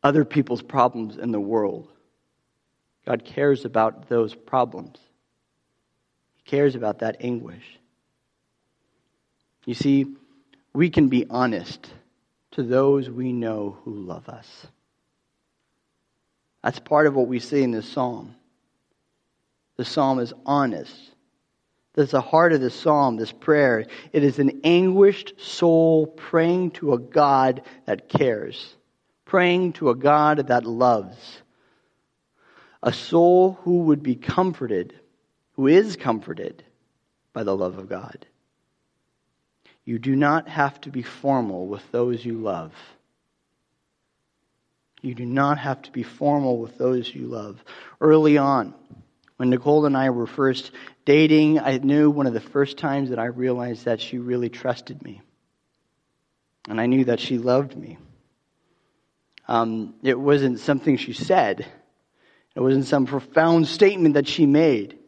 other 0.01 0.25
people's 0.25 0.61
problems 0.61 1.17
in 1.17 1.31
the 1.31 1.39
world, 1.39 1.87
God 3.05 3.25
cares 3.25 3.65
about 3.65 4.09
those 4.09 4.33
problems. 4.33 4.97
He 6.35 6.49
cares 6.49 6.75
about 6.75 6.99
that 6.99 7.17
anguish. 7.19 7.79
You 9.65 9.73
see, 9.73 10.07
we 10.73 10.89
can 10.89 11.07
be 11.07 11.25
honest 11.29 11.89
to 12.51 12.63
those 12.63 13.09
we 13.09 13.31
know 13.31 13.77
who 13.83 13.93
love 13.93 14.29
us. 14.29 14.67
That's 16.63 16.79
part 16.79 17.07
of 17.07 17.15
what 17.15 17.27
we 17.27 17.39
see 17.39 17.61
in 17.61 17.71
this 17.71 17.87
psalm. 17.87 18.35
The 19.77 19.85
psalm 19.85 20.19
is 20.19 20.33
honest. 20.45 20.93
That's 21.93 22.11
the 22.11 22.21
heart 22.21 22.53
of 22.53 22.61
the 22.61 22.69
psalm, 22.69 23.17
this 23.17 23.31
prayer. 23.31 23.85
It 24.11 24.23
is 24.23 24.39
an 24.39 24.61
anguished 24.63 25.39
soul 25.39 26.07
praying 26.07 26.71
to 26.71 26.93
a 26.93 26.99
God 26.99 27.61
that 27.85 28.09
cares, 28.09 28.75
praying 29.25 29.73
to 29.73 29.89
a 29.89 29.95
God 29.95 30.47
that 30.47 30.65
loves. 30.65 31.41
A 32.81 32.91
soul 32.91 33.59
who 33.61 33.83
would 33.83 34.01
be 34.01 34.15
comforted, 34.15 34.99
who 35.53 35.67
is 35.67 35.95
comforted 35.95 36.63
by 37.31 37.43
the 37.43 37.55
love 37.55 37.77
of 37.77 37.87
God. 37.89 38.25
You 39.85 39.99
do 39.99 40.15
not 40.15 40.47
have 40.47 40.81
to 40.81 40.89
be 40.89 41.03
formal 41.03 41.67
with 41.67 41.91
those 41.91 42.25
you 42.25 42.39
love. 42.39 42.73
You 45.01 45.13
do 45.13 45.25
not 45.25 45.59
have 45.59 45.81
to 45.83 45.91
be 45.91 46.03
formal 46.03 46.57
with 46.57 46.77
those 46.77 47.13
you 47.13 47.27
love. 47.27 47.63
Early 47.99 48.37
on, 48.37 48.73
when 49.37 49.49
Nicole 49.49 49.85
and 49.85 49.97
I 49.97 50.09
were 50.11 50.27
first 50.27 50.71
dating, 51.05 51.59
I 51.59 51.77
knew 51.77 52.09
one 52.09 52.27
of 52.27 52.33
the 52.33 52.39
first 52.39 52.77
times 52.77 53.09
that 53.09 53.19
I 53.19 53.25
realized 53.25 53.85
that 53.85 53.99
she 53.99 54.17
really 54.17 54.49
trusted 54.49 55.01
me. 55.01 55.21
And 56.69 56.79
I 56.79 56.85
knew 56.85 57.05
that 57.05 57.19
she 57.19 57.37
loved 57.37 57.75
me. 57.75 57.97
Um, 59.47 59.95
it 60.03 60.17
wasn't 60.17 60.59
something 60.59 60.97
she 60.97 61.13
said, 61.13 61.65
it 62.55 62.59
wasn't 62.59 62.85
some 62.85 63.05
profound 63.05 63.67
statement 63.67 64.13
that 64.13 64.27
she 64.27 64.45
made. 64.45 64.99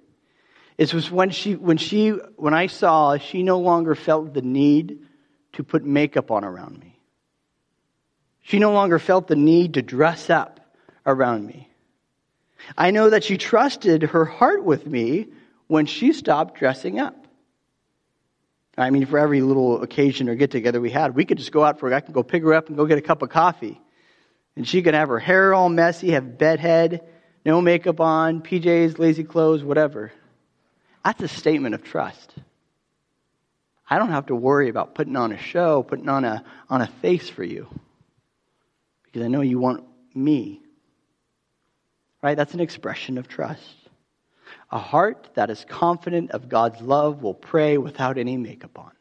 It 0.77 0.93
was 0.93 1.09
when 1.09 1.29
she, 1.29 1.55
when 1.55 1.77
she, 1.77 2.09
when 2.09 2.53
I 2.53 2.67
saw 2.67 3.17
she 3.17 3.43
no 3.43 3.59
longer 3.59 3.95
felt 3.95 4.33
the 4.33 4.41
need 4.41 4.99
to 5.53 5.63
put 5.63 5.85
makeup 5.85 6.31
on 6.31 6.43
around 6.43 6.79
me. 6.79 6.99
She 8.41 8.59
no 8.59 8.73
longer 8.73 8.99
felt 8.99 9.27
the 9.27 9.35
need 9.35 9.75
to 9.75 9.81
dress 9.81 10.29
up 10.29 10.59
around 11.05 11.45
me. 11.45 11.69
I 12.77 12.91
know 12.91 13.09
that 13.09 13.23
she 13.23 13.37
trusted 13.37 14.03
her 14.03 14.25
heart 14.25 14.63
with 14.63 14.85
me 14.85 15.27
when 15.67 15.85
she 15.85 16.13
stopped 16.13 16.59
dressing 16.59 16.99
up. 16.99 17.25
I 18.77 18.89
mean, 18.89 19.05
for 19.05 19.17
every 19.17 19.41
little 19.41 19.81
occasion 19.81 20.27
or 20.27 20.35
get 20.35 20.51
together 20.51 20.81
we 20.81 20.91
had, 20.91 21.15
we 21.15 21.25
could 21.25 21.37
just 21.37 21.51
go 21.51 21.63
out 21.63 21.79
for, 21.79 21.93
I 21.93 22.01
could 22.01 22.13
go 22.13 22.23
pick 22.23 22.43
her 22.43 22.53
up 22.53 22.67
and 22.67 22.75
go 22.75 22.85
get 22.85 22.97
a 22.97 23.01
cup 23.01 23.21
of 23.21 23.29
coffee. 23.29 23.79
And 24.55 24.67
she 24.67 24.81
could 24.81 24.93
have 24.93 25.09
her 25.09 25.19
hair 25.19 25.53
all 25.53 25.69
messy, 25.69 26.11
have 26.11 26.37
bedhead, 26.37 27.01
no 27.45 27.61
makeup 27.61 27.99
on, 27.99 28.41
PJs, 28.41 28.99
lazy 28.99 29.23
clothes, 29.23 29.63
whatever. 29.63 30.11
That's 31.03 31.21
a 31.21 31.27
statement 31.27 31.75
of 31.75 31.83
trust. 31.83 32.33
I 33.87 33.99
don't 33.99 34.09
have 34.09 34.25
to 34.27 34.35
worry 34.35 34.69
about 34.69 34.95
putting 34.95 35.15
on 35.15 35.31
a 35.31 35.37
show, 35.37 35.83
putting 35.83 36.09
on 36.09 36.25
a, 36.25 36.43
on 36.69 36.81
a 36.81 36.87
face 36.87 37.29
for 37.29 37.43
you. 37.43 37.67
Because 39.03 39.21
I 39.21 39.27
know 39.27 39.41
you 39.41 39.59
want 39.59 39.85
me. 40.13 40.61
Right? 42.25 42.35
That's 42.35 42.55
an 42.55 42.59
expression 42.59 43.19
of 43.19 43.27
trust. 43.27 43.75
A 44.71 44.79
heart 44.79 45.29
that 45.35 45.51
is 45.51 45.63
confident 45.69 46.31
of 46.31 46.49
God's 46.49 46.81
love 46.81 47.21
will 47.21 47.35
pray 47.35 47.77
without 47.77 48.17
any 48.17 48.35
makeup 48.35 48.79
on. 48.79 48.93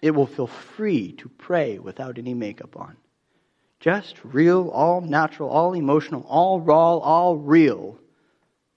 It 0.00 0.12
will 0.12 0.28
feel 0.28 0.46
free 0.46 1.14
to 1.14 1.28
pray 1.28 1.80
without 1.80 2.18
any 2.18 2.34
makeup 2.34 2.76
on. 2.76 2.96
Just 3.80 4.14
real, 4.22 4.68
all 4.68 5.00
natural, 5.00 5.48
all 5.50 5.72
emotional, 5.72 6.24
all 6.28 6.60
raw, 6.60 6.98
all 6.98 7.36
real 7.36 7.98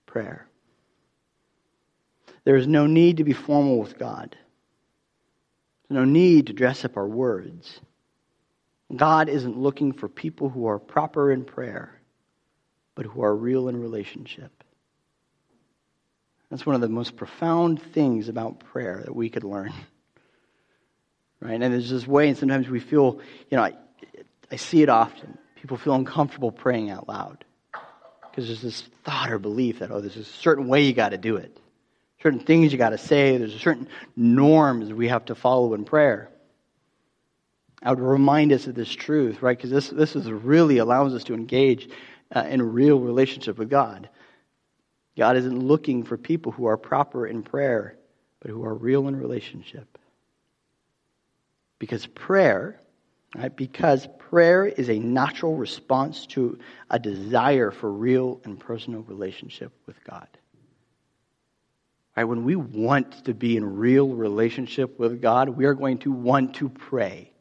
prayer. 0.08 0.48
There 2.44 2.56
is 2.56 2.66
no 2.66 2.88
need 2.88 3.18
to 3.18 3.24
be 3.24 3.34
formal 3.34 3.78
with 3.78 4.00
God. 4.00 4.36
There's 5.88 6.00
no 6.00 6.06
need 6.06 6.48
to 6.48 6.54
dress 6.54 6.86
up 6.86 6.98
our 6.98 7.08
words. 7.08 7.82
God 8.96 9.30
isn't 9.30 9.60
looking 9.60 9.94
for 9.94 10.10
people 10.10 10.50
who 10.50 10.66
are 10.66 10.80
proper 10.80 11.32
in 11.32 11.46
prayer, 11.46 12.01
but 13.02 13.10
who 13.10 13.24
are 13.24 13.36
real 13.36 13.68
in 13.68 13.82
relationship. 13.82 14.64
That's 16.52 16.68
one 16.68 16.76
of 16.76 16.82
the 16.82 16.88
most 16.88 17.16
profound 17.16 17.82
things 17.82 18.30
about 18.30 18.60
prayer 18.60 19.02
that 19.04 19.16
we 19.16 19.30
could 19.30 19.44
learn. 19.44 19.74
Right? 21.44 21.60
And 21.60 21.74
there's 21.74 21.90
this 21.90 22.06
way, 22.06 22.28
and 22.28 22.38
sometimes 22.38 22.70
we 22.70 22.80
feel, 22.80 23.20
you 23.50 23.58
know, 23.58 23.64
I, 23.64 23.74
I 24.52 24.58
see 24.58 24.84
it 24.84 24.90
often. 24.90 25.40
People 25.56 25.76
feel 25.76 25.96
uncomfortable 25.96 26.52
praying 26.52 26.92
out 26.92 27.10
loud 27.10 27.44
because 28.30 28.46
there's 28.46 28.62
this 28.62 28.84
thought 29.04 29.32
or 29.32 29.40
belief 29.40 29.80
that, 29.80 29.90
oh, 29.90 30.02
there's 30.02 30.18
a 30.18 30.24
certain 30.24 30.68
way 30.68 30.84
you 30.84 30.94
got 30.94 31.10
to 31.10 31.18
do 31.18 31.38
it 31.38 31.60
certain 32.22 32.40
things 32.40 32.72
you 32.72 32.78
got 32.78 32.92
to 32.92 32.98
say. 33.00 33.38
There's 33.38 33.56
a 33.56 33.60
certain 33.60 33.88
norms 34.16 34.94
we 34.94 35.08
have 35.08 35.26
to 35.26 35.36
follow 35.36 35.74
in 35.74 35.84
prayer. 35.84 36.30
I 37.84 37.90
would 37.90 38.00
remind 38.00 38.52
us 38.54 38.68
of 38.68 38.76
this 38.76 38.94
truth, 38.94 39.42
right? 39.42 39.58
Because 39.58 39.72
this, 39.72 39.90
this 39.90 40.16
is 40.16 40.30
really 40.30 40.78
allows 40.78 41.16
us 41.16 41.24
to 41.26 41.34
engage 41.34 41.90
uh, 42.34 42.46
in 42.48 42.62
a 42.62 42.66
real 42.66 43.00
relationship 43.00 43.58
with 43.58 43.70
God. 43.70 44.10
God 45.18 45.38
isn't 45.38 45.60
looking 45.60 46.04
for 46.04 46.18
people 46.18 46.52
who 46.52 46.66
are 46.66 46.78
proper 46.78 47.28
in 47.28 47.44
prayer, 47.44 47.98
but 48.40 48.52
who 48.52 48.64
are 48.64 48.74
real 48.74 49.08
in 49.08 49.16
relationship. 49.16 49.98
Because 51.80 52.06
prayer, 52.08 52.80
right? 53.36 53.56
Because 53.56 54.08
prayer 54.18 54.66
is 54.66 54.90
a 54.90 54.98
natural 54.98 55.56
response 55.56 56.26
to 56.28 56.60
a 56.90 57.00
desire 57.00 57.72
for 57.72 57.92
real 57.92 58.40
and 58.46 58.60
personal 58.60 59.02
relationship 59.02 59.72
with 59.86 60.02
God. 60.04 60.28
Right? 62.16 62.24
When 62.26 62.44
we 62.44 62.56
want 62.56 63.26
to 63.26 63.34
be 63.34 63.58
in 63.58 63.78
real 63.78 64.10
relationship 64.10 65.00
with 65.00 65.22
God, 65.22 65.50
we 65.50 65.66
are 65.66 65.74
going 65.74 66.00
to 66.00 66.12
want 66.12 66.56
to 66.56 66.70
pray. 66.70 67.32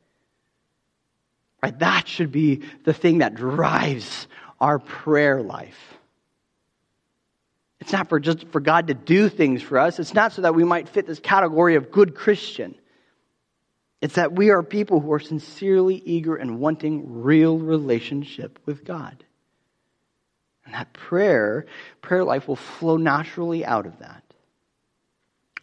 Right? 1.62 1.78
That 1.78 2.08
should 2.08 2.32
be 2.32 2.62
the 2.84 2.94
thing 2.94 3.18
that 3.18 3.34
drives 3.34 4.26
our 4.60 4.78
prayer 4.78 5.42
life. 5.42 5.78
It's 7.80 7.92
not 7.92 8.08
for 8.08 8.20
just 8.20 8.46
for 8.48 8.60
God 8.60 8.88
to 8.88 8.94
do 8.94 9.28
things 9.28 9.62
for 9.62 9.78
us. 9.78 9.98
It's 9.98 10.14
not 10.14 10.32
so 10.32 10.42
that 10.42 10.54
we 10.54 10.64
might 10.64 10.88
fit 10.88 11.06
this 11.06 11.18
category 11.18 11.76
of 11.76 11.90
good 11.90 12.14
Christian. 12.14 12.74
It's 14.02 14.14
that 14.14 14.32
we 14.32 14.50
are 14.50 14.62
people 14.62 15.00
who 15.00 15.12
are 15.12 15.20
sincerely 15.20 16.02
eager 16.04 16.36
and 16.36 16.60
wanting 16.60 17.22
real 17.22 17.58
relationship 17.58 18.58
with 18.66 18.84
God. 18.84 19.24
And 20.64 20.74
that 20.74 20.92
prayer, 20.92 21.66
prayer 22.02 22.24
life 22.24 22.48
will 22.48 22.56
flow 22.56 22.96
naturally 22.96 23.64
out 23.64 23.86
of 23.86 23.98
that 24.00 24.22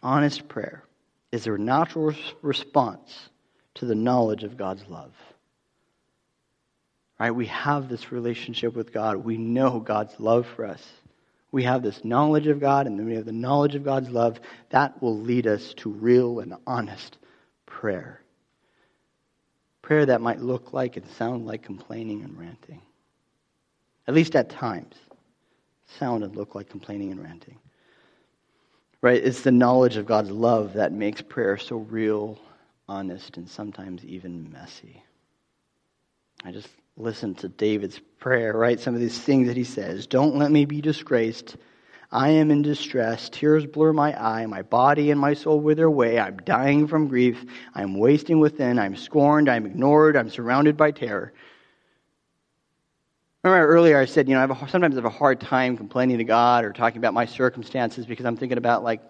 honest 0.02 0.48
prayer 0.48 0.84
is 1.32 1.46
a 1.46 1.58
natural 1.58 2.14
response 2.42 3.30
to 3.74 3.86
the 3.86 3.94
knowledge 3.94 4.44
of 4.44 4.56
God's 4.56 4.86
love. 4.88 5.12
Right? 7.18 7.30
We 7.30 7.46
have 7.46 7.88
this 7.88 8.12
relationship 8.12 8.74
with 8.74 8.92
God. 8.92 9.16
We 9.16 9.36
know 9.36 9.80
God's 9.80 10.18
love 10.20 10.46
for 10.46 10.64
us. 10.64 10.82
We 11.50 11.64
have 11.64 11.82
this 11.82 12.04
knowledge 12.04 12.46
of 12.46 12.60
God, 12.60 12.86
and 12.86 12.98
then 12.98 13.06
we 13.06 13.14
have 13.16 13.24
the 13.24 13.32
knowledge 13.32 13.74
of 13.74 13.84
God's 13.84 14.10
love. 14.10 14.38
That 14.70 15.02
will 15.02 15.18
lead 15.18 15.46
us 15.46 15.74
to 15.78 15.90
real 15.90 16.40
and 16.40 16.54
honest 16.66 17.16
prayer. 17.66 18.20
Prayer 19.82 20.06
that 20.06 20.20
might 20.20 20.40
look 20.40 20.72
like 20.72 20.96
and 20.96 21.08
sound 21.12 21.46
like 21.46 21.62
complaining 21.62 22.22
and 22.22 22.38
ranting. 22.38 22.82
At 24.06 24.14
least 24.14 24.36
at 24.36 24.50
times. 24.50 24.94
Sound 25.98 26.22
and 26.22 26.36
look 26.36 26.54
like 26.54 26.68
complaining 26.68 27.10
and 27.12 27.22
ranting. 27.22 27.56
Right? 29.00 29.22
It's 29.22 29.40
the 29.40 29.52
knowledge 29.52 29.96
of 29.96 30.06
God's 30.06 30.30
love 30.30 30.74
that 30.74 30.92
makes 30.92 31.22
prayer 31.22 31.56
so 31.56 31.76
real, 31.76 32.38
honest, 32.88 33.38
and 33.38 33.48
sometimes 33.48 34.04
even 34.04 34.52
messy. 34.52 35.02
I 36.44 36.52
just 36.52 36.68
listen 36.98 37.34
to 37.36 37.48
David's 37.48 38.00
prayer, 38.18 38.52
right? 38.52 38.78
Some 38.78 38.94
of 38.94 39.00
these 39.00 39.18
things 39.18 39.48
that 39.48 39.56
he 39.56 39.64
says. 39.64 40.06
Don't 40.06 40.36
let 40.36 40.50
me 40.50 40.64
be 40.64 40.80
disgraced. 40.80 41.56
I 42.10 42.30
am 42.30 42.50
in 42.50 42.62
distress. 42.62 43.28
Tears 43.28 43.66
blur 43.66 43.92
my 43.92 44.20
eye. 44.20 44.46
My 44.46 44.62
body 44.62 45.10
and 45.10 45.20
my 45.20 45.34
soul 45.34 45.60
wither 45.60 45.84
away. 45.84 46.18
I'm 46.18 46.38
dying 46.38 46.86
from 46.88 47.08
grief. 47.08 47.44
I'm 47.74 47.98
wasting 47.98 48.40
within. 48.40 48.78
I'm 48.78 48.96
scorned. 48.96 49.48
I'm 49.48 49.66
ignored. 49.66 50.16
I'm 50.16 50.30
surrounded 50.30 50.76
by 50.76 50.90
terror. 50.90 51.32
Remember 53.44 53.68
earlier 53.68 53.98
I 53.98 54.06
said, 54.06 54.28
you 54.28 54.34
know, 54.34 54.40
I 54.40 54.46
have 54.46 54.50
a, 54.50 54.68
sometimes 54.68 54.96
I 54.96 54.98
have 54.98 55.04
a 55.04 55.10
hard 55.10 55.40
time 55.40 55.76
complaining 55.76 56.18
to 56.18 56.24
God 56.24 56.64
or 56.64 56.72
talking 56.72 56.98
about 56.98 57.14
my 57.14 57.26
circumstances 57.26 58.04
because 58.04 58.26
I'm 58.26 58.36
thinking 58.36 58.58
about 58.58 58.82
like 58.82 59.00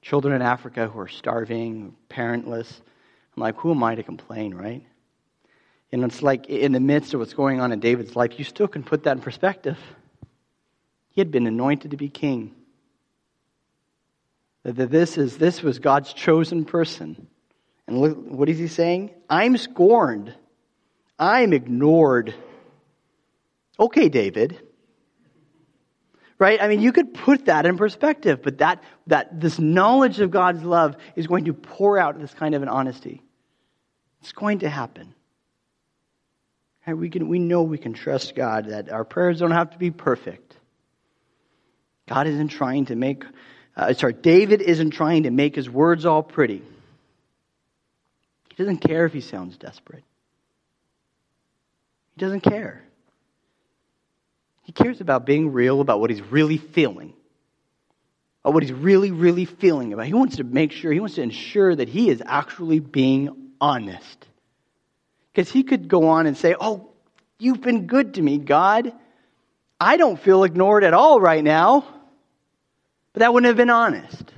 children 0.00 0.34
in 0.34 0.42
Africa 0.42 0.88
who 0.88 0.98
are 1.00 1.08
starving, 1.08 1.94
parentless. 2.08 2.80
I'm 3.36 3.42
like, 3.42 3.56
who 3.56 3.72
am 3.72 3.82
I 3.82 3.94
to 3.94 4.02
complain, 4.02 4.54
right? 4.54 4.82
And 5.92 6.04
it's 6.04 6.22
like 6.22 6.46
in 6.46 6.72
the 6.72 6.80
midst 6.80 7.14
of 7.14 7.20
what's 7.20 7.34
going 7.34 7.60
on 7.60 7.72
in 7.72 7.80
David's 7.80 8.16
life, 8.16 8.38
you 8.38 8.44
still 8.44 8.68
can 8.68 8.82
put 8.82 9.04
that 9.04 9.16
in 9.16 9.22
perspective. 9.22 9.78
He 11.10 11.20
had 11.20 11.30
been 11.30 11.46
anointed 11.46 11.92
to 11.92 11.96
be 11.96 12.08
king. 12.08 12.54
That 14.64 14.90
this, 14.90 15.16
is, 15.16 15.38
this 15.38 15.62
was 15.62 15.78
God's 15.78 16.12
chosen 16.12 16.64
person. 16.64 17.28
And 17.86 18.00
look, 18.00 18.18
what 18.18 18.48
is 18.48 18.58
he 18.58 18.66
saying? 18.66 19.10
I'm 19.30 19.56
scorned. 19.56 20.34
I'm 21.18 21.52
ignored. 21.52 22.34
Okay, 23.78 24.08
David. 24.08 24.60
Right? 26.38 26.60
I 26.60 26.68
mean, 26.68 26.80
you 26.80 26.92
could 26.92 27.14
put 27.14 27.46
that 27.46 27.64
in 27.64 27.78
perspective, 27.78 28.42
but 28.42 28.58
that, 28.58 28.82
that 29.06 29.40
this 29.40 29.58
knowledge 29.58 30.20
of 30.20 30.30
God's 30.30 30.62
love 30.62 30.96
is 31.14 31.26
going 31.26 31.46
to 31.46 31.54
pour 31.54 31.98
out 31.98 32.20
this 32.20 32.34
kind 32.34 32.54
of 32.54 32.62
an 32.62 32.68
honesty. 32.68 33.22
It's 34.20 34.32
going 34.32 34.58
to 34.58 34.68
happen. 34.68 35.14
And 36.86 37.00
we, 37.00 37.10
can, 37.10 37.28
we 37.28 37.40
know 37.40 37.64
we 37.64 37.78
can 37.78 37.94
trust 37.94 38.36
God, 38.36 38.66
that 38.66 38.90
our 38.90 39.04
prayers 39.04 39.40
don't 39.40 39.50
have 39.50 39.70
to 39.70 39.78
be 39.78 39.90
perfect. 39.90 40.56
God 42.08 42.28
isn't 42.28 42.48
trying 42.48 42.86
to 42.86 42.94
make, 42.94 43.24
uh, 43.76 43.92
sorry, 43.94 44.12
David 44.12 44.62
isn't 44.62 44.92
trying 44.92 45.24
to 45.24 45.30
make 45.30 45.56
his 45.56 45.68
words 45.68 46.06
all 46.06 46.22
pretty. 46.22 46.62
He 48.50 48.54
doesn't 48.54 48.78
care 48.78 49.04
if 49.04 49.12
he 49.12 49.20
sounds 49.20 49.56
desperate. 49.56 50.04
He 52.14 52.20
doesn't 52.20 52.40
care. 52.40 52.82
He 54.62 54.72
cares 54.72 55.00
about 55.00 55.26
being 55.26 55.52
real, 55.52 55.80
about 55.80 56.00
what 56.00 56.10
he's 56.10 56.22
really 56.22 56.56
feeling, 56.56 57.12
about 58.44 58.54
what 58.54 58.62
he's 58.62 58.72
really, 58.72 59.10
really 59.10 59.44
feeling 59.44 59.92
about. 59.92 60.06
He 60.06 60.14
wants 60.14 60.36
to 60.36 60.44
make 60.44 60.70
sure, 60.70 60.92
he 60.92 61.00
wants 61.00 61.16
to 61.16 61.22
ensure 61.22 61.74
that 61.74 61.88
he 61.88 62.10
is 62.10 62.22
actually 62.24 62.78
being 62.78 63.50
honest. 63.60 64.26
Because 65.36 65.52
he 65.52 65.64
could 65.64 65.86
go 65.86 66.08
on 66.08 66.26
and 66.26 66.34
say, 66.34 66.54
Oh, 66.58 66.88
you've 67.38 67.60
been 67.60 67.86
good 67.86 68.14
to 68.14 68.22
me, 68.22 68.38
God. 68.38 68.90
I 69.78 69.98
don't 69.98 70.18
feel 70.18 70.44
ignored 70.44 70.82
at 70.82 70.94
all 70.94 71.20
right 71.20 71.44
now. 71.44 71.84
But 73.12 73.20
that 73.20 73.34
wouldn't 73.34 73.48
have 73.48 73.58
been 73.58 73.68
honest. 73.68 74.32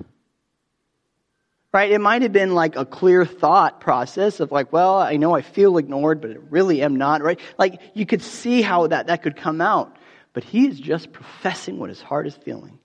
Right? 1.73 1.93
It 1.93 2.01
might 2.01 2.23
have 2.23 2.33
been 2.33 2.53
like 2.53 2.75
a 2.75 2.85
clear 2.85 3.25
thought 3.25 3.81
process 3.81 4.41
of 4.41 4.51
like, 4.51 4.73
well, 4.73 4.99
I 4.99 5.19
know 5.19 5.37
I 5.37 5.43
feel 5.43 5.79
ignored, 5.79 6.21
but 6.21 6.33
I 6.33 6.37
really 6.51 6.83
am 6.83 6.97
not, 6.97 7.23
right? 7.23 7.39
Like 7.59 7.81
you 7.95 8.05
could 8.05 8.23
see 8.23 8.61
how 8.61 8.89
that, 8.89 9.07
that 9.07 9.23
could 9.23 9.37
come 9.37 9.61
out. 9.61 9.97
But 10.33 10.43
he 10.43 10.67
is 10.67 10.81
just 10.81 11.13
professing 11.13 11.79
what 11.79 11.91
his 11.91 12.03
heart 12.03 12.27
is 12.27 12.35
feeling. 12.35 12.81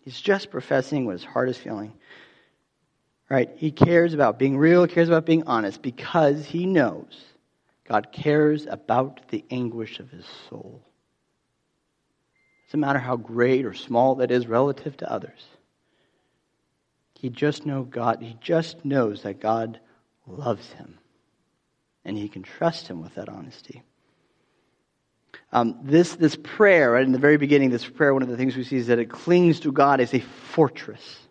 He's 0.00 0.20
just 0.20 0.50
professing 0.50 1.06
what 1.06 1.12
his 1.12 1.24
heart 1.24 1.48
is 1.48 1.56
feeling. 1.56 1.92
Right? 3.34 3.50
He 3.56 3.72
cares 3.72 4.14
about 4.14 4.38
being 4.38 4.56
real, 4.56 4.86
cares 4.86 5.08
about 5.08 5.26
being 5.26 5.42
honest 5.48 5.82
because 5.82 6.46
he 6.46 6.66
knows 6.66 7.20
God 7.82 8.12
cares 8.12 8.64
about 8.66 9.22
the 9.28 9.44
anguish 9.50 9.98
of 9.98 10.08
his 10.08 10.24
soul. 10.48 10.80
It 12.36 12.68
Doesn't 12.68 12.78
matter 12.78 13.00
how 13.00 13.16
great 13.16 13.66
or 13.66 13.74
small 13.74 14.14
that 14.16 14.30
is 14.30 14.46
relative 14.46 14.96
to 14.98 15.10
others. 15.10 15.40
He 17.18 17.28
just 17.28 17.66
know 17.66 17.82
God, 17.82 18.22
he 18.22 18.36
just 18.40 18.84
knows 18.84 19.24
that 19.24 19.40
God 19.40 19.80
loves 20.28 20.70
him. 20.74 20.96
And 22.04 22.16
he 22.16 22.28
can 22.28 22.44
trust 22.44 22.86
him 22.86 23.02
with 23.02 23.16
that 23.16 23.28
honesty. 23.28 23.82
Um, 25.52 25.80
this, 25.82 26.14
this 26.14 26.36
prayer, 26.36 26.92
right 26.92 27.04
in 27.04 27.10
the 27.10 27.18
very 27.18 27.38
beginning, 27.38 27.70
this 27.70 27.84
prayer, 27.84 28.14
one 28.14 28.22
of 28.22 28.28
the 28.28 28.36
things 28.36 28.54
we 28.54 28.62
see 28.62 28.76
is 28.76 28.86
that 28.86 29.00
it 29.00 29.10
clings 29.10 29.58
to 29.60 29.72
God 29.72 30.00
as 30.00 30.14
a 30.14 30.20
fortress. 30.20 31.23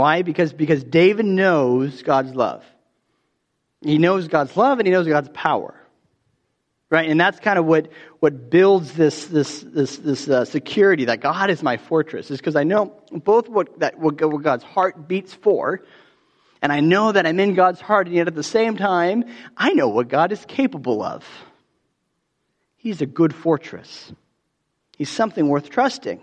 Why? 0.00 0.22
Because, 0.22 0.54
because 0.54 0.82
David 0.82 1.26
knows 1.26 2.02
God's 2.02 2.34
love. 2.34 2.64
He 3.82 3.98
knows 3.98 4.28
God's 4.28 4.56
love 4.56 4.78
and 4.78 4.86
he 4.86 4.92
knows 4.92 5.06
God's 5.06 5.28
power. 5.34 5.74
Right? 6.88 7.10
And 7.10 7.20
that's 7.20 7.38
kind 7.38 7.58
of 7.58 7.66
what, 7.66 7.88
what 8.18 8.48
builds 8.48 8.94
this, 8.94 9.26
this, 9.26 9.60
this, 9.60 9.98
this 9.98 10.26
uh, 10.26 10.46
security 10.46 11.04
that 11.04 11.20
God 11.20 11.50
is 11.50 11.62
my 11.62 11.76
fortress, 11.76 12.30
is 12.30 12.38
because 12.38 12.56
I 12.56 12.64
know 12.64 12.94
both 13.12 13.50
what, 13.50 13.78
that, 13.80 13.98
what 13.98 14.16
God's 14.16 14.64
heart 14.64 15.06
beats 15.06 15.34
for, 15.34 15.82
and 16.62 16.72
I 16.72 16.80
know 16.80 17.12
that 17.12 17.26
I'm 17.26 17.38
in 17.38 17.52
God's 17.52 17.82
heart, 17.82 18.06
and 18.06 18.16
yet 18.16 18.26
at 18.26 18.34
the 18.34 18.42
same 18.42 18.78
time, 18.78 19.24
I 19.54 19.74
know 19.74 19.88
what 19.88 20.08
God 20.08 20.32
is 20.32 20.42
capable 20.46 21.02
of. 21.02 21.24
He's 22.78 23.02
a 23.02 23.06
good 23.06 23.34
fortress. 23.34 24.12
He's 24.96 25.10
something 25.10 25.46
worth 25.46 25.68
trusting. 25.68 26.20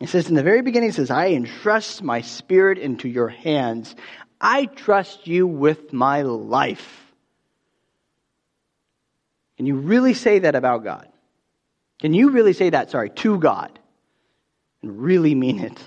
He 0.00 0.06
says 0.06 0.30
in 0.30 0.34
the 0.34 0.42
very 0.42 0.62
beginning, 0.62 0.88
he 0.88 0.94
says, 0.94 1.10
I 1.10 1.28
entrust 1.28 2.02
my 2.02 2.22
spirit 2.22 2.78
into 2.78 3.06
your 3.06 3.28
hands. 3.28 3.94
I 4.40 4.64
trust 4.64 5.26
you 5.26 5.46
with 5.46 5.92
my 5.92 6.22
life. 6.22 7.12
Can 9.58 9.66
you 9.66 9.76
really 9.76 10.14
say 10.14 10.38
that 10.38 10.54
about 10.54 10.84
God? 10.84 11.06
Can 12.00 12.14
you 12.14 12.30
really 12.30 12.54
say 12.54 12.70
that, 12.70 12.90
sorry, 12.90 13.10
to 13.10 13.38
God 13.38 13.78
and 14.82 15.02
really 15.02 15.34
mean 15.34 15.60
it? 15.60 15.78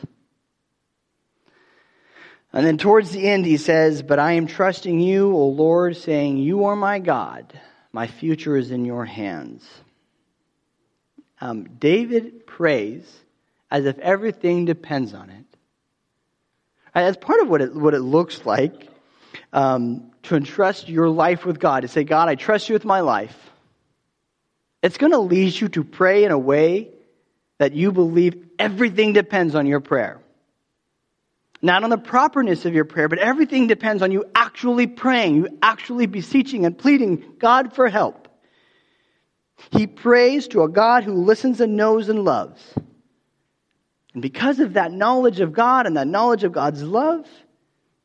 And 2.54 2.64
then 2.64 2.78
towards 2.78 3.10
the 3.10 3.28
end, 3.28 3.48
he 3.48 3.58
says, 3.58 4.04
But 4.04 4.20
I 4.20 4.34
am 4.34 4.46
trusting 4.46 5.00
you, 5.00 5.36
O 5.36 5.48
Lord, 5.48 5.98
saying, 5.98 6.38
You 6.38 6.66
are 6.66 6.76
my 6.76 7.00
God. 7.00 7.60
My 7.92 8.06
future 8.06 8.56
is 8.58 8.70
in 8.70 8.86
your 8.86 9.06
hands. 9.06 9.68
Um, 11.42 11.64
David 11.64 12.46
prays 12.46 13.23
as 13.74 13.86
if 13.86 13.98
everything 13.98 14.66
depends 14.66 15.16
on 15.16 15.32
it. 15.32 15.46
As 16.94 17.18
part 17.18 17.42
of 17.42 17.50
what 17.50 17.60
it, 17.60 17.76
what 17.76 17.96
it 17.96 18.02
looks 18.02 18.46
like 18.46 18.88
um, 19.52 20.12
to 20.24 20.36
entrust 20.36 20.88
your 20.88 21.10
life 21.10 21.44
with 21.44 21.60
God, 21.60 21.82
to 21.82 21.88
say, 21.88 22.04
God, 22.04 22.30
I 22.30 22.36
trust 22.36 22.70
you 22.70 22.74
with 22.74 22.86
my 22.86 23.00
life. 23.00 23.36
It's 24.84 24.98
going 24.98 25.12
to 25.12 25.18
lead 25.18 25.60
you 25.60 25.70
to 25.70 25.84
pray 25.84 26.24
in 26.24 26.32
a 26.32 26.38
way 26.38 26.92
that 27.58 27.74
you 27.74 27.92
believe 27.92 28.46
everything 28.60 29.12
depends 29.14 29.56
on 29.56 29.66
your 29.66 29.80
prayer. 29.80 30.20
Not 31.60 31.84
on 31.84 31.90
the 31.90 31.98
properness 31.98 32.66
of 32.66 32.76
your 32.76 32.86
prayer, 32.86 33.10
but 33.10 33.18
everything 33.18 33.66
depends 33.66 34.04
on 34.04 34.12
you 34.12 34.26
actually 34.36 34.86
praying, 34.86 35.36
you 35.36 35.58
actually 35.64 36.06
beseeching 36.06 36.66
and 36.66 36.78
pleading 36.78 37.24
God 37.40 37.74
for 37.74 37.90
help. 37.90 38.28
He 39.72 39.88
prays 39.88 40.48
to 40.50 40.62
a 40.62 40.70
God 40.70 41.06
who 41.06 41.14
listens 41.14 41.60
and 41.60 41.76
knows 41.76 42.10
and 42.10 42.24
loves. 42.24 42.62
And 44.14 44.22
because 44.22 44.60
of 44.60 44.74
that 44.74 44.92
knowledge 44.92 45.40
of 45.40 45.54
God 45.54 45.88
and 45.88 45.98
that 45.98 46.08
knowledge 46.08 46.44
of 46.44 46.52
God's 46.52 46.84
love, 46.84 47.28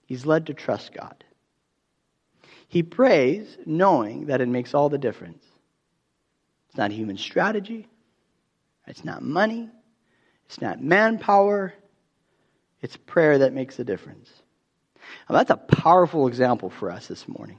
he's 0.06 0.24
led 0.24 0.46
to 0.46 0.54
trust 0.54 0.92
God. 0.94 1.24
He 2.68 2.82
prays 2.82 3.56
knowing 3.64 4.26
that 4.26 4.40
it 4.40 4.48
makes 4.48 4.74
all 4.74 4.88
the 4.88 4.98
difference. 4.98 5.44
It's 6.68 6.76
not 6.76 6.90
human 6.90 7.16
strategy. 7.16 7.88
It's 8.86 9.04
not 9.04 9.22
money. 9.22 9.68
It's 10.46 10.60
not 10.60 10.82
manpower. 10.82 11.74
It's 12.80 12.96
prayer 12.96 13.38
that 13.38 13.52
makes 13.52 13.78
a 13.78 13.84
difference. 13.84 14.30
Now, 15.28 15.36
that's 15.36 15.50
a 15.50 15.56
powerful 15.56 16.26
example 16.26 16.70
for 16.70 16.90
us 16.90 17.06
this 17.06 17.26
morning. 17.26 17.58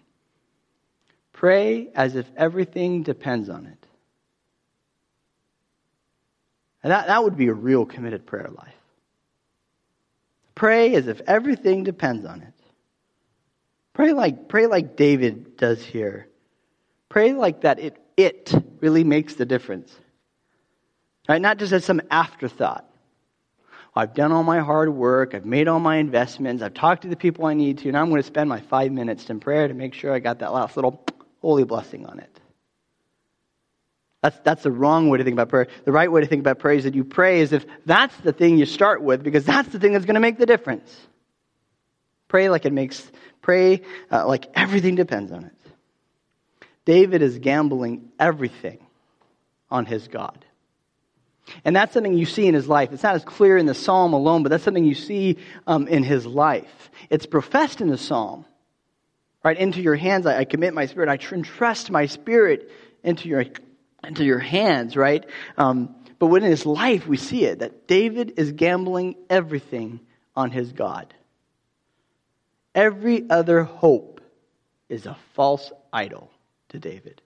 Pray 1.33 1.89
as 1.95 2.15
if 2.15 2.29
everything 2.35 3.03
depends 3.03 3.49
on 3.49 3.65
it. 3.65 3.85
And 6.83 6.91
that, 6.91 7.07
that 7.07 7.23
would 7.23 7.37
be 7.37 7.47
a 7.47 7.53
real 7.53 7.85
committed 7.85 8.25
prayer 8.25 8.49
life. 8.55 8.73
Pray 10.55 10.95
as 10.95 11.07
if 11.07 11.21
everything 11.27 11.83
depends 11.83 12.25
on 12.25 12.41
it. 12.41 12.53
Pray 13.93 14.13
like, 14.13 14.47
pray 14.47 14.65
like 14.65 14.95
David 14.95 15.57
does 15.57 15.83
here. 15.83 16.27
Pray 17.09 17.33
like 17.33 17.61
that 17.61 17.79
it, 17.79 17.97
it 18.15 18.53
really 18.79 19.03
makes 19.03 19.35
the 19.35 19.45
difference. 19.45 19.93
Right? 21.27 21.41
Not 21.41 21.57
just 21.57 21.73
as 21.73 21.85
some 21.85 22.01
afterthought. 22.09 22.85
I've 23.95 24.13
done 24.13 24.31
all 24.31 24.43
my 24.43 24.59
hard 24.59 24.89
work. 24.89 25.33
I've 25.33 25.45
made 25.45 25.67
all 25.67 25.79
my 25.79 25.97
investments. 25.97 26.63
I've 26.63 26.73
talked 26.73 27.01
to 27.01 27.07
the 27.09 27.17
people 27.17 27.45
I 27.45 27.53
need 27.53 27.79
to. 27.79 27.91
Now 27.91 28.01
I'm 28.01 28.09
going 28.09 28.21
to 28.21 28.27
spend 28.27 28.47
my 28.47 28.61
five 28.61 28.91
minutes 28.91 29.29
in 29.29 29.39
prayer 29.39 29.67
to 29.67 29.73
make 29.73 29.93
sure 29.93 30.13
I 30.13 30.19
got 30.19 30.39
that 30.39 30.53
last 30.53 30.77
little 30.77 31.03
holy 31.41 31.65
blessing 31.65 32.05
on 32.05 32.19
it. 32.19 32.38
That's, 34.21 34.37
that's 34.39 34.63
the 34.63 34.71
wrong 34.71 35.09
way 35.09 35.17
to 35.17 35.23
think 35.23 35.33
about 35.33 35.49
prayer. 35.49 35.67
The 35.85 35.91
right 35.91 36.11
way 36.11 36.21
to 36.21 36.27
think 36.27 36.41
about 36.41 36.59
prayer 36.59 36.75
is 36.75 36.83
that 36.83 36.93
you 36.93 37.05
pray 37.05 37.41
as 37.41 37.53
if 37.53 37.65
that's 37.85 38.15
the 38.17 38.33
thing 38.33 38.57
you 38.57 38.65
start 38.65 39.01
with 39.01 39.23
because 39.23 39.45
that's 39.45 39.69
the 39.69 39.79
thing 39.79 39.93
that's 39.93 40.05
going 40.05 40.15
to 40.15 40.21
make 40.21 40.37
the 40.37 40.45
difference. 40.45 40.93
Pray 42.27 42.49
like 42.49 42.65
it 42.65 42.73
makes, 42.73 43.09
pray 43.41 43.81
uh, 44.11 44.27
like 44.27 44.47
everything 44.53 44.95
depends 44.95 45.31
on 45.31 45.45
it. 45.45 45.53
David 46.85 47.21
is 47.21 47.39
gambling 47.39 48.11
everything 48.19 48.79
on 49.71 49.85
his 49.85 50.07
God. 50.07 50.43
And 51.63 51.75
that's 51.75 51.93
something 51.93 52.13
you 52.13 52.25
see 52.25 52.45
in 52.47 52.53
his 52.53 52.67
life. 52.67 52.91
It's 52.91 53.03
not 53.03 53.15
as 53.15 53.23
clear 53.23 53.57
in 53.57 53.65
the 53.65 53.73
psalm 53.73 54.13
alone, 54.13 54.43
but 54.43 54.49
that's 54.49 54.63
something 54.63 54.83
you 54.83 54.95
see 54.95 55.37
um, 55.65 55.87
in 55.87 56.03
his 56.03 56.25
life. 56.25 56.91
It's 57.09 57.25
professed 57.25 57.81
in 57.81 57.87
the 57.87 57.97
psalm. 57.97 58.45
Right? 59.43 59.57
Into 59.57 59.81
your 59.81 59.95
hands 59.95 60.25
I, 60.25 60.39
I 60.39 60.45
commit 60.45 60.73
my 60.73 60.85
spirit. 60.85 61.09
I 61.09 61.33
entrust 61.33 61.89
my 61.89 62.07
spirit 62.07 62.69
into 63.03 63.29
your, 63.29 63.45
into 64.03 64.23
your 64.23 64.39
hands, 64.39 64.95
right? 64.95 65.25
Um, 65.57 65.95
but 66.19 66.27
within 66.27 66.49
his 66.49 66.65
life, 66.65 67.07
we 67.07 67.17
see 67.17 67.45
it 67.45 67.59
that 67.59 67.87
David 67.87 68.33
is 68.37 68.51
gambling 68.51 69.15
everything 69.29 70.01
on 70.35 70.51
his 70.51 70.71
God. 70.71 71.13
Every 72.75 73.29
other 73.29 73.63
hope 73.63 74.21
is 74.89 75.05
a 75.05 75.17
false 75.33 75.71
idol 75.91 76.31
to 76.69 76.79
David. 76.79 77.21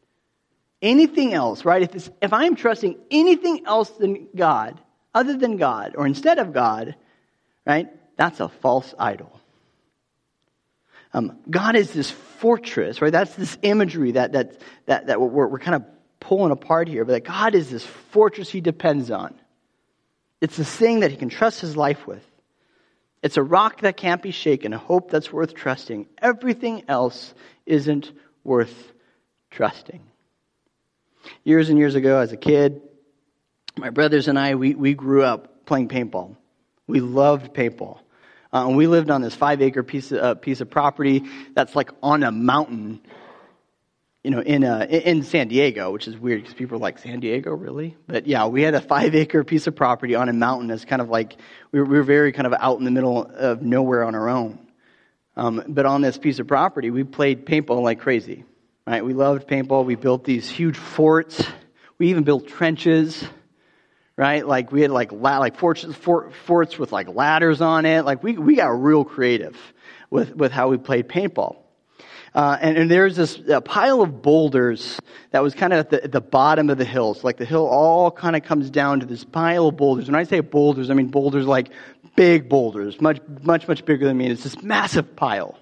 Anything 0.82 1.34
else, 1.34 1.65
right? 1.65 1.82
If, 1.82 2.09
if 2.21 2.34
I'm 2.34 2.55
trusting 2.55 2.97
anything 3.09 3.65
else 3.65 3.89
than 3.89 4.28
God, 4.36 4.80
other 5.13 5.38
than 5.38 5.57
God, 5.57 5.95
or 5.95 6.05
instead 6.05 6.39
of 6.39 6.53
God, 6.53 6.95
right, 7.65 7.88
that's 8.17 8.39
a 8.39 8.49
false 8.49 8.93
idol. 8.99 9.39
Um, 11.13 11.38
God 11.49 11.76
is 11.76 11.93
this 11.93 12.09
fortress, 12.09 13.01
right? 13.01 13.11
That's 13.11 13.36
this 13.36 13.57
imagery 13.61 14.13
that, 14.13 14.34
that, 14.34 14.61
that, 14.88 15.07
that 15.07 15.21
we're, 15.21 15.47
we're 15.47 15.59
kind 15.59 15.76
of 15.76 15.86
pulling 16.24 16.51
apart 16.51 16.88
here, 16.88 17.05
but 17.05 17.11
that 17.13 17.26
God 17.26 17.53
is 17.53 17.69
this 17.69 17.86
fortress 17.86 18.49
he 18.49 18.61
depends 18.61 19.11
on. 19.11 19.36
It's 20.41 20.57
the 20.57 20.65
thing 20.65 21.01
that 21.01 21.11
he 21.11 21.17
can 21.17 21.30
trust 21.30 21.61
his 21.61 21.78
life 21.78 22.07
with. 22.07 22.24
It's 23.21 23.38
a 23.38 23.43
rock 23.43 23.82
that 23.82 23.95
can't 23.95 24.21
be 24.21 24.32
shaken, 24.32 24.74
a 24.74 24.78
hope 24.78 25.11
that's 25.11 25.32
worth 25.32 25.53
trusting. 25.53 26.07
Everything 26.21 26.84
else 26.88 27.34
isn't 27.65 28.11
worth 28.43 28.91
trusting. 29.51 30.01
Years 31.43 31.69
and 31.69 31.78
years 31.78 31.95
ago, 31.95 32.19
as 32.19 32.32
a 32.34 32.38
kid, 32.38 32.82
my 33.78 33.89
brothers 33.89 34.28
and 34.28 34.38
I, 34.38 34.55
we, 34.55 34.76
we 34.76 34.93
grew 34.93 35.24
up 35.24 35.65
playing 35.65 35.88
paintball. 35.88 36.36
We 36.88 36.99
loved 36.99 37.53
paintball. 37.53 37.99
Uh, 38.51 38.67
and 38.67 38.78
we 38.78 38.88
lived 38.88 39.09
on 39.09 39.21
this 39.21 39.34
five 39.34 39.61
acre 39.61 39.84
piece 39.84 40.11
of, 40.11 40.19
uh, 40.19 40.36
piece 40.36 40.61
of 40.61 40.69
property 40.69 41.24
that's 41.53 41.76
like 41.76 41.91
on 42.03 42.24
a 42.24 42.32
mountain, 42.32 43.01
you 44.24 44.32
know, 44.32 44.39
in, 44.39 44.63
uh, 44.63 44.86
in 44.89 45.24
San 45.24 45.49
Diego, 45.49 45.91
which 45.91 46.07
is 46.07 46.17
weird 46.17 46.41
because 46.41 46.53
people 46.53 46.78
are 46.78 46.80
like, 46.80 46.97
San 46.97 47.19
Diego, 47.19 47.51
really? 47.51 47.97
But 48.07 48.26
yeah, 48.26 48.47
we 48.47 48.61
had 48.61 48.74
a 48.74 48.80
five 48.82 49.13
acre 49.15 49.43
piece 49.43 49.67
of 49.67 49.76
property 49.76 50.15
on 50.15 50.30
a 50.30 50.34
mountain 50.34 50.71
It's 50.71 50.86
kind 50.86 51.01
of 51.01 51.09
like, 51.09 51.36
we 51.71 51.80
were, 51.80 51.86
we 51.86 51.97
were 51.97 52.03
very 52.03 52.32
kind 52.32 52.47
of 52.47 52.53
out 52.57 52.80
in 52.80 52.86
the 52.86 52.91
middle 52.91 53.26
of 53.26 53.61
nowhere 53.61 54.05
on 54.05 54.15
our 54.15 54.30
own. 54.30 54.59
Um, 55.36 55.63
but 55.67 55.86
on 55.86 56.01
this 56.01 56.17
piece 56.17 56.39
of 56.39 56.47
property, 56.47 56.89
we 56.89 57.03
played 57.03 57.45
paintball 57.45 57.82
like 57.82 57.99
crazy. 57.99 58.45
Right? 58.88 59.03
We 59.03 59.13
loved 59.13 59.47
paintball. 59.47 59.86
We 59.86 59.95
built 59.95 60.24
these 60.24 60.49
huge 60.49 60.78
forts. 60.78 61.45
We 61.97 62.09
even 62.09 62.24
built 62.24 62.47
trenches 62.47 63.24
right? 64.15 64.45
Like 64.45 64.71
we 64.71 64.82
had 64.82 64.91
like 64.91 65.11
la- 65.11 65.39
like 65.39 65.57
forts, 65.57 65.84
fort, 65.95 66.36
forts 66.36 66.78
with 66.78 66.91
like 66.91 67.07
ladders 67.07 67.61
on 67.61 67.86
it. 67.86 68.05
Like 68.05 68.24
we 68.24 68.38
we 68.38 68.55
got 68.55 68.67
real 68.67 69.03
creative 69.03 69.57
with 70.09 70.36
with 70.36 70.51
how 70.51 70.69
we 70.69 70.78
played 70.78 71.07
paintball. 71.07 71.62
Uh, 72.36 72.58
and, 72.62 72.78
and, 72.78 72.90
there's 72.90 73.16
this 73.16 73.40
pile 73.64 74.02
of 74.02 74.24
boulders 74.24 75.00
that 75.30 75.44
was 75.44 75.54
kind 75.54 75.72
of 75.72 75.80
at 75.80 75.90
the, 75.92 76.04
at 76.04 76.12
the 76.12 76.22
bottom 76.22 76.70
of 76.72 76.80
the 76.80 76.86
hill. 76.86 77.14
So 77.14 77.22
like 77.24 77.38
the 77.38 77.46
hill 77.46 77.68
all 77.68 78.10
kind 78.10 78.36
of 78.36 78.44
comes 78.44 78.72
down 78.72 79.02
to 79.02 79.06
this 79.06 79.24
pile 79.24 79.68
of 79.68 79.78
boulders. 79.78 80.08
When 80.08 80.16
I 80.16 80.24
say 80.24 80.40
boulders, 80.40 80.90
I 80.90 80.96
mean 80.96 81.10
boulders 81.10 81.46
like 81.46 81.70
big 82.16 82.50
boulders, 82.50 83.00
much 83.00 83.20
much 83.44 83.68
much 83.68 83.86
bigger 83.86 84.08
than 84.08 84.18
me. 84.18 84.32
It's 84.32 84.44
this 84.44 84.62
massive 84.64 85.16
pile 85.16 85.60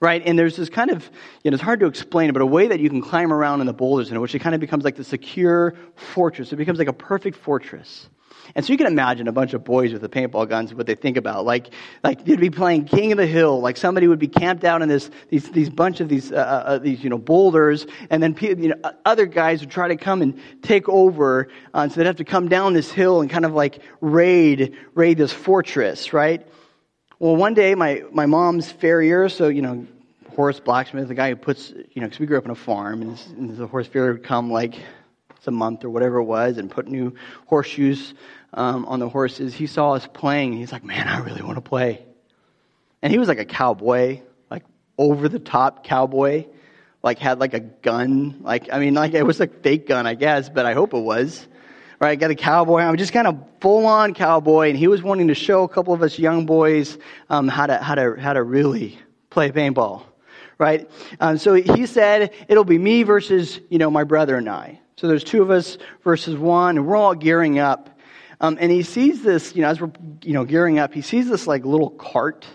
right? 0.00 0.22
And 0.24 0.38
there's 0.38 0.56
this 0.56 0.68
kind 0.68 0.90
of, 0.90 1.08
you 1.42 1.50
know, 1.50 1.56
it's 1.56 1.62
hard 1.62 1.80
to 1.80 1.86
explain, 1.86 2.32
but 2.32 2.42
a 2.42 2.46
way 2.46 2.68
that 2.68 2.80
you 2.80 2.88
can 2.88 3.02
climb 3.02 3.32
around 3.32 3.60
in 3.60 3.66
the 3.66 3.72
boulders 3.72 4.10
in 4.10 4.20
which 4.20 4.34
it 4.34 4.38
kind 4.38 4.54
of 4.54 4.60
becomes 4.60 4.84
like 4.84 4.96
the 4.96 5.04
secure 5.04 5.74
fortress. 5.96 6.52
It 6.52 6.56
becomes 6.56 6.78
like 6.78 6.88
a 6.88 6.92
perfect 6.92 7.36
fortress. 7.36 8.08
And 8.54 8.64
so 8.64 8.72
you 8.72 8.78
can 8.78 8.86
imagine 8.86 9.28
a 9.28 9.32
bunch 9.32 9.54
of 9.54 9.64
boys 9.64 9.92
with 9.92 10.02
the 10.02 10.08
paintball 10.08 10.48
guns, 10.48 10.72
what 10.74 10.86
they 10.86 10.94
think 10.94 11.16
about. 11.16 11.44
Like, 11.44 11.72
like 12.02 12.24
they'd 12.24 12.40
be 12.40 12.50
playing 12.50 12.86
King 12.86 13.12
of 13.12 13.18
the 13.18 13.26
Hill. 13.26 13.60
Like 13.60 13.76
somebody 13.76 14.08
would 14.08 14.18
be 14.18 14.28
camped 14.28 14.64
out 14.64 14.82
in 14.82 14.88
this, 14.88 15.10
these, 15.28 15.50
these 15.50 15.70
bunch 15.70 16.00
of 16.00 16.08
these, 16.08 16.32
uh, 16.32 16.36
uh, 16.36 16.40
uh 16.40 16.78
these, 16.78 17.02
you 17.02 17.10
know, 17.10 17.18
boulders. 17.18 17.86
And 18.10 18.22
then, 18.22 18.36
you 18.40 18.68
know, 18.68 18.92
other 19.04 19.26
guys 19.26 19.60
would 19.60 19.70
try 19.70 19.88
to 19.88 19.96
come 19.96 20.22
and 20.22 20.40
take 20.62 20.88
over. 20.88 21.48
Uh, 21.74 21.88
so 21.88 21.96
they'd 21.96 22.06
have 22.06 22.16
to 22.16 22.24
come 22.24 22.48
down 22.48 22.72
this 22.72 22.90
hill 22.90 23.20
and 23.20 23.30
kind 23.30 23.44
of 23.44 23.52
like 23.52 23.80
raid, 24.00 24.76
raid 24.94 25.18
this 25.18 25.32
fortress, 25.32 26.12
right? 26.12 26.46
Well, 27.18 27.36
one 27.36 27.54
day, 27.54 27.74
my, 27.74 28.04
my 28.12 28.26
mom's 28.26 28.70
farrier, 28.70 29.28
so, 29.28 29.48
you 29.48 29.60
know, 29.60 29.86
horse 30.36 30.60
blacksmith, 30.60 31.08
the 31.08 31.14
guy 31.14 31.30
who 31.30 31.36
puts, 31.36 31.70
you 31.70 32.00
know, 32.00 32.06
because 32.06 32.20
we 32.20 32.26
grew 32.26 32.38
up 32.38 32.44
on 32.44 32.52
a 32.52 32.54
farm, 32.54 33.02
and, 33.02 33.20
and 33.36 33.56
the 33.56 33.66
horse 33.66 33.88
farrier 33.88 34.12
would 34.12 34.22
come 34.22 34.52
like 34.52 34.76
a 35.48 35.50
month 35.50 35.82
or 35.82 35.90
whatever 35.90 36.18
it 36.18 36.24
was 36.24 36.58
and 36.58 36.70
put 36.70 36.86
new 36.86 37.12
horseshoes 37.46 38.14
um, 38.54 38.86
on 38.86 39.00
the 39.00 39.08
horses. 39.08 39.54
He 39.54 39.66
saw 39.66 39.92
us 39.92 40.06
playing, 40.12 40.52
he's 40.54 40.72
like, 40.72 40.84
man, 40.84 41.08
I 41.08 41.18
really 41.18 41.42
want 41.42 41.56
to 41.56 41.62
play. 41.62 42.04
And 43.02 43.12
he 43.12 43.18
was 43.18 43.28
like 43.28 43.38
a 43.38 43.44
cowboy, 43.44 44.22
like 44.50 44.64
over 44.96 45.28
the 45.28 45.38
top 45.38 45.84
cowboy, 45.84 46.46
like 47.02 47.18
had 47.18 47.38
like 47.38 47.54
a 47.54 47.60
gun. 47.60 48.40
Like, 48.42 48.72
I 48.72 48.78
mean, 48.78 48.94
like 48.94 49.14
it 49.14 49.22
was 49.22 49.40
a 49.40 49.46
fake 49.46 49.86
gun, 49.86 50.06
I 50.06 50.14
guess, 50.14 50.48
but 50.48 50.66
I 50.66 50.74
hope 50.74 50.94
it 50.94 51.00
was 51.00 51.46
right? 52.00 52.18
Got 52.18 52.30
a 52.30 52.34
cowboy. 52.34 52.80
I'm 52.80 52.96
just 52.96 53.12
kind 53.12 53.26
of 53.26 53.38
full 53.60 53.86
on 53.86 54.14
cowboy, 54.14 54.68
and 54.68 54.78
he 54.78 54.88
was 54.88 55.02
wanting 55.02 55.28
to 55.28 55.34
show 55.34 55.64
a 55.64 55.68
couple 55.68 55.92
of 55.94 56.02
us 56.02 56.18
young 56.18 56.46
boys 56.46 56.98
um, 57.30 57.48
how 57.48 57.66
to 57.66 57.78
how 57.78 57.94
to 57.94 58.16
how 58.18 58.32
to 58.32 58.42
really 58.42 58.98
play 59.30 59.50
paintball, 59.50 60.04
right? 60.58 60.88
Um, 61.20 61.38
so 61.38 61.54
he 61.54 61.86
said 61.86 62.32
it'll 62.48 62.64
be 62.64 62.78
me 62.78 63.02
versus 63.02 63.60
you 63.68 63.78
know 63.78 63.90
my 63.90 64.04
brother 64.04 64.36
and 64.36 64.48
I. 64.48 64.80
So 64.96 65.06
there's 65.06 65.24
two 65.24 65.42
of 65.42 65.50
us 65.50 65.78
versus 66.02 66.36
one, 66.36 66.76
and 66.76 66.86
we're 66.86 66.96
all 66.96 67.14
gearing 67.14 67.58
up. 67.58 67.97
Um, 68.40 68.56
and 68.60 68.70
he 68.70 68.82
sees 68.82 69.22
this, 69.22 69.54
you 69.56 69.62
know, 69.62 69.68
as 69.68 69.80
we're 69.80 69.90
you 70.22 70.32
know 70.32 70.44
gearing 70.44 70.78
up, 70.78 70.94
he 70.94 71.02
sees 71.02 71.28
this 71.28 71.46
like 71.46 71.64
little 71.64 71.90
cart. 71.90 72.46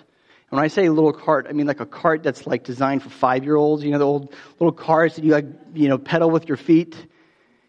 And 0.50 0.58
when 0.58 0.64
I 0.64 0.68
say 0.68 0.88
little 0.90 1.14
cart, 1.14 1.48
I 1.50 1.54
mean 1.54 1.68
like 1.68 1.80
a 1.80 1.86
cart 1.86 2.24
that's 2.24 2.48
like 2.48 2.64
designed 2.64 3.04
for 3.04 3.10
five 3.10 3.44
year 3.44 3.56
olds. 3.56 3.84
You 3.84 3.92
know, 3.92 3.98
the 3.98 4.06
old 4.06 4.34
little 4.60 4.72
carts 4.72 5.16
that 5.16 5.26
you 5.26 5.32
like 5.32 5.46
you 5.74 5.90
know 5.90 5.98
pedal 5.98 6.30
with 6.30 6.48
your 6.48 6.58
feet 6.58 6.96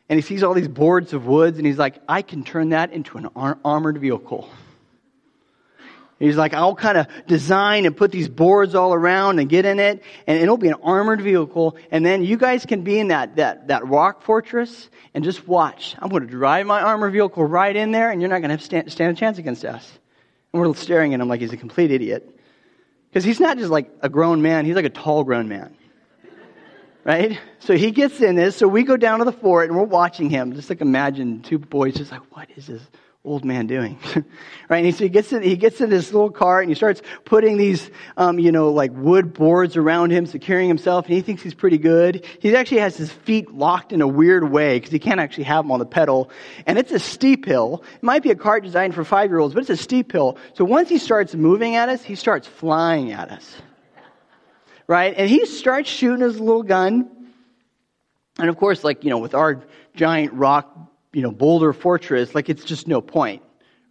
and 0.09 0.19
he 0.19 0.23
sees 0.23 0.43
all 0.43 0.55
these 0.55 0.69
boards 0.69 1.13
of 1.13 1.27
woods, 1.27 1.59
and 1.59 1.67
he's 1.67 1.79
like, 1.79 1.97
I 2.09 2.23
can 2.23 2.45
turn 2.45 2.71
that 2.71 2.93
into 2.93 3.17
an 3.17 3.29
ar- 3.35 3.59
armored 3.65 3.99
vehicle. 3.99 4.49
He's 6.25 6.37
like, 6.37 6.55
I'll 6.55 6.75
kind 6.75 6.99
of 6.99 7.07
design 7.27 7.87
and 7.87 7.97
put 7.97 8.11
these 8.13 8.29
boards 8.29 8.75
all 8.75 8.95
around 8.95 9.39
and 9.39 9.49
get 9.49 9.65
in 9.65 9.79
it, 9.79 10.03
and 10.27 10.41
it'll 10.41 10.57
be 10.57 10.69
an 10.69 10.77
armored 10.83 11.21
vehicle. 11.21 11.77
And 11.91 12.05
then 12.05 12.25
you 12.25 12.37
guys 12.37 12.67
can 12.67 12.83
be 12.83 12.99
in 12.99 13.09
that, 13.09 13.37
that, 13.37 13.69
that 13.69 13.87
rock 13.87 14.23
fortress 14.23 14.89
and 15.13 15.25
just 15.25 15.47
watch. 15.47 15.95
I'm 15.99 16.09
going 16.09 16.27
to 16.27 16.29
drive 16.29 16.67
my 16.67 16.81
armored 16.81 17.13
vehicle 17.13 17.45
right 17.45 17.75
in 17.75 17.93
there, 17.93 18.11
and 18.11 18.21
you're 18.21 18.31
not 18.31 18.41
going 18.41 18.57
to 18.57 18.63
stand, 18.63 18.91
stand 18.91 19.17
a 19.17 19.21
chance 19.21 19.39
against 19.39 19.65
us. 19.65 19.91
And 20.53 20.63
we're 20.63 20.75
staring 20.75 21.15
at 21.15 21.21
him 21.21 21.29
like 21.29 21.41
he's 21.41 21.53
a 21.53 21.57
complete 21.57 21.91
idiot. 21.91 22.31
Because 23.11 23.25
he's 23.25 23.41
not 23.41 23.59
just 23.59 23.71
like 23.71 23.91
a 24.01 24.09
grown 24.09 24.43
man, 24.43 24.65
he's 24.65 24.75
like 24.75 24.85
a 24.85 24.91
tall 24.91 25.25
grown 25.25 25.49
man 25.49 25.77
right? 27.05 27.39
So 27.59 27.77
he 27.77 27.91
gets 27.91 28.23
in 28.23 28.35
this. 28.35 28.57
So 28.57 28.67
we 28.67 28.83
go 28.83 28.97
down 28.97 29.19
to 29.19 29.27
the 29.27 29.33
fort 29.33 29.69
and 29.69 29.79
we're 29.79 29.85
watching 29.85 30.31
him. 30.31 30.55
Just 30.55 30.71
like 30.71 30.81
imagine 30.81 31.43
two 31.43 31.59
boys 31.59 31.95
just 31.95 32.11
like, 32.11 32.23
what 32.35 32.49
is 32.57 32.67
this 32.67 32.83
old 33.25 33.45
man 33.45 33.67
doing? 33.67 33.99
right? 34.69 34.85
And 34.85 34.95
so 34.95 35.05
he 35.05 35.09
gets 35.09 35.33
in, 35.33 35.43
he 35.43 35.57
gets 35.57 35.81
in 35.81 35.91
this 35.91 36.13
little 36.13 36.31
car 36.31 36.61
and 36.61 36.69
he 36.69 36.75
starts 36.75 37.03
putting 37.25 37.57
these, 37.57 37.91
um, 38.17 38.39
you 38.39 38.53
know, 38.53 38.71
like 38.71 38.93
wood 38.95 39.33
boards 39.33 39.77
around 39.77 40.11
him, 40.11 40.27
securing 40.27 40.69
himself. 40.69 41.07
And 41.07 41.15
he 41.15 41.23
thinks 41.23 41.43
he's 41.43 41.55
pretty 41.55 41.79
good. 41.79 42.25
He 42.41 42.55
actually 42.55 42.81
has 42.81 42.97
his 42.97 43.11
feet 43.11 43.53
locked 43.53 43.93
in 43.93 44.03
a 44.03 44.09
weird 44.09 44.51
way 44.51 44.79
because 44.79 44.93
he 44.93 44.99
can't 44.99 45.21
actually 45.21 45.45
have 45.45 45.65
them 45.65 45.73
on 45.73 45.79
the 45.79 45.87
pedal. 45.87 46.31
And 46.67 46.79
it's 46.79 46.93
a 46.93 46.99
steep 46.99 47.47
hill. 47.47 47.83
It 47.95 48.03
might 48.03 48.23
be 48.23 48.31
a 48.31 48.37
cart 48.37 48.63
designed 48.63 48.95
for 48.95 49.05
five 49.05 49.31
year 49.31 49.39
olds, 49.39 49.55
but 49.55 49.61
it's 49.61 49.71
a 49.71 49.77
steep 49.77 50.13
hill. 50.13 50.37
So 50.53 50.65
once 50.65 50.89
he 50.89 50.99
starts 50.99 51.35
moving 51.35 51.77
at 51.77 51.89
us, 51.89 52.03
he 52.03 52.15
starts 52.15 52.47
flying 52.47 53.13
at 53.13 53.31
us 53.31 53.55
right? 54.87 55.15
And 55.17 55.29
he 55.29 55.47
starts 55.47 55.89
shooting 55.89 56.21
his 56.21 56.39
little 56.39 56.63
gun. 56.63 57.11
And 58.39 58.49
of 58.49 58.57
course, 58.57 58.85
like, 58.85 59.05
you 59.05 59.11
know, 59.11 59.19
with 59.19 59.35
our 59.35 59.63
giant 59.95 60.33
rock, 60.35 60.77
you 61.15 61.23
know, 61.23 61.31
boulder 61.31 61.73
fortress, 61.73 62.35
like, 62.35 62.49
it's 62.51 62.65
just 62.65 62.89
no 62.89 63.01
point, 63.01 63.43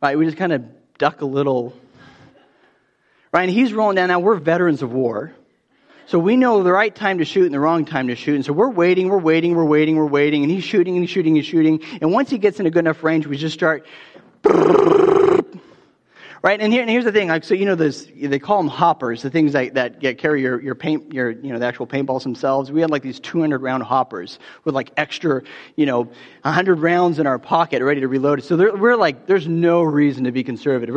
right? 0.01 0.17
We 0.17 0.25
just 0.25 0.37
kind 0.37 0.51
of 0.51 0.63
duck 0.97 1.21
a 1.21 1.25
little, 1.25 1.75
right? 3.31 3.43
And 3.43 3.51
he's 3.51 3.73
rolling 3.73 3.95
down. 3.95 4.09
Now, 4.09 4.19
we're 4.19 4.35
veterans 4.35 4.81
of 4.81 4.91
war. 4.91 5.33
So 6.05 6.19
we 6.19 6.35
know 6.35 6.63
the 6.63 6.71
right 6.71 6.93
time 6.93 7.19
to 7.19 7.25
shoot 7.25 7.45
and 7.45 7.53
the 7.53 7.61
wrong 7.61 7.85
time 7.85 8.09
to 8.09 8.15
shoot. 8.15 8.35
And 8.35 8.45
so 8.45 8.51
we're 8.51 8.69
waiting, 8.69 9.07
we're 9.07 9.17
waiting, 9.17 9.55
we're 9.55 9.63
waiting, 9.63 9.95
we're 9.95 10.05
waiting. 10.05 10.43
And 10.43 10.51
he's 10.51 10.65
shooting 10.65 10.95
and 10.95 11.03
he's 11.03 11.09
shooting 11.09 11.37
and 11.37 11.45
shooting. 11.45 11.81
And 12.01 12.11
once 12.11 12.29
he 12.29 12.37
gets 12.37 12.59
in 12.59 12.65
a 12.65 12.69
good 12.69 12.79
enough 12.79 13.03
range, 13.03 13.25
we 13.25 13.37
just 13.37 13.53
start 13.53 13.85
right? 16.43 16.59
And, 16.59 16.73
here, 16.73 16.81
and 16.81 16.89
here's 16.89 17.05
the 17.05 17.11
thing, 17.11 17.29
like, 17.29 17.45
so 17.45 17.53
you 17.53 17.65
know, 17.65 17.73
they 17.73 18.37
call 18.37 18.57
them 18.57 18.67
hoppers, 18.67 19.21
the 19.21 19.29
things 19.29 19.53
that, 19.53 19.73
that 19.75 20.01
get, 20.01 20.17
carry 20.17 20.41
your, 20.41 20.61
your 20.61 20.75
paint, 20.75 21.13
your, 21.13 21.31
you 21.31 21.53
know, 21.53 21.57
the 21.57 21.65
actual 21.65 21.87
paintballs 21.87 22.23
themselves. 22.23 22.69
We 22.69 22.81
had 22.81 22.91
like 22.91 23.01
these 23.01 23.19
200 23.21 23.61
round 23.61 23.81
hoppers 23.83 24.39
with 24.65 24.75
like 24.75 24.91
extra, 24.97 25.41
you 25.77 25.85
know, 25.85 26.03
100 26.41 26.79
rounds 26.79 27.17
in 27.17 27.25
our 27.25 27.39
pocket 27.39 27.81
ready 27.81 28.01
to 28.01 28.09
reload. 28.09 28.43
So 28.43 28.57
we're 28.57 28.97
like, 28.97 29.25
there's 29.25 29.47
no 29.47 29.83
reason 29.83 30.25
to 30.25 30.33
be 30.33 30.43
conservative. 30.43 30.95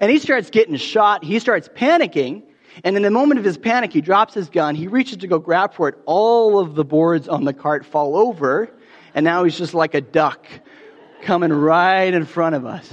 And 0.00 0.10
he 0.10 0.18
starts 0.18 0.48
getting 0.48 0.76
shot. 0.76 1.22
He 1.22 1.38
starts 1.38 1.68
panicking. 1.68 2.42
And 2.84 2.96
in 2.96 3.02
the 3.02 3.10
moment 3.10 3.38
of 3.38 3.44
his 3.44 3.58
panic, 3.58 3.92
he 3.92 4.00
drops 4.00 4.32
his 4.32 4.48
gun. 4.48 4.74
He 4.74 4.88
reaches 4.88 5.18
to 5.18 5.26
go 5.26 5.38
grab 5.38 5.74
for 5.74 5.88
it. 5.88 5.96
All 6.06 6.58
of 6.58 6.76
the 6.76 6.84
boards 6.84 7.28
on 7.28 7.44
the 7.44 7.52
cart 7.52 7.84
fall 7.84 8.16
over. 8.16 8.70
And 9.14 9.24
now 9.24 9.44
he's 9.44 9.58
just 9.58 9.74
like 9.74 9.94
a 9.94 10.00
duck 10.00 10.46
coming 11.20 11.52
right 11.52 12.14
in 12.14 12.24
front 12.24 12.54
of 12.54 12.64
us. 12.64 12.90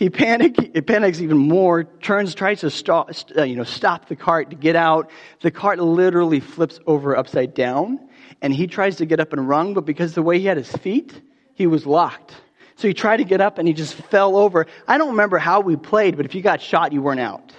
He, 0.00 0.08
panic, 0.08 0.56
he 0.58 0.80
panics 0.80 1.20
even 1.20 1.36
more, 1.36 1.84
turns, 1.84 2.34
tries 2.34 2.60
to 2.60 2.70
stop, 2.70 3.10
uh, 3.36 3.42
you 3.42 3.54
know, 3.54 3.64
stop 3.64 4.08
the 4.08 4.16
cart 4.16 4.48
to 4.48 4.56
get 4.56 4.74
out. 4.74 5.10
The 5.42 5.50
cart 5.50 5.78
literally 5.78 6.40
flips 6.40 6.80
over 6.86 7.14
upside 7.14 7.52
down, 7.52 8.00
and 8.40 8.50
he 8.50 8.66
tries 8.66 8.96
to 8.96 9.04
get 9.04 9.20
up 9.20 9.34
and 9.34 9.46
run, 9.46 9.74
but 9.74 9.84
because 9.84 10.14
the 10.14 10.22
way 10.22 10.38
he 10.38 10.46
had 10.46 10.56
his 10.56 10.72
feet, 10.72 11.20
he 11.52 11.66
was 11.66 11.84
locked. 11.84 12.34
So 12.76 12.88
he 12.88 12.94
tried 12.94 13.18
to 13.18 13.24
get 13.24 13.42
up 13.42 13.58
and 13.58 13.68
he 13.68 13.74
just 13.74 13.92
fell 13.92 14.38
over. 14.38 14.66
I 14.88 14.96
don't 14.96 15.10
remember 15.10 15.36
how 15.36 15.60
we 15.60 15.76
played, 15.76 16.16
but 16.16 16.24
if 16.24 16.34
you 16.34 16.40
got 16.40 16.62
shot, 16.62 16.94
you 16.94 17.02
weren't 17.02 17.20
out. 17.20 17.52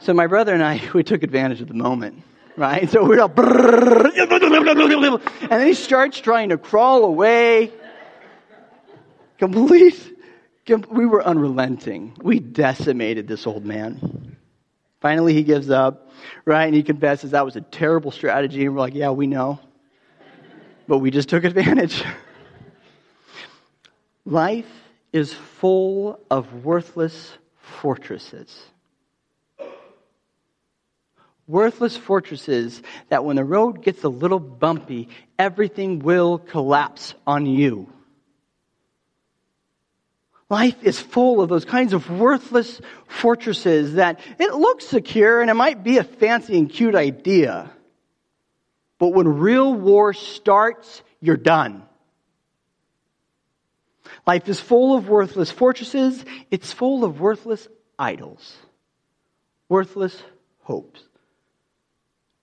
So 0.00 0.12
my 0.12 0.26
brother 0.26 0.52
and 0.52 0.62
I, 0.62 0.82
we 0.94 1.02
took 1.02 1.22
advantage 1.22 1.62
of 1.62 1.68
the 1.68 1.74
moment, 1.74 2.22
right? 2.58 2.90
So 2.90 3.02
we're 3.06 3.22
all, 3.22 3.32
and 5.40 5.50
then 5.50 5.66
he 5.66 5.72
starts 5.72 6.20
trying 6.20 6.50
to 6.50 6.58
crawl 6.58 7.04
away. 7.04 7.72
Complete 9.38 10.09
we 10.76 11.06
were 11.06 11.24
unrelenting. 11.24 12.16
We 12.22 12.40
decimated 12.40 13.28
this 13.28 13.46
old 13.46 13.64
man. 13.64 14.36
Finally, 15.00 15.34
he 15.34 15.42
gives 15.42 15.70
up, 15.70 16.10
right? 16.44 16.66
And 16.66 16.74
he 16.74 16.82
confesses 16.82 17.30
that 17.30 17.44
was 17.44 17.56
a 17.56 17.60
terrible 17.60 18.10
strategy. 18.10 18.64
And 18.64 18.74
we're 18.74 18.80
like, 18.80 18.94
yeah, 18.94 19.10
we 19.10 19.26
know. 19.26 19.60
But 20.86 20.98
we 20.98 21.10
just 21.10 21.28
took 21.28 21.44
advantage. 21.44 22.02
Life 24.24 24.70
is 25.12 25.32
full 25.32 26.20
of 26.30 26.64
worthless 26.64 27.32
fortresses. 27.80 28.54
Worthless 31.46 31.96
fortresses 31.96 32.80
that 33.08 33.24
when 33.24 33.36
the 33.36 33.44
road 33.44 33.82
gets 33.82 34.04
a 34.04 34.08
little 34.08 34.38
bumpy, 34.38 35.08
everything 35.38 35.98
will 35.98 36.38
collapse 36.38 37.14
on 37.26 37.46
you. 37.46 37.92
Life 40.50 40.82
is 40.82 40.98
full 40.98 41.40
of 41.40 41.48
those 41.48 41.64
kinds 41.64 41.92
of 41.92 42.10
worthless 42.10 42.80
fortresses 43.06 43.94
that 43.94 44.18
it 44.38 44.52
looks 44.52 44.84
secure 44.84 45.40
and 45.40 45.48
it 45.48 45.54
might 45.54 45.84
be 45.84 45.98
a 45.98 46.04
fancy 46.04 46.58
and 46.58 46.68
cute 46.68 46.96
idea. 46.96 47.70
But 48.98 49.10
when 49.10 49.28
real 49.28 49.72
war 49.72 50.12
starts, 50.12 51.02
you're 51.20 51.36
done. 51.36 51.84
Life 54.26 54.48
is 54.48 54.60
full 54.60 54.96
of 54.96 55.08
worthless 55.08 55.52
fortresses. 55.52 56.24
It's 56.50 56.72
full 56.72 57.04
of 57.04 57.20
worthless 57.20 57.68
idols, 57.96 58.56
worthless 59.68 60.20
hopes. 60.62 61.00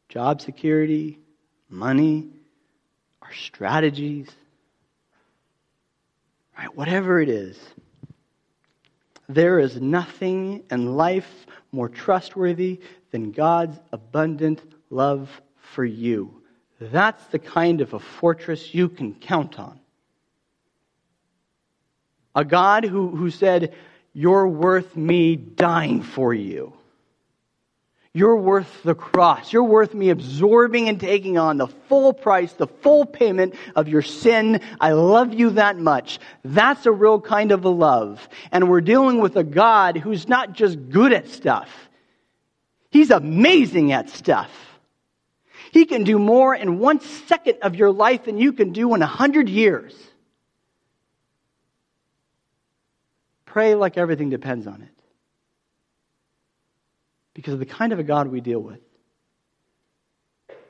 Job 0.08 0.42
security, 0.42 1.20
money, 1.70 2.30
our 3.22 3.34
strategies, 3.34 4.30
right? 6.58 6.74
Whatever 6.74 7.20
it 7.20 7.28
is. 7.28 7.60
There 9.30 9.60
is 9.60 9.80
nothing 9.82 10.64
in 10.72 10.96
life 10.96 11.46
more 11.72 11.90
trustworthy 11.90 12.80
than 13.12 13.32
God's 13.32 13.78
abundant 13.92 14.62
love 14.90 15.30
for 15.58 15.84
you. 15.84 16.42
That's 16.80 17.26
the 17.28 17.40
kind 17.40 17.82
of 17.82 17.94
a 17.94 18.00
fortress 18.00 18.74
you 18.74 18.88
can 18.88 19.16
count 19.16 19.60
on. 19.60 19.80
A 22.36 22.46
God 22.46 22.84
who, 22.86 23.10
who 23.16 23.32
said, 23.32 23.74
You're 24.14 24.48
worth 24.48 24.96
me 24.96 25.36
dying 25.36 26.04
for 26.04 26.34
you. 26.34 26.74
You're 28.18 28.38
worth 28.38 28.82
the 28.82 28.96
cross. 28.96 29.54
You're 29.54 29.62
worth 29.62 29.94
me 29.94 30.10
absorbing 30.10 30.90
and 30.90 31.00
taking 31.00 31.38
on 31.38 31.58
the 31.58 31.68
full 31.68 32.14
price, 32.14 32.52
the 32.52 32.66
full 32.66 33.06
payment 33.06 33.54
of 33.76 33.88
your 33.88 34.02
sin. 34.02 34.62
I 34.82 34.94
love 34.94 35.36
you 35.36 35.52
that 35.52 35.78
much. 35.78 36.18
That's 36.44 36.88
a 36.88 36.92
real 36.92 37.22
kind 37.22 37.52
of 37.52 37.64
a 37.64 37.70
love. 37.70 38.28
And 38.52 38.72
we're 38.72 38.82
dealing 38.82 39.22
with 39.22 39.36
a 39.36 39.44
God 39.44 39.98
who's 39.98 40.28
not 40.28 40.54
just 40.54 40.90
good 40.90 41.14
at 41.14 41.28
stuff. 41.28 41.70
He's 42.90 43.12
amazing 43.12 43.92
at 43.92 44.10
stuff. 44.10 44.50
He 45.72 45.86
can 45.86 46.04
do 46.04 46.18
more 46.18 46.56
in 46.56 46.80
one 46.80 47.00
second 47.02 47.60
of 47.62 47.76
your 47.76 47.92
life 47.92 48.24
than 48.24 48.40
you 48.40 48.52
can 48.52 48.72
do 48.72 48.96
in 48.96 49.04
a 49.04 49.06
hundred 49.06 49.48
years. 49.48 49.96
Pray 53.46 53.76
like 53.76 53.96
everything 53.96 54.32
depends 54.32 54.66
on 54.66 54.82
it 54.82 54.97
because 57.38 57.54
of 57.54 57.60
the 57.60 57.68
kind 57.68 57.94
of 57.94 58.00
a 58.00 58.04
God 58.04 58.30
we 58.30 58.42
deal 58.42 58.60
with, 58.60 58.80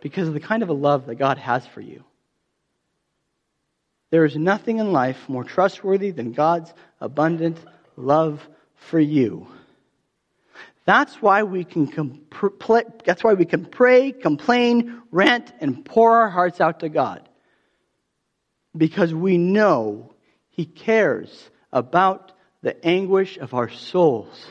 because 0.02 0.28
of 0.28 0.34
the 0.34 0.42
kind 0.42 0.64
of 0.64 0.68
a 0.68 0.74
love 0.74 1.06
that 1.06 1.16
God 1.16 1.38
has 1.38 1.66
for 1.66 1.80
you. 1.80 2.04
There 4.10 4.26
is 4.26 4.36
nothing 4.36 4.80
in 4.80 4.92
life 4.92 5.30
more 5.30 5.46
trustworthy 5.46 6.12
than 6.12 6.34
God's 6.34 6.74
abundant 7.00 7.58
love 7.96 8.46
for 8.76 9.00
you. 9.00 9.48
That's 10.84 11.22
why 11.22 11.44
we 11.44 11.64
can 11.64 11.88
compl- 11.90 13.06
that's 13.06 13.24
why 13.24 13.36
we 13.36 13.46
can 13.46 13.64
pray, 13.64 14.12
complain, 14.12 15.04
rant, 15.10 15.54
and 15.62 15.86
pour 15.86 16.18
our 16.18 16.30
hearts 16.30 16.60
out 16.60 16.82
to 16.82 16.90
God. 16.90 17.30
Because 18.76 19.14
we 19.14 19.38
know 19.38 20.14
He 20.50 20.66
cares 20.66 21.50
about 21.72 22.34
the 22.62 22.86
anguish 22.86 23.38
of 23.38 23.54
our 23.54 23.70
souls. 23.70 24.48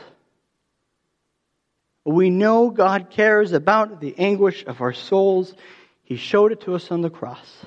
We 2.07 2.29
know 2.29 2.69
God 2.69 3.09
cares 3.09 3.51
about 3.51 3.99
the 3.99 4.17
anguish 4.17 4.63
of 4.65 4.79
our 4.79 4.93
souls. 4.93 5.53
He 6.03 6.15
showed 6.15 6.53
it 6.53 6.61
to 6.61 6.73
us 6.73 6.89
on 6.89 7.01
the 7.01 7.09
cross. 7.09 7.65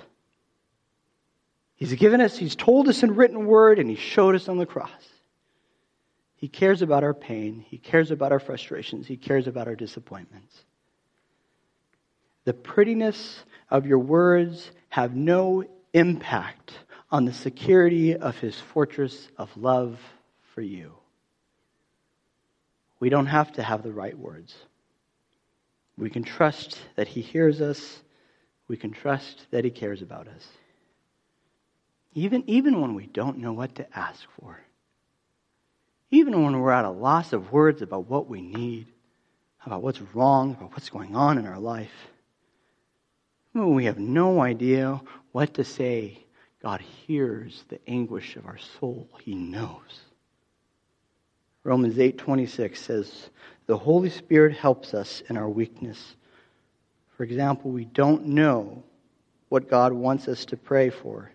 He's 1.75 1.93
given 1.93 2.23
us, 2.23 2.39
He's 2.39 2.57
told 2.57 2.89
us 2.89 3.03
in 3.03 3.17
written 3.17 3.45
word, 3.45 3.79
and 3.79 3.91
He 3.91 3.97
showed 3.97 4.35
us 4.35 4.49
on 4.49 4.57
the 4.57 4.65
cross. 4.65 4.91
He 6.37 6.49
cares 6.49 6.81
about 6.81 7.05
our 7.05 7.13
pain. 7.13 7.67
He 7.69 7.77
cares 7.77 8.11
about 8.11 8.33
our 8.33 8.39
frustrations. 8.39 9.07
He 9.07 9.19
cares 9.19 9.47
about 9.47 9.69
our 9.69 9.77
disappointments. 9.77 10.65
The 12.45 12.55
prettiness 12.55 13.45
of 13.69 13.85
your 13.85 13.99
words 13.99 14.71
have 14.89 15.15
no 15.15 15.65
impact 15.93 16.73
on 17.11 17.27
the 17.27 17.35
security 17.35 18.17
of 18.17 18.39
His 18.39 18.59
fortress 18.59 19.29
of 19.37 19.55
love 19.55 20.01
for 20.55 20.63
you. 20.63 20.95
We 23.01 23.09
don't 23.09 23.27
have 23.27 23.53
to 23.53 23.63
have 23.63 23.83
the 23.83 23.93
right 23.93 24.17
words. 24.17 24.55
We 25.97 26.11
can 26.11 26.23
trust 26.23 26.79
that 26.97 27.09
He 27.09 27.23
hears 27.23 27.61
us. 27.61 28.01
We 28.69 28.77
can 28.77 28.93
trust 28.93 29.47
that 29.51 29.65
He 29.65 29.71
cares 29.71 30.03
about 30.03 30.29
us. 30.29 30.47
Even, 32.15 32.45
even 32.47 32.81
when 32.81 32.95
we 32.95 33.07
don't 33.07 33.39
know 33.39 33.53
what 33.53 33.75
to 33.77 33.99
ask 33.99 34.25
for. 34.39 34.61
Even 36.11 36.43
when 36.45 36.61
we're 36.61 36.73
at 36.73 36.85
a 36.85 36.91
loss 36.91 37.33
of 37.33 37.53
words 37.53 37.83
about 37.83 38.09
what 38.09 38.29
we 38.29 38.41
need, 38.41 38.87
about 39.65 39.83
what's 39.83 40.01
wrong, 40.15 40.53
about 40.55 40.73
what's 40.73 40.91
going 40.91 41.15
on 41.15 41.39
in 41.39 41.47
our 41.47 41.59
life. 41.59 41.93
When 43.53 43.75
we 43.75 43.85
have 43.87 43.99
no 43.99 44.41
idea 44.41 45.01
what 45.33 45.55
to 45.55 45.65
say, 45.65 46.25
God 46.63 46.81
hears 46.81 47.65
the 47.69 47.81
anguish 47.89 48.37
of 48.37 48.47
our 48.47 48.59
soul. 48.59 49.09
He 49.23 49.35
knows. 49.35 50.10
Romans 51.63 51.99
8:26 51.99 52.81
says, 52.81 53.31
"The 53.67 53.77
Holy 53.77 54.09
Spirit 54.11 54.57
helps 54.57 54.95
us 54.95 55.23
in 55.29 55.37
our 55.37 55.49
weakness. 55.49 56.17
For 57.17 57.25
example, 57.25 57.71
we 57.71 57.85
don't 57.85 58.27
know 58.27 58.83
what 59.51 59.69
God 59.69 59.93
wants 59.93 60.27
us 60.27 60.47
to 60.47 60.57
pray 60.57 60.89
for, 60.91 61.31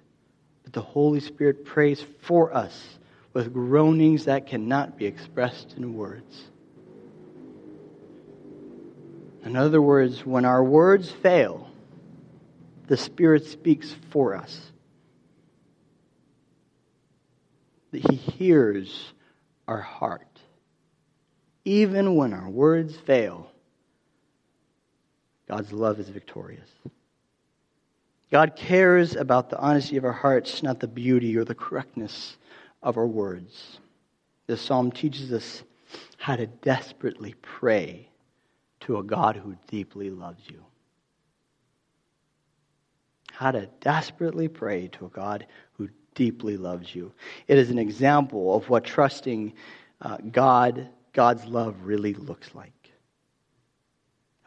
but 0.63 0.73
the 0.73 0.81
Holy 0.81 1.19
Spirit 1.19 1.63
prays 1.63 2.01
for 2.21 2.53
us 2.53 2.97
with 3.33 3.53
groanings 3.53 4.25
that 4.25 4.47
cannot 4.47 4.97
be 4.97 5.05
expressed 5.05 5.75
in 5.77 5.95
words." 5.95 6.49
In 9.43 9.55
other 9.55 9.81
words, 9.81 10.25
when 10.25 10.43
our 10.43 10.63
words 10.63 11.11
fail, 11.11 11.69
the 12.87 12.97
Spirit 12.97 13.45
speaks 13.45 13.93
for 14.09 14.33
us. 14.33 14.71
He 17.91 18.15
hears 18.15 19.13
our 19.67 19.81
heart. 19.81 20.39
Even 21.63 22.15
when 22.15 22.33
our 22.33 22.49
words 22.49 22.95
fail, 22.95 23.49
God's 25.47 25.71
love 25.71 25.99
is 25.99 26.09
victorious. 26.09 26.69
God 28.31 28.55
cares 28.55 29.15
about 29.15 29.49
the 29.49 29.59
honesty 29.59 29.97
of 29.97 30.05
our 30.05 30.11
hearts, 30.11 30.63
not 30.63 30.79
the 30.79 30.87
beauty 30.87 31.37
or 31.37 31.45
the 31.45 31.55
correctness 31.55 32.37
of 32.81 32.97
our 32.97 33.07
words. 33.07 33.79
This 34.47 34.61
psalm 34.61 34.91
teaches 34.91 35.31
us 35.31 35.63
how 36.17 36.35
to 36.35 36.47
desperately 36.47 37.35
pray 37.41 38.09
to 38.81 38.97
a 38.97 39.03
God 39.03 39.35
who 39.35 39.55
deeply 39.67 40.09
loves 40.09 40.43
you. 40.47 40.63
How 43.31 43.51
to 43.51 43.67
desperately 43.81 44.47
pray 44.47 44.87
to 44.89 45.05
a 45.05 45.09
God 45.09 45.45
who 45.73 45.89
deeply 46.15 46.57
loves 46.57 46.95
you. 46.95 47.11
It 47.47 47.57
is 47.57 47.69
an 47.69 47.77
example 47.77 48.55
of 48.55 48.67
what 48.69 48.83
trusting 48.83 49.53
uh, 50.01 50.17
God, 50.31 50.89
God's 51.13 51.45
love 51.45 51.75
really 51.83 52.13
looks 52.13 52.49
like. 52.55 52.71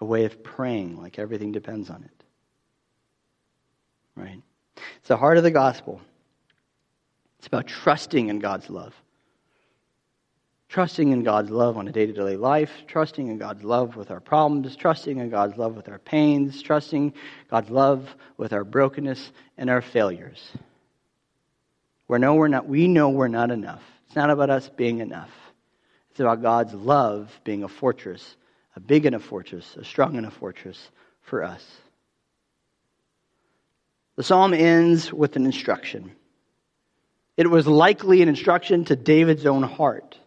a 0.01 0.05
way 0.05 0.25
of 0.25 0.43
praying 0.43 0.97
like 0.97 1.19
everything 1.19 1.53
depends 1.53 1.91
on 1.91 2.03
it. 2.05 2.25
Right? 4.17 4.43
It's 4.99 5.09
the 5.09 5.17
heart 5.17 5.39
of 5.39 5.45
the 5.45 5.51
gospel. 5.51 6.01
It's 7.39 7.47
about 7.47 7.67
trusting 7.67 8.29
in 8.29 8.39
God's 8.39 8.69
love. 8.71 8.95
Trusting 10.69 11.13
in 11.13 11.23
God's 11.23 11.51
love 11.51 11.79
on 11.79 11.89
a 11.89 11.93
day 11.93 12.07
to 12.07 12.13
day 12.13 12.37
life, 12.37 12.71
trusting 12.87 13.29
in 13.29 13.39
God's 13.39 13.65
love 13.65 13.97
with 13.97 14.11
our 14.11 14.21
problems, 14.21 14.77
trusting 14.77 15.19
in 15.19 15.31
God's 15.31 15.57
love 15.57 15.75
with 15.75 15.89
our 15.89 15.99
pains, 15.99 16.61
trusting 16.61 17.15
God's 17.51 17.71
love 17.71 18.15
with 18.37 18.53
our 18.53 18.65
brokenness 18.65 19.33
and 19.57 19.71
our 19.71 19.81
failures. 19.81 20.53
We 22.09 22.19
know 22.19 22.35
we're 22.35 22.49
not, 22.49 22.67
we 22.67 22.89
know 22.89 23.11
we're 23.11 23.29
not 23.29 23.51
enough. 23.51 23.83
It's 24.07 24.17
not 24.17 24.31
about 24.31 24.51
us 24.51 24.69
being 24.69 25.01
enough. 25.01 25.31
It's 26.11 26.21
about 26.21 26.43
God's 26.43 26.75
love 26.75 27.31
being 27.45 27.63
a 27.63 27.69
fortress, 27.69 28.37
a 28.75 28.81
big 28.81 29.07
enough 29.07 29.23
fortress, 29.23 29.77
a 29.77 29.85
strong 29.85 30.17
enough 30.17 30.35
fortress 30.35 30.91
for 31.23 31.45
us. 31.45 31.65
The 34.17 34.23
psalm 34.23 34.55
ends 34.55 35.13
with 35.13 35.37
an 35.37 35.45
instruction. 35.45 36.11
It 37.37 37.49
was 37.49 37.67
likely 37.67 38.23
an 38.23 38.29
instruction 38.29 38.85
to 38.87 38.97
David's 38.97 39.47
own 39.47 39.63
heart. 39.63 40.19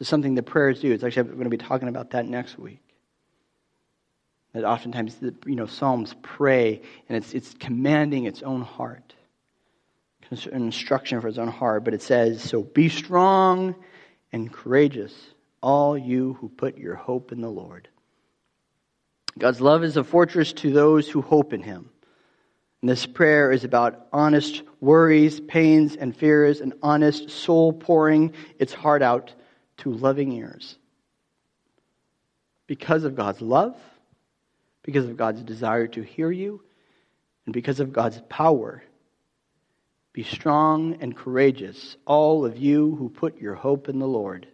Is 0.00 0.08
something 0.08 0.34
that 0.36 0.44
prayers 0.44 0.80
do. 0.80 0.90
It's 0.92 1.04
actually, 1.04 1.28
I'm 1.28 1.34
going 1.34 1.44
to 1.44 1.50
be 1.50 1.58
talking 1.58 1.88
about 1.88 2.12
that 2.12 2.26
next 2.26 2.58
week. 2.58 2.80
That 4.54 4.64
oftentimes, 4.64 5.16
the, 5.16 5.34
you 5.44 5.56
know, 5.56 5.66
Psalms 5.66 6.14
pray 6.22 6.80
and 7.06 7.18
it's, 7.18 7.34
it's 7.34 7.52
commanding 7.52 8.24
its 8.24 8.42
own 8.42 8.62
heart, 8.62 9.14
an 10.30 10.62
instruction 10.62 11.20
for 11.20 11.26
his 11.26 11.38
own 11.38 11.48
heart. 11.48 11.84
But 11.84 11.94
it 11.94 12.02
says, 12.02 12.42
So 12.42 12.62
be 12.62 12.88
strong 12.88 13.74
and 14.32 14.52
courageous, 14.52 15.14
all 15.62 15.96
you 15.96 16.34
who 16.34 16.48
put 16.48 16.78
your 16.78 16.94
hope 16.94 17.32
in 17.32 17.40
the 17.40 17.50
Lord. 17.50 17.88
God's 19.38 19.60
love 19.60 19.84
is 19.84 19.96
a 19.96 20.04
fortress 20.04 20.52
to 20.54 20.72
those 20.72 21.08
who 21.08 21.22
hope 21.22 21.52
in 21.52 21.62
Him. 21.62 21.90
And 22.82 22.90
this 22.90 23.06
prayer 23.06 23.52
is 23.52 23.64
about 23.64 24.06
honest 24.12 24.62
worries, 24.80 25.40
pains, 25.40 25.96
and 25.96 26.16
fears, 26.16 26.60
an 26.60 26.74
honest 26.82 27.30
soul 27.30 27.72
pouring 27.72 28.32
its 28.58 28.72
heart 28.72 29.02
out 29.02 29.34
to 29.78 29.92
loving 29.92 30.32
ears. 30.32 30.78
Because 32.66 33.04
of 33.04 33.14
God's 33.14 33.40
love, 33.40 33.76
because 34.82 35.04
of 35.04 35.16
God's 35.16 35.42
desire 35.42 35.86
to 35.88 36.02
hear 36.02 36.30
you, 36.30 36.62
and 37.44 37.52
because 37.52 37.80
of 37.80 37.92
God's 37.92 38.20
power. 38.28 38.82
Be 40.12 40.24
strong 40.24 40.96
and 41.00 41.16
courageous, 41.16 41.96
all 42.04 42.44
of 42.44 42.56
you 42.56 42.96
who 42.96 43.08
put 43.08 43.40
your 43.40 43.54
hope 43.54 43.88
in 43.88 43.98
the 43.98 44.08
Lord. 44.08 44.48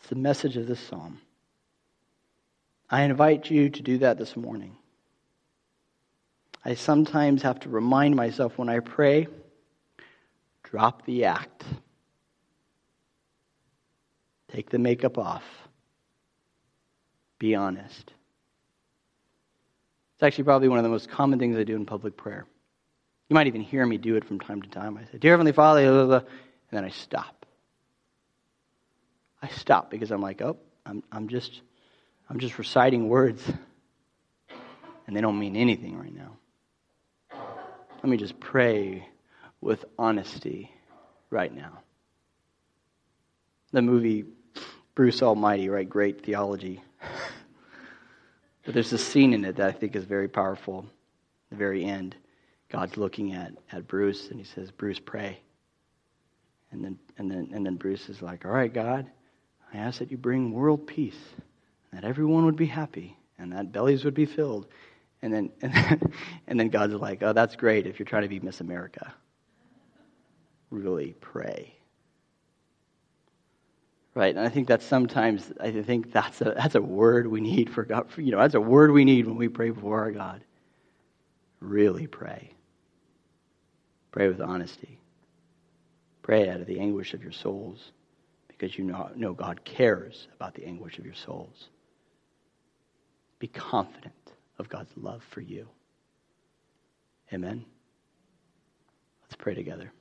It's 0.00 0.08
the 0.08 0.16
message 0.16 0.56
of 0.56 0.66
this 0.66 0.80
psalm. 0.80 1.20
I 2.88 3.02
invite 3.02 3.50
you 3.50 3.70
to 3.70 3.82
do 3.82 3.98
that 3.98 4.18
this 4.18 4.36
morning. 4.36 4.76
I 6.64 6.74
sometimes 6.74 7.42
have 7.42 7.60
to 7.60 7.68
remind 7.68 8.16
myself 8.16 8.56
when 8.56 8.68
I 8.68 8.80
pray 8.80 9.26
drop 10.62 11.04
the 11.04 11.24
act. 11.24 11.64
Take 14.48 14.70
the 14.70 14.78
makeup 14.78 15.18
off. 15.18 15.44
Be 17.38 17.54
honest. 17.54 18.12
It's 20.14 20.22
actually 20.22 20.44
probably 20.44 20.68
one 20.68 20.78
of 20.78 20.84
the 20.84 20.90
most 20.90 21.08
common 21.08 21.38
things 21.38 21.56
I 21.56 21.64
do 21.64 21.76
in 21.76 21.86
public 21.86 22.16
prayer. 22.16 22.46
You 23.28 23.34
might 23.34 23.46
even 23.46 23.62
hear 23.62 23.84
me 23.86 23.96
do 23.96 24.16
it 24.16 24.24
from 24.24 24.38
time 24.38 24.62
to 24.62 24.68
time. 24.68 24.98
I 24.98 25.04
say, 25.10 25.18
Dear 25.18 25.32
Heavenly 25.32 25.52
Father, 25.52 25.84
blah, 25.84 26.04
blah, 26.04 26.06
blah, 26.06 26.28
and 26.28 26.78
then 26.78 26.84
I 26.84 26.90
stop. 26.90 27.46
I 29.42 29.48
stop 29.48 29.90
because 29.90 30.10
I'm 30.10 30.22
like, 30.22 30.42
oh, 30.42 30.58
I'm, 30.86 31.02
I'm 31.12 31.28
just 31.28 31.60
I'm 32.28 32.38
just 32.38 32.58
reciting 32.58 33.08
words 33.08 33.42
and 35.06 35.14
they 35.14 35.20
don't 35.20 35.38
mean 35.38 35.56
anything 35.56 35.98
right 35.98 36.14
now. 36.14 36.36
Let 37.96 38.10
me 38.10 38.16
just 38.16 38.38
pray 38.40 39.08
with 39.60 39.84
honesty 39.98 40.70
right 41.30 41.54
now. 41.54 41.80
The 43.72 43.82
movie 43.82 44.24
Bruce 44.94 45.22
Almighty, 45.22 45.68
right? 45.68 45.88
Great 45.88 46.24
theology. 46.24 46.82
but 48.64 48.74
there's 48.74 48.92
a 48.92 48.98
scene 48.98 49.34
in 49.34 49.44
it 49.44 49.56
that 49.56 49.68
I 49.68 49.72
think 49.72 49.96
is 49.96 50.04
very 50.04 50.28
powerful. 50.28 50.86
The 51.50 51.56
very 51.56 51.84
end, 51.84 52.14
God's 52.74 52.96
looking 52.96 53.34
at, 53.34 53.52
at 53.70 53.86
Bruce 53.86 54.30
and 54.30 54.40
he 54.40 54.44
says, 54.44 54.72
Bruce, 54.72 54.98
pray. 54.98 55.38
And 56.72 56.84
then, 56.84 56.98
and, 57.18 57.30
then, 57.30 57.50
and 57.52 57.64
then 57.64 57.76
Bruce 57.76 58.08
is 58.08 58.20
like, 58.20 58.44
All 58.44 58.50
right, 58.50 58.72
God, 58.72 59.06
I 59.72 59.76
ask 59.76 60.00
that 60.00 60.10
you 60.10 60.16
bring 60.16 60.50
world 60.50 60.84
peace, 60.84 61.18
that 61.92 62.02
everyone 62.02 62.46
would 62.46 62.56
be 62.56 62.66
happy, 62.66 63.16
and 63.38 63.52
that 63.52 63.70
bellies 63.70 64.04
would 64.04 64.14
be 64.14 64.26
filled. 64.26 64.66
And 65.22 65.32
then, 65.32 65.50
and 65.62 65.72
then, 65.72 66.12
and 66.48 66.58
then 66.58 66.68
God's 66.68 66.94
like, 66.94 67.22
Oh, 67.22 67.32
that's 67.32 67.54
great 67.54 67.86
if 67.86 68.00
you're 68.00 68.06
trying 68.06 68.22
to 68.22 68.28
be 68.28 68.40
Miss 68.40 68.60
America. 68.60 69.14
Really 70.70 71.14
pray 71.20 71.76
right? 74.16 74.36
And 74.36 74.46
I 74.46 74.48
think 74.48 74.68
that 74.68 74.80
sometimes 74.80 75.52
I 75.60 75.72
think 75.72 76.12
that's 76.12 76.40
a 76.40 76.54
that's 76.56 76.76
a 76.76 76.80
word 76.80 77.26
we 77.26 77.40
need 77.40 77.68
for 77.68 77.84
God. 77.84 78.06
You 78.16 78.30
know, 78.30 78.38
that's 78.38 78.54
a 78.54 78.60
word 78.60 78.92
we 78.92 79.04
need 79.04 79.26
when 79.26 79.34
we 79.34 79.48
pray 79.48 79.70
before 79.70 80.00
our 80.00 80.12
God. 80.12 80.44
Really 81.58 82.06
pray. 82.06 82.54
Pray 84.14 84.28
with 84.28 84.40
honesty. 84.40 85.00
Pray 86.22 86.48
out 86.48 86.60
of 86.60 86.68
the 86.68 86.78
anguish 86.78 87.14
of 87.14 87.22
your 87.24 87.32
souls, 87.32 87.90
because 88.46 88.78
you 88.78 88.84
know, 88.84 89.34
God 89.34 89.64
cares 89.64 90.28
about 90.36 90.54
the 90.54 90.64
anguish 90.64 91.00
of 91.00 91.04
your 91.04 91.16
souls. 91.16 91.68
Be 93.40 93.48
confident 93.48 94.14
of 94.60 94.68
God's 94.68 94.92
love 94.96 95.24
for 95.30 95.40
you. 95.40 95.66
Amen. 97.32 97.64
Let's 99.24 99.34
pray 99.34 99.54
together. 99.56 99.92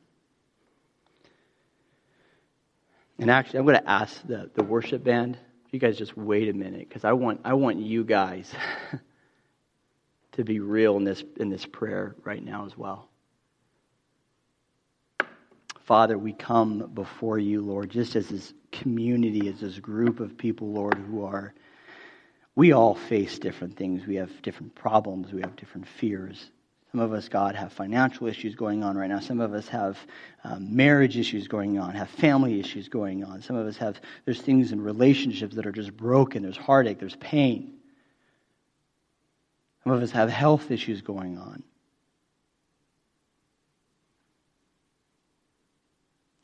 And 3.18 3.32
actually, 3.32 3.58
I'm 3.62 3.66
going 3.66 3.82
to 3.82 3.90
ask 3.90 4.22
the, 4.28 4.52
the 4.54 4.64
worship 4.64 5.04
band, 5.04 5.40
you 5.72 5.80
guys 5.80 5.98
just 5.98 6.16
wait 6.16 6.50
a 6.50 6.54
minute, 6.54 6.88
because 6.88 7.04
I 7.04 7.14
want, 7.14 7.42
I 7.46 7.56
want 7.56 7.80
you 7.80 8.04
guys 8.04 8.54
to 10.34 10.44
be 10.44 10.60
real 10.60 10.98
in 10.98 11.04
this, 11.04 11.24
in 11.38 11.50
this 11.50 11.66
prayer 11.66 12.16
right 12.24 12.46
now 12.46 12.68
as 12.68 12.78
well. 12.78 13.10
Father, 15.84 16.18
we 16.18 16.32
come 16.32 16.92
before 16.94 17.38
you, 17.38 17.62
Lord, 17.62 17.90
just 17.90 18.16
as 18.16 18.30
this 18.30 18.54
community, 18.72 19.50
as 19.50 19.60
this 19.60 19.80
group 19.80 20.22
of 20.22 20.38
people, 20.38 20.72
Lord, 20.72 20.96
who 20.96 21.26
are, 21.26 21.54
we 22.56 22.72
all 22.72 22.96
face 22.96 23.38
different 23.38 23.76
things. 23.76 24.06
We 24.06 24.16
have 24.16 24.42
different 24.42 24.76
problems, 24.76 25.34
we 25.34 25.42
have 25.42 25.56
different 25.58 25.88
fears. 25.88 26.50
Some 26.92 27.02
of 27.02 27.12
us, 27.12 27.28
God, 27.28 27.56
have 27.56 27.74
financial 27.74 28.28
issues 28.28 28.56
going 28.56 28.84
on 28.84 28.96
right 28.96 29.10
now. 29.10 29.20
Some 29.20 29.42
of 29.42 29.54
us 29.54 29.68
have 29.70 29.98
um, 30.44 30.76
marriage 30.76 31.18
issues 31.18 31.48
going 31.48 31.80
on, 31.80 31.96
have 31.96 32.10
family 32.10 32.60
issues 32.60 32.88
going 32.88 33.24
on. 33.24 33.42
Some 33.42 33.56
of 33.56 33.66
us 33.66 33.78
have, 33.78 34.00
there's 34.26 34.40
things 34.40 34.72
in 34.72 34.80
relationships 34.80 35.56
that 35.56 35.66
are 35.66 35.72
just 35.72 35.98
broken. 35.98 36.44
There's 36.44 36.56
heartache, 36.56 37.00
there's 37.00 37.16
pain. 37.16 37.74
Some 39.84 39.94
of 39.94 40.04
us 40.04 40.12
have 40.12 40.30
health 40.30 40.72
issues 40.72 41.02
going 41.02 41.38
on. 41.38 41.64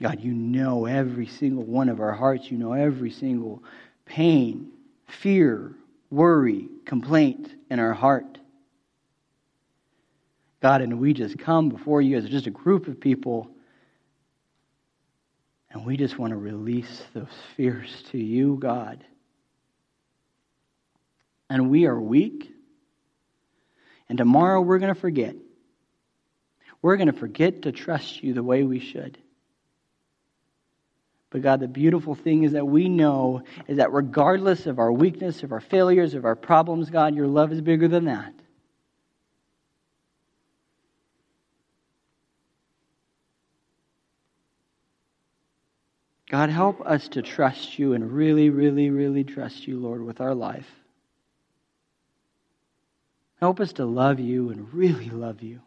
God, 0.01 0.21
you 0.21 0.33
know 0.33 0.85
every 0.85 1.27
single 1.27 1.63
one 1.63 1.89
of 1.89 1.99
our 1.99 2.13
hearts. 2.13 2.49
You 2.49 2.57
know 2.57 2.73
every 2.73 3.11
single 3.11 3.63
pain, 4.05 4.71
fear, 5.07 5.73
worry, 6.09 6.69
complaint 6.85 7.53
in 7.69 7.79
our 7.79 7.93
heart. 7.93 8.37
God, 10.61 10.81
and 10.81 10.99
we 10.99 11.13
just 11.13 11.37
come 11.37 11.69
before 11.69 12.01
you 12.01 12.17
as 12.17 12.29
just 12.29 12.47
a 12.47 12.51
group 12.51 12.87
of 12.87 12.99
people, 12.99 13.49
and 15.71 15.85
we 15.85 15.97
just 15.97 16.17
want 16.17 16.31
to 16.31 16.37
release 16.37 17.03
those 17.13 17.27
fears 17.55 18.03
to 18.11 18.17
you, 18.17 18.57
God. 18.59 19.03
And 21.49 21.69
we 21.69 21.85
are 21.85 21.99
weak, 21.99 22.51
and 24.07 24.17
tomorrow 24.17 24.61
we're 24.61 24.79
going 24.79 24.93
to 24.93 24.99
forget. 24.99 25.35
We're 26.81 26.97
going 26.97 27.11
to 27.11 27.17
forget 27.17 27.63
to 27.63 27.71
trust 27.71 28.23
you 28.23 28.33
the 28.33 28.43
way 28.43 28.63
we 28.63 28.79
should. 28.79 29.17
But 31.31 31.43
God, 31.43 31.59
the 31.59 31.67
beautiful 31.67 32.15
thing 32.15 32.43
is 32.43 32.53
that 32.53 32.65
we 32.65 32.89
know 32.89 33.43
is 33.67 33.77
that 33.77 33.93
regardless 33.93 34.65
of 34.65 34.79
our 34.79 34.91
weakness, 34.91 35.43
of 35.43 35.51
our 35.51 35.59
failures, 35.59 36.15
of 36.15 36.25
our 36.25 36.35
problems, 36.35 36.89
God, 36.89 37.15
your 37.15 37.27
love 37.27 37.51
is 37.51 37.61
bigger 37.61 37.87
than 37.87 38.05
that. 38.05 38.33
God, 46.29 46.49
help 46.49 46.81
us 46.81 47.07
to 47.09 47.21
trust 47.23 47.79
you 47.79 47.93
and 47.93 48.11
really, 48.11 48.49
really, 48.49 48.91
really 48.91 49.23
trust 49.23 49.67
you, 49.67 49.79
Lord, 49.79 50.03
with 50.03 50.21
our 50.21 50.35
life. 50.35 50.69
Help 53.39 53.59
us 53.59 53.73
to 53.73 53.85
love 53.85 54.19
you 54.19 54.49
and 54.49 54.71
really 54.73 55.09
love 55.09 55.41
you. 55.41 55.61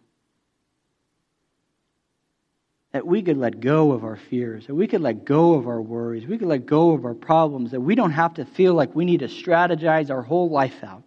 That 2.92 3.06
we 3.06 3.22
could 3.22 3.38
let 3.38 3.58
go 3.60 3.92
of 3.92 4.04
our 4.04 4.16
fears, 4.16 4.66
that 4.66 4.74
we 4.74 4.86
could 4.86 5.00
let 5.00 5.24
go 5.24 5.54
of 5.54 5.66
our 5.66 5.80
worries, 5.80 6.26
we 6.26 6.36
could 6.36 6.48
let 6.48 6.66
go 6.66 6.90
of 6.90 7.06
our 7.06 7.14
problems, 7.14 7.70
that 7.70 7.80
we 7.80 7.94
don't 7.94 8.12
have 8.12 8.34
to 8.34 8.44
feel 8.44 8.74
like 8.74 8.94
we 8.94 9.06
need 9.06 9.20
to 9.20 9.28
strategize 9.28 10.10
our 10.10 10.22
whole 10.22 10.50
life 10.50 10.84
out. 10.84 11.02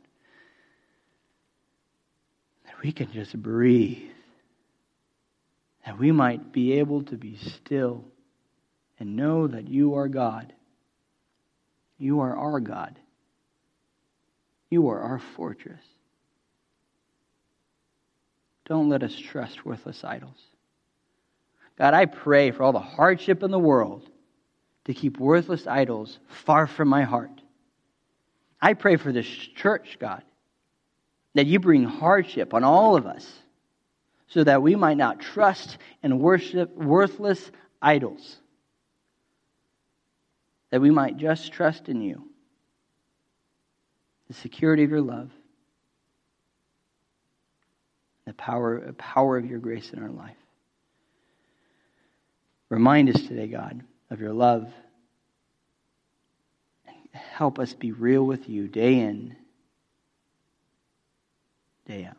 That 2.65 2.81
we 2.81 2.91
can 2.91 3.11
just 3.11 3.39
breathe, 3.39 4.09
that 5.85 5.99
we 5.99 6.11
might 6.11 6.51
be 6.51 6.73
able 6.73 7.03
to 7.03 7.17
be 7.17 7.37
still 7.37 8.03
and 8.99 9.15
know 9.15 9.45
that 9.45 9.67
you 9.67 9.95
are 9.95 10.07
God. 10.07 10.53
You 11.99 12.21
are 12.21 12.35
our 12.35 12.59
God. 12.59 12.99
You 14.71 14.89
are 14.89 14.99
our 14.99 15.19
fortress. 15.35 15.81
Don't 18.65 18.89
let 18.89 19.03
us 19.03 19.15
trust 19.15 19.65
worthless 19.65 20.03
idols. 20.03 20.41
God, 21.77 21.93
I 21.93 22.05
pray 22.05 22.51
for 22.51 22.63
all 22.63 22.71
the 22.71 22.79
hardship 22.79 23.43
in 23.43 23.51
the 23.51 23.59
world 23.59 24.09
to 24.85 24.93
keep 24.93 25.19
worthless 25.19 25.67
idols 25.67 26.19
far 26.27 26.67
from 26.67 26.87
my 26.87 27.03
heart. 27.03 27.41
I 28.61 28.73
pray 28.73 28.95
for 28.95 29.11
this 29.11 29.27
church, 29.27 29.97
God, 29.99 30.23
that 31.33 31.45
you 31.45 31.59
bring 31.59 31.83
hardship 31.83 32.53
on 32.53 32.63
all 32.63 32.95
of 32.95 33.05
us 33.05 33.29
so 34.27 34.43
that 34.43 34.61
we 34.61 34.75
might 34.75 34.97
not 34.97 35.19
trust 35.19 35.77
and 36.01 36.19
worship 36.19 36.75
worthless 36.75 37.51
idols, 37.81 38.37
that 40.69 40.81
we 40.81 40.91
might 40.91 41.17
just 41.17 41.51
trust 41.51 41.89
in 41.89 42.01
you, 42.01 42.23
the 44.27 44.33
security 44.33 44.83
of 44.83 44.89
your 44.89 45.01
love, 45.01 45.29
the 48.25 48.33
power, 48.33 48.91
power 48.97 49.37
of 49.37 49.45
your 49.45 49.59
grace 49.59 49.91
in 49.91 50.01
our 50.01 50.09
life. 50.09 50.35
Remind 52.75 53.07
us 53.07 53.21
today, 53.21 53.47
God, 53.47 53.81
of 54.09 54.19
your 54.19 54.33
love. 54.33 54.67
Help 57.13 57.57
us 57.57 57.71
be 57.71 57.93
real 57.93 58.25
with 58.25 58.49
you 58.49 58.67
day 58.67 58.99
in, 58.99 59.33
day 61.87 62.03
out. 62.03 62.17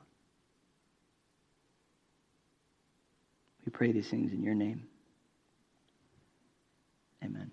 We 3.67 3.71
pray 3.71 3.93
these 3.93 4.09
things 4.09 4.33
in 4.33 4.43
your 4.43 4.55
name. 4.55 4.85
Amen. 7.23 7.51